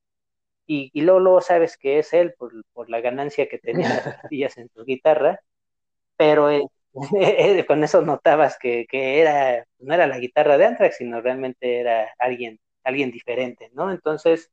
y, 0.66 0.90
y 0.94 1.02
luego, 1.02 1.40
sabes 1.40 1.76
que 1.76 1.98
es 1.98 2.12
él 2.12 2.34
por, 2.38 2.52
por 2.72 2.90
la 2.90 3.00
ganancia 3.00 3.48
que 3.48 3.58
tenía 3.58 3.88
las 3.88 4.02
pastillas 4.22 4.56
en 4.58 4.68
su 4.70 4.84
guitarra, 4.84 5.40
pero 6.16 6.50
eh, 6.50 6.62
con 7.66 7.84
eso 7.84 8.02
notabas 8.02 8.58
que, 8.58 8.86
era, 8.92 9.66
no 9.78 9.94
era 9.94 10.06
la 10.06 10.18
guitarra 10.18 10.58
de 10.58 10.66
Anthrax, 10.66 10.96
sino 10.98 11.20
realmente 11.20 11.80
era 11.80 12.12
alguien, 12.18 12.60
alguien 12.84 13.10
diferente, 13.10 13.70
¿no? 13.72 13.90
Entonces, 13.90 14.50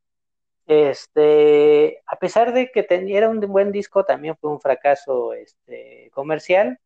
este, 0.67 2.01
a 2.05 2.17
pesar 2.17 2.53
de 2.53 2.71
que 2.71 2.85
era 2.89 3.29
un 3.29 3.39
buen 3.39 3.71
disco, 3.71 4.05
también 4.05 4.35
fue 4.37 4.51
un 4.51 4.59
fracaso 4.59 5.33
este, 5.33 6.09
comercial. 6.13 6.79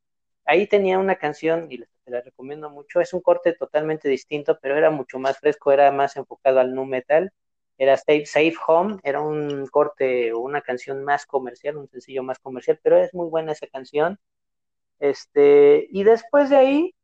Ahí 0.45 0.67
tenía 0.67 0.99
una 0.99 1.15
canción, 1.15 1.67
y 1.71 1.83
la 2.11 2.21
recomiendo 2.21 2.69
mucho, 2.69 3.01
es 3.01 3.13
un 3.13 3.21
corte 3.21 3.53
totalmente 3.53 4.09
distinto, 4.09 4.59
pero 4.61 4.77
era 4.77 4.91
mucho 4.91 5.19
más 5.19 5.39
fresco, 5.39 5.71
era 5.71 5.91
más 5.91 6.15
enfocado 6.17 6.59
al 6.59 6.75
nu 6.75 6.85
metal. 6.85 7.31
Era 7.77 7.97
Safe, 7.97 8.25
Safe 8.27 8.55
Home, 8.67 8.99
era 9.03 9.21
un 9.21 9.65
corte 9.67 10.33
o 10.33 10.39
una 10.39 10.61
canción 10.61 11.03
más 11.03 11.25
comercial, 11.25 11.77
un 11.77 11.89
sencillo 11.89 12.21
más 12.23 12.39
comercial, 12.39 12.79
pero 12.83 12.97
es 12.97 13.13
muy 13.13 13.27
buena 13.29 13.53
esa 13.53 13.67
canción. 13.67 14.19
Este, 14.99 15.87
y 15.89 16.03
después 16.03 16.51
de 16.51 16.57
ahí, 16.57 16.95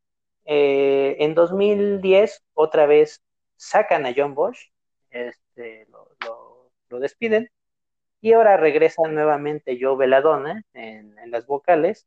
eh, 0.44 1.16
en 1.18 1.34
2010, 1.34 2.44
otra 2.54 2.86
vez 2.86 3.22
sacan 3.56 4.06
a 4.06 4.14
John 4.16 4.34
Bosch, 4.34 4.70
este, 5.10 5.86
lo, 5.90 7.00
despiden, 7.00 7.50
y 8.20 8.32
ahora 8.32 8.56
regresa 8.56 9.02
nuevamente 9.08 9.78
Joe 9.80 9.96
Veladona 9.96 10.64
en, 10.74 11.14
las 11.30 11.46
vocales, 11.46 12.06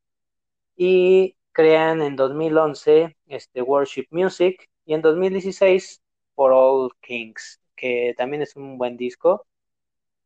y 0.76 1.36
crean 1.52 2.02
en 2.02 2.16
2011 2.16 3.18
este, 3.28 3.62
Worship 3.62 4.08
Music, 4.12 4.70
y 4.86 4.93
en 4.93 5.02
2016 5.02 6.02
For 6.36 6.52
All 6.54 6.91
Kings, 7.02 7.62
que 7.76 8.14
también 8.18 8.41
es 8.41 8.56
un 8.56 8.78
buen 8.78 8.97
disco. 8.97 9.45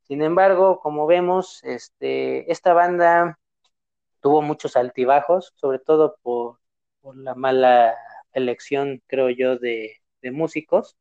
Sin 0.03 0.21
embargo, 0.21 0.79
como 0.79 1.07
vemos, 1.07 1.63
este, 1.63 2.51
esta 2.51 2.73
banda 2.73 3.39
tuvo 4.21 4.41
muchos 4.41 4.75
altibajos, 4.75 5.53
sobre 5.55 5.79
todo 5.79 6.17
por, 6.23 6.59
la 7.15 7.35
mala 7.35 7.95
elección, 8.33 9.01
creo 9.07 9.29
yo, 9.29 9.57
de, 9.57 10.01
músicos. 10.23 10.97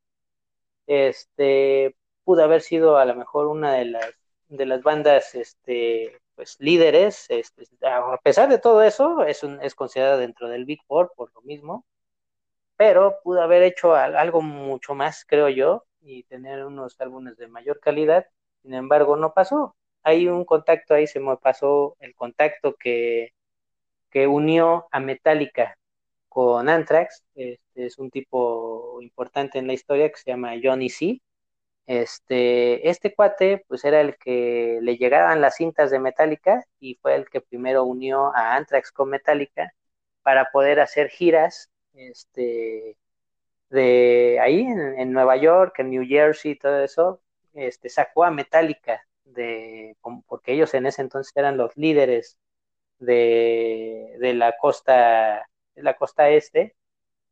Este, 0.86 1.96
pudo 2.24 2.44
haber 2.44 2.60
sido 2.60 2.98
a 2.98 3.04
lo 3.06 3.14
mejor 3.14 3.46
una 3.46 3.72
de 3.74 3.86
las, 3.86 4.14
de 4.48 4.66
las 4.66 4.82
bandas 4.82 5.34
este, 5.34 6.20
pues, 6.36 6.56
líderes. 6.60 7.26
Este, 7.28 7.64
a 7.86 8.18
pesar 8.22 8.48
de 8.48 8.58
todo 8.58 8.82
eso, 8.82 9.24
es, 9.24 9.42
un, 9.42 9.60
es 9.62 9.74
considerada 9.74 10.16
dentro 10.18 10.48
del 10.48 10.64
Big 10.64 10.80
Four 10.86 11.12
por 11.16 11.32
lo 11.34 11.42
mismo, 11.42 11.86
pero 12.76 13.16
pudo 13.24 13.42
haber 13.42 13.62
hecho 13.62 13.94
algo 13.94 14.42
mucho 14.42 14.94
más, 14.94 15.24
creo 15.26 15.48
yo, 15.48 15.84
y 16.02 16.24
tener 16.24 16.64
unos 16.66 17.00
álbumes 17.00 17.36
de 17.36 17.48
mayor 17.48 17.80
calidad. 17.80 18.26
Sin 18.62 18.74
embargo, 18.74 19.16
no 19.16 19.34
pasó 19.34 19.76
hay 20.04 20.28
un 20.28 20.44
contacto 20.44 20.94
ahí, 20.94 21.06
se 21.06 21.18
me 21.18 21.36
pasó 21.38 21.96
el 21.98 22.14
contacto 22.14 22.76
que, 22.76 23.30
que 24.10 24.26
unió 24.26 24.86
a 24.92 25.00
Metallica 25.00 25.78
con 26.28 26.68
Anthrax, 26.68 27.24
este 27.34 27.86
es 27.86 27.98
un 27.98 28.10
tipo 28.10 29.00
importante 29.02 29.58
en 29.58 29.66
la 29.66 29.74
historia 29.74 30.10
que 30.10 30.16
se 30.18 30.30
llama 30.30 30.54
Johnny 30.62 30.90
C. 30.90 31.20
Este, 31.86 32.88
este 32.88 33.14
cuate, 33.14 33.64
pues 33.68 33.84
era 33.84 34.00
el 34.00 34.16
que 34.16 34.78
le 34.82 34.96
llegaban 34.96 35.40
las 35.42 35.56
cintas 35.56 35.90
de 35.90 35.98
Metallica 35.98 36.64
y 36.80 36.94
fue 36.96 37.14
el 37.14 37.28
que 37.28 37.40
primero 37.42 37.84
unió 37.84 38.34
a 38.34 38.56
Anthrax 38.56 38.90
con 38.92 39.10
Metallica 39.10 39.74
para 40.22 40.46
poder 40.52 40.80
hacer 40.80 41.08
giras, 41.10 41.70
este, 41.94 42.96
de 43.70 44.38
ahí 44.40 44.60
en, 44.62 44.98
en 44.98 45.12
Nueva 45.12 45.36
York, 45.36 45.78
en 45.78 45.90
New 45.90 46.04
Jersey, 46.06 46.56
todo 46.56 46.82
eso, 46.82 47.20
este, 47.54 47.88
sacó 47.88 48.24
a 48.24 48.30
Metallica 48.30 49.06
de, 49.24 49.96
porque 50.26 50.52
ellos 50.52 50.74
en 50.74 50.86
ese 50.86 51.02
entonces 51.02 51.32
eran 51.36 51.56
los 51.56 51.76
líderes 51.76 52.38
de, 52.98 54.16
de 54.20 54.34
la 54.34 54.56
costa, 54.58 55.48
de 55.74 55.82
la 55.82 55.94
costa 55.96 56.28
este, 56.30 56.76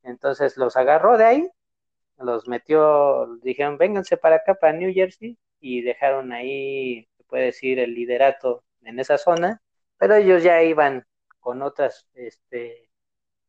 entonces 0.02 0.56
los 0.56 0.76
agarró 0.76 1.18
de 1.18 1.24
ahí, 1.24 1.48
los 2.22 2.48
metió, 2.48 3.38
dijeron, 3.42 3.78
vénganse 3.78 4.16
para 4.16 4.36
acá, 4.36 4.54
para 4.54 4.72
New 4.72 4.92
Jersey, 4.92 5.38
y 5.60 5.82
dejaron 5.82 6.32
ahí, 6.32 7.08
se 7.16 7.24
puede 7.24 7.44
decir, 7.44 7.78
el 7.78 7.94
liderato 7.94 8.64
en 8.82 8.98
esa 8.98 9.18
zona, 9.18 9.62
pero 9.98 10.16
ellos 10.16 10.42
ya 10.42 10.62
iban 10.62 11.04
con 11.40 11.62
otras, 11.62 12.06
este, 12.14 12.88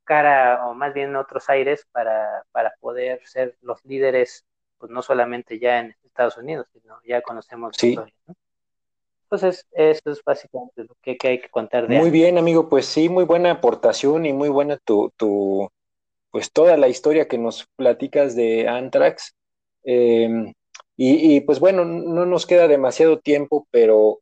cara, 0.03 0.67
o 0.67 0.73
más 0.73 0.93
bien 0.93 1.15
otros 1.15 1.49
aires, 1.49 1.87
para, 1.91 2.43
para 2.51 2.73
poder 2.79 3.25
ser 3.25 3.57
los 3.61 3.83
líderes, 3.85 4.45
pues 4.77 4.91
no 4.91 5.01
solamente 5.01 5.59
ya 5.59 5.79
en 5.79 5.95
Estados 6.03 6.37
Unidos, 6.37 6.67
sino 6.73 6.99
ya 7.05 7.21
conocemos 7.21 7.81
la 7.81 7.89
historia, 7.89 8.15
¿no? 8.27 8.35
Entonces, 9.23 9.65
eso 9.71 10.11
es 10.11 10.23
básicamente 10.23 10.83
lo 10.83 10.95
que, 11.01 11.17
hay 11.23 11.41
que 11.41 11.49
contar 11.49 11.87
de 11.87 11.97
Muy 11.97 12.11
bien, 12.11 12.37
amigo, 12.37 12.69
pues 12.69 12.85
sí, 12.85 13.09
muy 13.09 13.23
buena 13.23 13.49
aportación 13.49 14.27
y 14.27 14.33
muy 14.33 14.47
buena 14.49 14.77
tu, 14.77 15.11
tu 15.17 15.71
pues 16.33 16.51
toda 16.51 16.77
la 16.77 16.87
historia 16.87 17.27
que 17.27 17.37
nos 17.37 17.67
platicas 17.75 18.35
de 18.35 18.67
Anthrax. 18.67 19.35
Em, 19.83 20.51
y, 20.97 21.41
pues 21.41 21.59
bueno, 21.59 21.85
no 21.85 22.25
nos 22.25 22.47
queda 22.47 22.67
demasiado 22.67 23.19
tiempo, 23.19 23.67
pero 23.69 24.21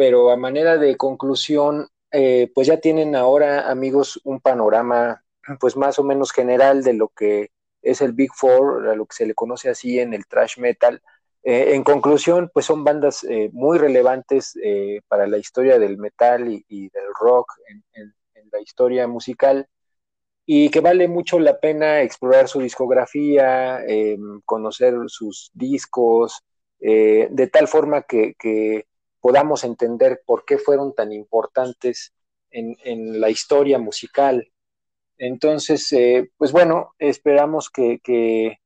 pero 0.00 0.30
a 0.30 0.36
manera 0.38 0.78
de 0.78 0.96
conclusión, 0.96 1.88
eh, 2.10 2.50
pues 2.54 2.66
ya 2.66 2.80
tienen 2.80 3.14
ahora, 3.14 3.70
amigos, 3.70 4.18
un 4.24 4.40
panorama 4.40 5.22
pues 5.60 5.76
más 5.76 5.98
o 5.98 6.04
menos 6.04 6.32
general 6.32 6.82
de 6.82 6.94
lo 6.94 7.08
que 7.08 7.50
es 7.82 8.00
el 8.00 8.12
Big 8.12 8.30
Four, 8.34 8.88
a 8.88 8.94
lo 8.94 9.04
que 9.04 9.16
se 9.16 9.26
le 9.26 9.34
conoce 9.34 9.68
así 9.68 10.00
en 10.00 10.14
el 10.14 10.26
thrash 10.26 10.56
metal. 10.58 11.02
Eh, 11.42 11.74
en 11.74 11.84
conclusión, 11.84 12.50
pues 12.54 12.64
son 12.64 12.82
bandas 12.82 13.24
eh, 13.24 13.50
muy 13.52 13.76
relevantes 13.76 14.54
para 15.06 15.26
la 15.26 15.36
historia 15.36 15.78
del 15.78 15.98
metal 15.98 16.48
y, 16.48 16.88
del 16.88 17.12
rock 17.20 17.52
en, 17.92 18.14
la 18.50 18.60
historia 18.62 19.06
musical 19.06 19.68
y 20.46 20.70
que 20.70 20.80
vale 20.80 21.08
mucho 21.08 21.38
la 21.38 21.58
pena 21.60 22.02
explorar 22.02 22.48
su 22.48 22.60
discografía, 22.60 23.80
conocer 24.44 24.94
sus 25.06 25.50
discos, 25.54 26.42
de 26.78 27.50
tal 27.52 27.68
forma 27.68 28.02
que, 28.02 28.34
podamos 29.20 29.64
entender 29.64 30.22
por 30.24 30.44
qué 30.44 30.58
fueron 30.58 30.94
tan 30.94 31.12
importantes 31.12 32.12
en, 32.50 33.20
la 33.20 33.30
historia 33.30 33.78
musical. 33.78 34.50
Entonces, 35.18 35.92
eh, 35.92 36.30
pues 36.36 36.52
bueno, 36.52 36.94
esperamos 36.98 37.70
que, 37.70 38.00
que, 38.02 38.58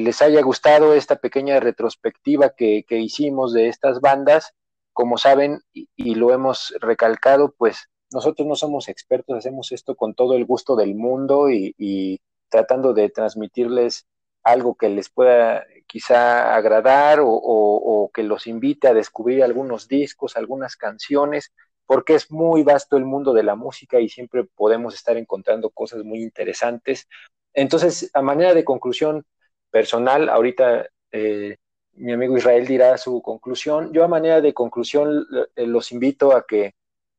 les 0.00 0.22
haya 0.22 0.42
gustado 0.42 0.94
esta 0.94 1.16
pequeña 1.16 1.60
retrospectiva 1.60 2.54
que, 2.56 2.84
hicimos 2.90 3.52
de 3.52 3.68
estas 3.68 4.00
bandas. 4.00 4.54
Como 4.92 5.16
saben, 5.16 5.60
y, 5.72 6.14
lo 6.14 6.32
hemos 6.32 6.74
recalcado, 6.80 7.54
pues 7.56 7.88
nosotros 8.12 8.46
no 8.46 8.56
somos 8.56 8.88
expertos, 8.88 9.36
hacemos 9.36 9.72
esto 9.72 9.94
con 9.94 10.14
todo 10.14 10.34
el 10.34 10.44
gusto 10.44 10.76
del 10.76 10.94
mundo 10.94 11.50
y 11.50 12.20
tratando 12.48 12.92
de 12.92 13.08
transmitirles 13.08 14.06
algo 14.44 14.74
que 14.74 14.88
les 14.88 15.08
pueda 15.08 15.64
quizá 15.86 16.54
agradar 16.54 17.20
o, 17.22 18.10
que 18.12 18.22
los 18.22 18.46
invite 18.46 18.88
a 18.88 18.94
descubrir 18.94 19.42
algunos 19.42 19.88
discos, 19.88 20.36
algunas 20.36 20.76
canciones, 20.76 21.52
porque 21.86 22.14
es 22.14 22.30
muy 22.30 22.62
vasto 22.62 22.96
el 22.96 23.04
mundo 23.04 23.32
de 23.32 23.42
la 23.42 23.54
música 23.54 24.00
y 24.00 24.08
siempre 24.08 24.44
podemos 24.44 24.94
estar 24.94 25.16
encontrando 25.16 25.70
cosas 25.70 26.04
muy 26.04 26.22
interesantes. 26.22 27.08
Entonces, 27.54 28.10
a 28.12 28.22
manera 28.22 28.54
de 28.54 28.64
conclusión 28.64 29.24
personal, 29.70 30.28
ahorita 30.28 30.88
eh, 31.12 31.56
mi 31.94 32.12
amigo 32.12 32.36
Israel 32.36 32.66
dirá 32.66 32.98
su 32.98 33.22
conclusión. 33.22 33.92
Yo 33.92 34.04
a 34.04 34.08
manera 34.08 34.40
de 34.40 34.52
conclusión 34.52 35.26
eh, 35.56 35.66
los 35.66 35.92
invito 35.92 36.34
a 36.36 36.46
que, 36.46 36.74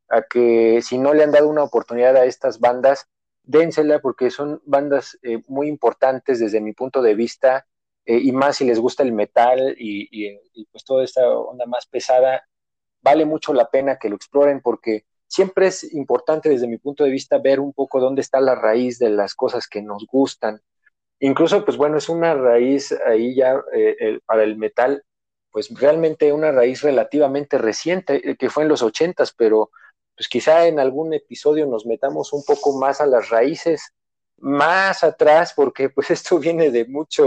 a 0.10 0.22
que 0.24 0.82
si 0.82 0.98
no 0.98 1.14
le 1.14 1.24
han 1.24 1.32
dado 1.32 1.48
una 1.50 1.64
oportunidad 1.64 2.16
a 2.18 2.26
estas 2.26 2.60
bandas, 2.60 3.08
dénsela 3.44 4.00
porque 4.00 4.32
son 4.32 4.62
bandas 4.66 5.18
eh, 5.24 5.44
muy 5.48 5.68
importantes 5.68 6.40
desde 6.40 6.62
mi 6.62 6.74
punto 6.74 7.02
de 7.02 7.16
vista 7.16 7.66
eh, 8.06 8.18
y 8.18 8.32
más 8.32 8.58
si 8.58 8.66
les 8.66 8.80
gusta 8.80 9.04
el 9.04 9.12
metal 9.12 9.76
y, 9.78 10.38
pues 10.72 10.84
toda 10.84 11.04
esta 11.04 11.28
onda 11.30 11.66
más 11.66 11.86
pesada, 11.88 12.44
vale 13.02 13.26
mucho 13.26 13.54
la 13.54 13.70
pena 13.70 13.98
que 13.98 14.10
lo 14.10 14.16
exploren 14.16 14.62
porque 14.62 15.06
siempre 15.28 15.68
es 15.68 15.94
importante 15.94 16.50
desde 16.50 16.68
mi 16.68 16.78
punto 16.78 17.04
de 17.04 17.10
vista 17.10 17.38
ver 17.38 17.60
un 17.60 17.74
poco 17.74 18.00
dónde 18.00 18.22
está 18.22 18.40
la 18.40 18.56
raíz 18.56 19.00
de 19.00 19.10
las 19.10 19.36
cosas 19.36 19.68
que 19.68 19.82
nos 19.82 20.06
gustan. 20.06 20.62
Incluso, 21.20 21.64
pues 21.66 21.78
bueno, 21.78 21.98
es 21.98 22.10
una 22.10 22.34
raíz 22.34 22.94
ahí 23.06 23.36
ya 23.36 23.62
eh, 23.74 24.20
para 24.26 24.44
el 24.44 24.58
metal, 24.58 25.04
pues 25.54 25.70
realmente 25.80 26.34
una 26.34 26.52
raíz 26.52 26.82
relativamente 26.82 27.60
reciente, 27.60 28.32
eh, 28.32 28.36
que 28.36 28.50
fue 28.50 28.64
en 28.64 28.70
los 28.70 28.82
ochentas, 28.82 29.34
pero 29.38 29.70
pues 30.16 30.28
quizá 30.28 30.68
en 30.68 30.80
algún 30.80 31.14
episodio 31.14 31.66
nos 31.66 31.86
metamos 31.86 32.34
un 32.34 32.44
poco 32.44 32.78
más 32.78 33.02
a 33.02 33.06
las 33.06 33.30
raíces, 33.30 33.94
más 34.38 35.04
atrás, 35.04 35.54
porque 35.56 35.90
pues 35.90 36.10
esto 36.12 36.40
viene 36.40 36.72
de 36.72 36.86
mucho, 36.86 37.26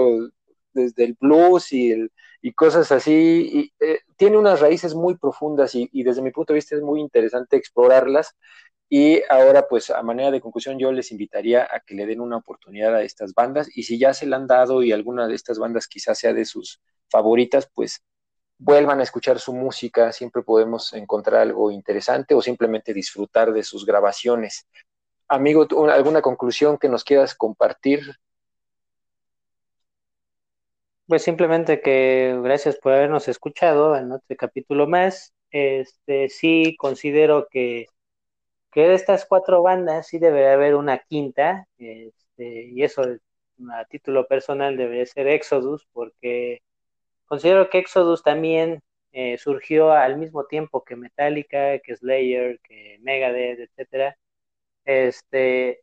desde 0.73 1.05
el 1.05 1.17
blues 1.21 1.73
y, 1.73 1.91
el, 1.91 2.13
y 2.43 2.53
cosas 2.53 2.93
así. 2.93 3.73
Y, 3.81 3.85
eh, 3.85 4.01
tiene 4.17 4.39
unas 4.39 4.61
raíces 4.61 4.95
muy 4.95 5.17
profundas 5.17 5.75
y, 5.75 6.03
desde 6.03 6.23
mi 6.23 6.31
punto 6.31 6.53
de 6.53 6.59
vista 6.59 6.77
es 6.77 6.83
muy 6.83 7.01
interesante 7.01 7.57
explorarlas. 7.57 8.35
Y 8.89 9.21
ahora, 9.29 9.67
pues 9.69 9.91
a 9.91 10.03
manera 10.03 10.31
de 10.31 10.41
conclusión, 10.41 10.79
yo 10.79 10.93
les 10.93 11.11
invitaría 11.11 11.65
a 11.65 11.81
que 11.81 11.95
le 11.97 12.07
den 12.07 12.21
una 12.21 12.37
oportunidad 12.37 12.95
a 12.95 13.03
estas 13.03 13.35
bandas 13.35 13.69
y 13.77 13.83
si 13.83 13.99
ya 13.99 14.15
se 14.15 14.27
la 14.27 14.37
han 14.37 14.47
dado 14.47 14.83
y 14.83 14.93
alguna 14.93 15.27
de 15.27 15.35
estas 15.35 15.59
bandas 15.59 15.89
quizás 15.89 16.19
sea 16.19 16.33
de 16.33 16.45
sus 16.45 16.81
favoritas, 17.11 17.69
pues 17.75 18.03
vuelvan 18.59 19.01
a 19.01 19.03
escuchar 19.03 19.39
su 19.39 19.53
música, 19.53 20.13
siempre 20.13 20.43
podemos 20.43 20.93
encontrar 20.93 21.43
algo 21.43 21.71
interesante 21.71 22.35
o 22.35 22.43
simplemente 22.43 22.95
disfrutar 22.95 23.53
de 23.53 23.63
sus 23.63 23.85
grabaciones. 23.85 24.67
Amigo, 25.29 25.67
¿alguna 25.91 26.23
conclusión 26.23 26.79
que 26.79 26.89
nos 26.89 27.05
quieras 27.05 27.35
compartir 27.35 28.17
pues 31.07 31.23
simplemente 31.23 31.81
que 31.81 32.39
gracias 32.43 32.77
por 32.79 32.93
habernos 32.93 33.29
escuchado 33.29 33.97
en 33.97 34.13
otro 34.13 34.37
capítulo 34.37 34.87
más. 34.89 35.35
Este 35.51 36.29
sí 36.29 36.77
considero 36.79 37.49
que, 37.51 37.87
que 38.73 38.89
de 38.89 38.95
estas 38.95 39.27
cuatro 39.27 39.63
bandas 39.63 40.09
sí 40.09 40.19
debería 40.19 40.55
haber 40.55 40.75
una 40.75 40.99
quinta, 40.99 41.67
este, 41.79 42.67
y 42.67 42.83
eso 42.83 43.03
a 43.03 43.85
título 43.87 44.27
personal 44.27 44.77
debería 44.77 45.07
ser 45.07 45.29
Exodus, 45.29 45.87
porque 45.93 46.63
considero 47.27 47.71
que 47.71 47.79
Exodus 47.79 48.23
también 48.23 48.83
eh, 49.13 49.39
surgió 49.39 49.93
al 49.93 50.17
mismo 50.17 50.45
tiempo 50.47 50.85
que 50.85 50.97
Metallica, 50.97 51.79
que 51.81 51.97
Slayer, 51.97 52.61
que 52.61 52.99
Megadeth, 53.01 53.61
etcétera. 53.61 54.17
Este, 54.85 55.83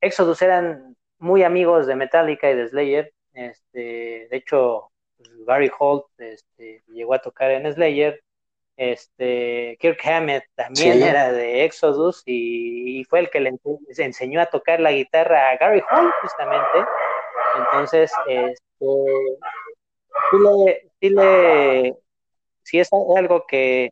Exodus 0.00 0.42
eran 0.42 0.96
muy 1.18 1.42
amigos 1.42 1.86
de 1.86 1.96
Metallica 1.96 2.50
y 2.50 2.56
de 2.56 2.68
Slayer, 2.68 3.12
este, 3.34 4.28
de 4.30 4.36
hecho, 4.36 4.90
Barry 5.46 5.70
Holt 5.78 6.06
este, 6.18 6.82
llegó 6.88 7.14
a 7.14 7.20
tocar 7.20 7.50
en 7.50 7.72
Slayer. 7.72 8.22
Este, 8.76 9.76
Kirk 9.80 10.00
Hammett 10.04 10.44
también 10.54 11.02
era 11.02 11.30
de 11.30 11.64
Exodus 11.64 12.22
y, 12.24 13.04
fue 13.04 13.20
el 13.20 13.30
que 13.30 13.40
le 13.40 13.54
enseñó 13.98 14.40
a 14.40 14.46
tocar 14.46 14.80
la 14.80 14.92
guitarra 14.92 15.50
a 15.50 15.56
Gary 15.56 15.82
Holt, 15.90 16.14
justamente. 16.22 16.78
Entonces, 17.58 18.10
este, 18.26 18.58
sí, 21.00 21.10
le, 21.10 21.96
sí, 22.62 22.80
es 22.80 22.90
algo 23.16 23.46
que, 23.48 23.90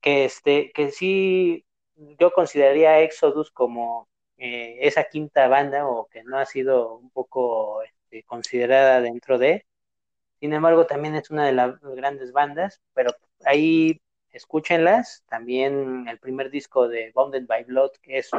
que, 0.00 0.24
este, 0.24 0.72
que 0.72 0.90
sí 0.90 1.64
yo 2.18 2.32
consideraría 2.32 3.00
Exodus 3.00 3.50
como 3.50 4.08
eh, 4.36 4.78
esa 4.82 5.04
quinta 5.04 5.48
banda 5.48 5.86
o 5.88 6.06
que 6.08 6.22
no 6.24 6.38
ha 6.38 6.46
sido 6.46 6.94
un 6.96 7.10
poco 7.10 7.82
este, 7.82 8.22
considerada 8.24 9.00
dentro 9.00 9.38
de. 9.38 9.64
Sin 10.40 10.52
embargo, 10.54 10.86
también 10.86 11.16
es 11.16 11.30
una 11.30 11.46
de 11.46 11.52
las 11.52 11.80
grandes 11.80 12.32
bandas, 12.32 12.82
pero 12.94 13.12
ahí 13.44 14.00
escúchenlas. 14.32 15.24
También 15.28 16.08
el 16.08 16.18
primer 16.20 16.50
disco 16.50 16.88
de 16.88 17.12
Bounded 17.14 17.46
by 17.46 17.64
Blood, 17.64 17.92
que 18.02 18.18
es 18.18 18.30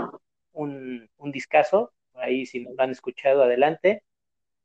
un, 0.53 1.09
un 1.17 1.31
discazo. 1.31 1.93
Ahí 2.15 2.45
si 2.45 2.61
no 2.61 2.71
lo 2.73 2.83
han 2.83 2.91
escuchado, 2.91 3.43
adelante. 3.43 4.03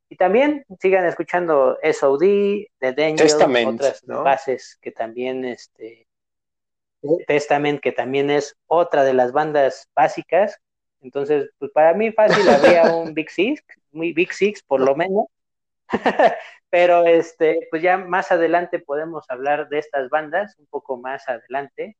Y 0.09 0.17
también 0.17 0.65
sigan 0.79 1.05
escuchando 1.05 1.77
SOD, 1.81 2.67
The 2.79 2.93
Danger, 2.93 3.67
otras 3.67 4.03
bases 4.05 4.77
que 4.81 4.91
también, 4.91 5.43
este, 5.45 6.07
Testament, 7.27 7.81
que 7.81 7.91
también 7.91 8.29
es 8.29 8.55
otra 8.67 9.03
de 9.03 9.13
las 9.13 9.31
bandas 9.31 9.89
básicas. 9.95 10.59
Entonces, 11.01 11.49
pues 11.57 11.71
para 11.71 11.93
mí 11.93 12.11
fácil 12.11 12.47
habría 12.49 12.83
un 12.95 13.13
Big 13.13 13.29
Six, 13.29 13.63
muy 13.91 14.13
Big 14.13 14.33
Six 14.33 14.63
por 14.63 14.81
lo 14.81 14.95
menos. 14.95 15.25
Pero 16.69 17.05
este, 17.05 17.67
pues 17.69 17.81
ya 17.81 17.97
más 17.97 18.31
adelante 18.31 18.79
podemos 18.79 19.25
hablar 19.29 19.69
de 19.69 19.79
estas 19.79 20.09
bandas, 20.09 20.55
un 20.57 20.65
poco 20.67 20.97
más 20.97 21.27
adelante. 21.29 21.97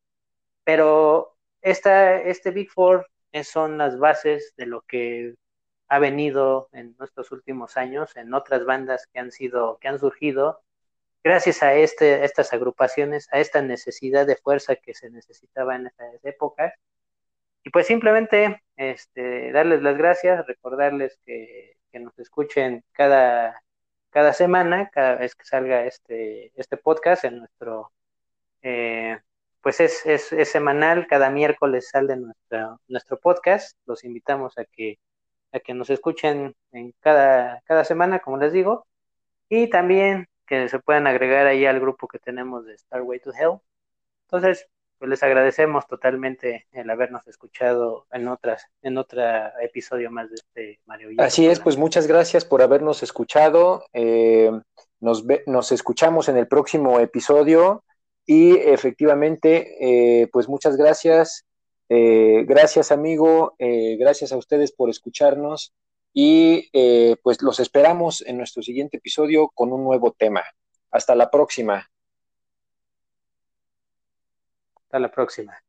Pero 0.64 1.36
esta, 1.62 2.20
este 2.22 2.52
Big 2.52 2.70
Four 2.70 3.08
son 3.44 3.78
las 3.78 3.98
bases 4.00 4.54
de 4.58 4.66
lo 4.66 4.82
que 4.82 5.36
ha 5.88 6.00
venido 6.00 6.70
en 6.74 6.96
nuestros 7.00 7.32
últimos 7.32 7.78
años, 7.78 8.16
en 8.16 8.34
otras 8.34 8.66
bandas 8.66 9.08
que 9.08 9.20
han 9.20 9.32
sido, 9.32 9.78
que 9.80 9.88
han 9.88 10.00
surgido, 10.00 10.62
gracias 11.24 11.64
a 11.64 11.74
este, 11.76 12.26
estas 12.26 12.54
agrupaciones, 12.54 13.28
a 13.32 13.40
esta 13.40 13.62
necesidad 13.62 14.28
de 14.28 14.38
fuerza 14.38 14.76
que 14.76 14.94
se 14.94 15.10
necesitaba 15.10 15.76
en 15.76 15.88
esas 15.88 16.24
épocas. 16.24 16.74
Y 17.64 17.72
pues 17.72 17.88
simplemente 17.88 18.64
este, 18.78 19.52
darles 19.52 19.82
las 19.82 19.98
gracias, 19.98 20.46
recordarles 20.48 21.18
que 21.26 21.76
que 21.96 22.02
nos 22.02 22.20
escuchen 22.20 22.84
cada, 22.92 23.64
cada 24.10 24.34
semana, 24.34 24.90
cada 24.90 25.16
vez 25.16 25.34
que 25.34 25.46
salga 25.46 25.86
este, 25.86 26.52
este 26.60 26.76
podcast 26.76 27.24
en 27.24 27.38
nuestro, 27.38 27.94
eh, 28.64 29.18
pues 29.62 29.80
es, 29.80 30.06
es, 30.06 30.50
semanal, 30.50 31.08
cada 31.08 31.30
miércoles 31.30 31.88
sale 31.90 32.18
nuestro, 32.18 32.82
nuestro 32.90 33.18
podcast, 33.18 33.78
los 33.86 34.04
invitamos 34.04 34.58
a 34.58 34.66
que, 34.66 35.00
a 35.52 35.60
que 35.60 35.74
nos 35.74 35.90
escuchen 35.90 36.56
en 36.72 36.94
cada, 37.00 37.62
cada 37.66 37.84
semana, 37.84 38.20
como 38.20 38.38
les 38.38 38.54
digo, 38.54 38.88
y 39.50 39.70
también 39.70 40.28
que 40.48 40.70
se 40.70 40.80
puedan 40.80 41.08
agregar 41.08 41.48
ahí 41.48 41.66
al 41.66 41.80
grupo 41.80 42.08
que 42.08 42.20
tenemos 42.20 42.66
de 42.66 42.78
Starway 42.78 43.20
to 43.20 43.32
Hell. 43.34 43.60
Entonces, 44.28 44.68
pues 44.98 45.10
les 45.10 45.24
agradecemos 45.24 45.88
totalmente 45.88 46.68
el 46.72 46.90
habernos 46.90 47.28
escuchado 47.28 48.08
en 48.12 48.28
otras, 48.28 48.66
en 48.82 48.98
otro 48.98 49.22
episodio 49.62 50.10
más 50.10 50.30
de 50.30 50.36
este 50.36 50.80
Mario 50.86 51.10
Así 51.18 51.48
es, 51.48 51.60
pues 51.60 51.78
muchas 51.78 52.08
gracias 52.08 52.46
por 52.46 52.62
habernos 52.62 53.04
escuchado. 53.04 53.86
Eh, 53.94 54.52
nos, 55.00 55.26
nos 55.46 55.72
escuchamos 55.72 56.30
en 56.30 56.38
el 56.38 56.48
próximo 56.48 57.00
episodio 57.00 57.84
Y 58.26 58.58
efectivamente, 58.58 59.76
eh, 59.80 60.28
pues 60.32 60.50
muchas 60.50 60.78
gracias. 60.78 61.46
Eh, 61.90 62.46
gracias 62.48 62.92
amigo, 62.92 63.56
eh, 63.60 63.96
gracias 63.98 64.32
a 64.32 64.38
ustedes 64.38 64.72
por 64.72 64.90
escucharnos 64.90 65.74
y 66.14 66.70
pues 67.24 67.42
los 67.42 67.60
esperamos 67.60 68.22
en 68.26 68.38
nuestro 68.38 68.64
siguiente 68.64 68.98
episodio 68.98 69.50
con 69.54 69.74
un 69.74 69.84
nuevo 69.84 70.14
tema. 70.18 70.44
Hasta 70.90 71.14
la 71.14 71.30
próxima. 71.30 71.90
Hasta 74.76 75.00
la 75.00 75.12
próxima. 75.12 75.62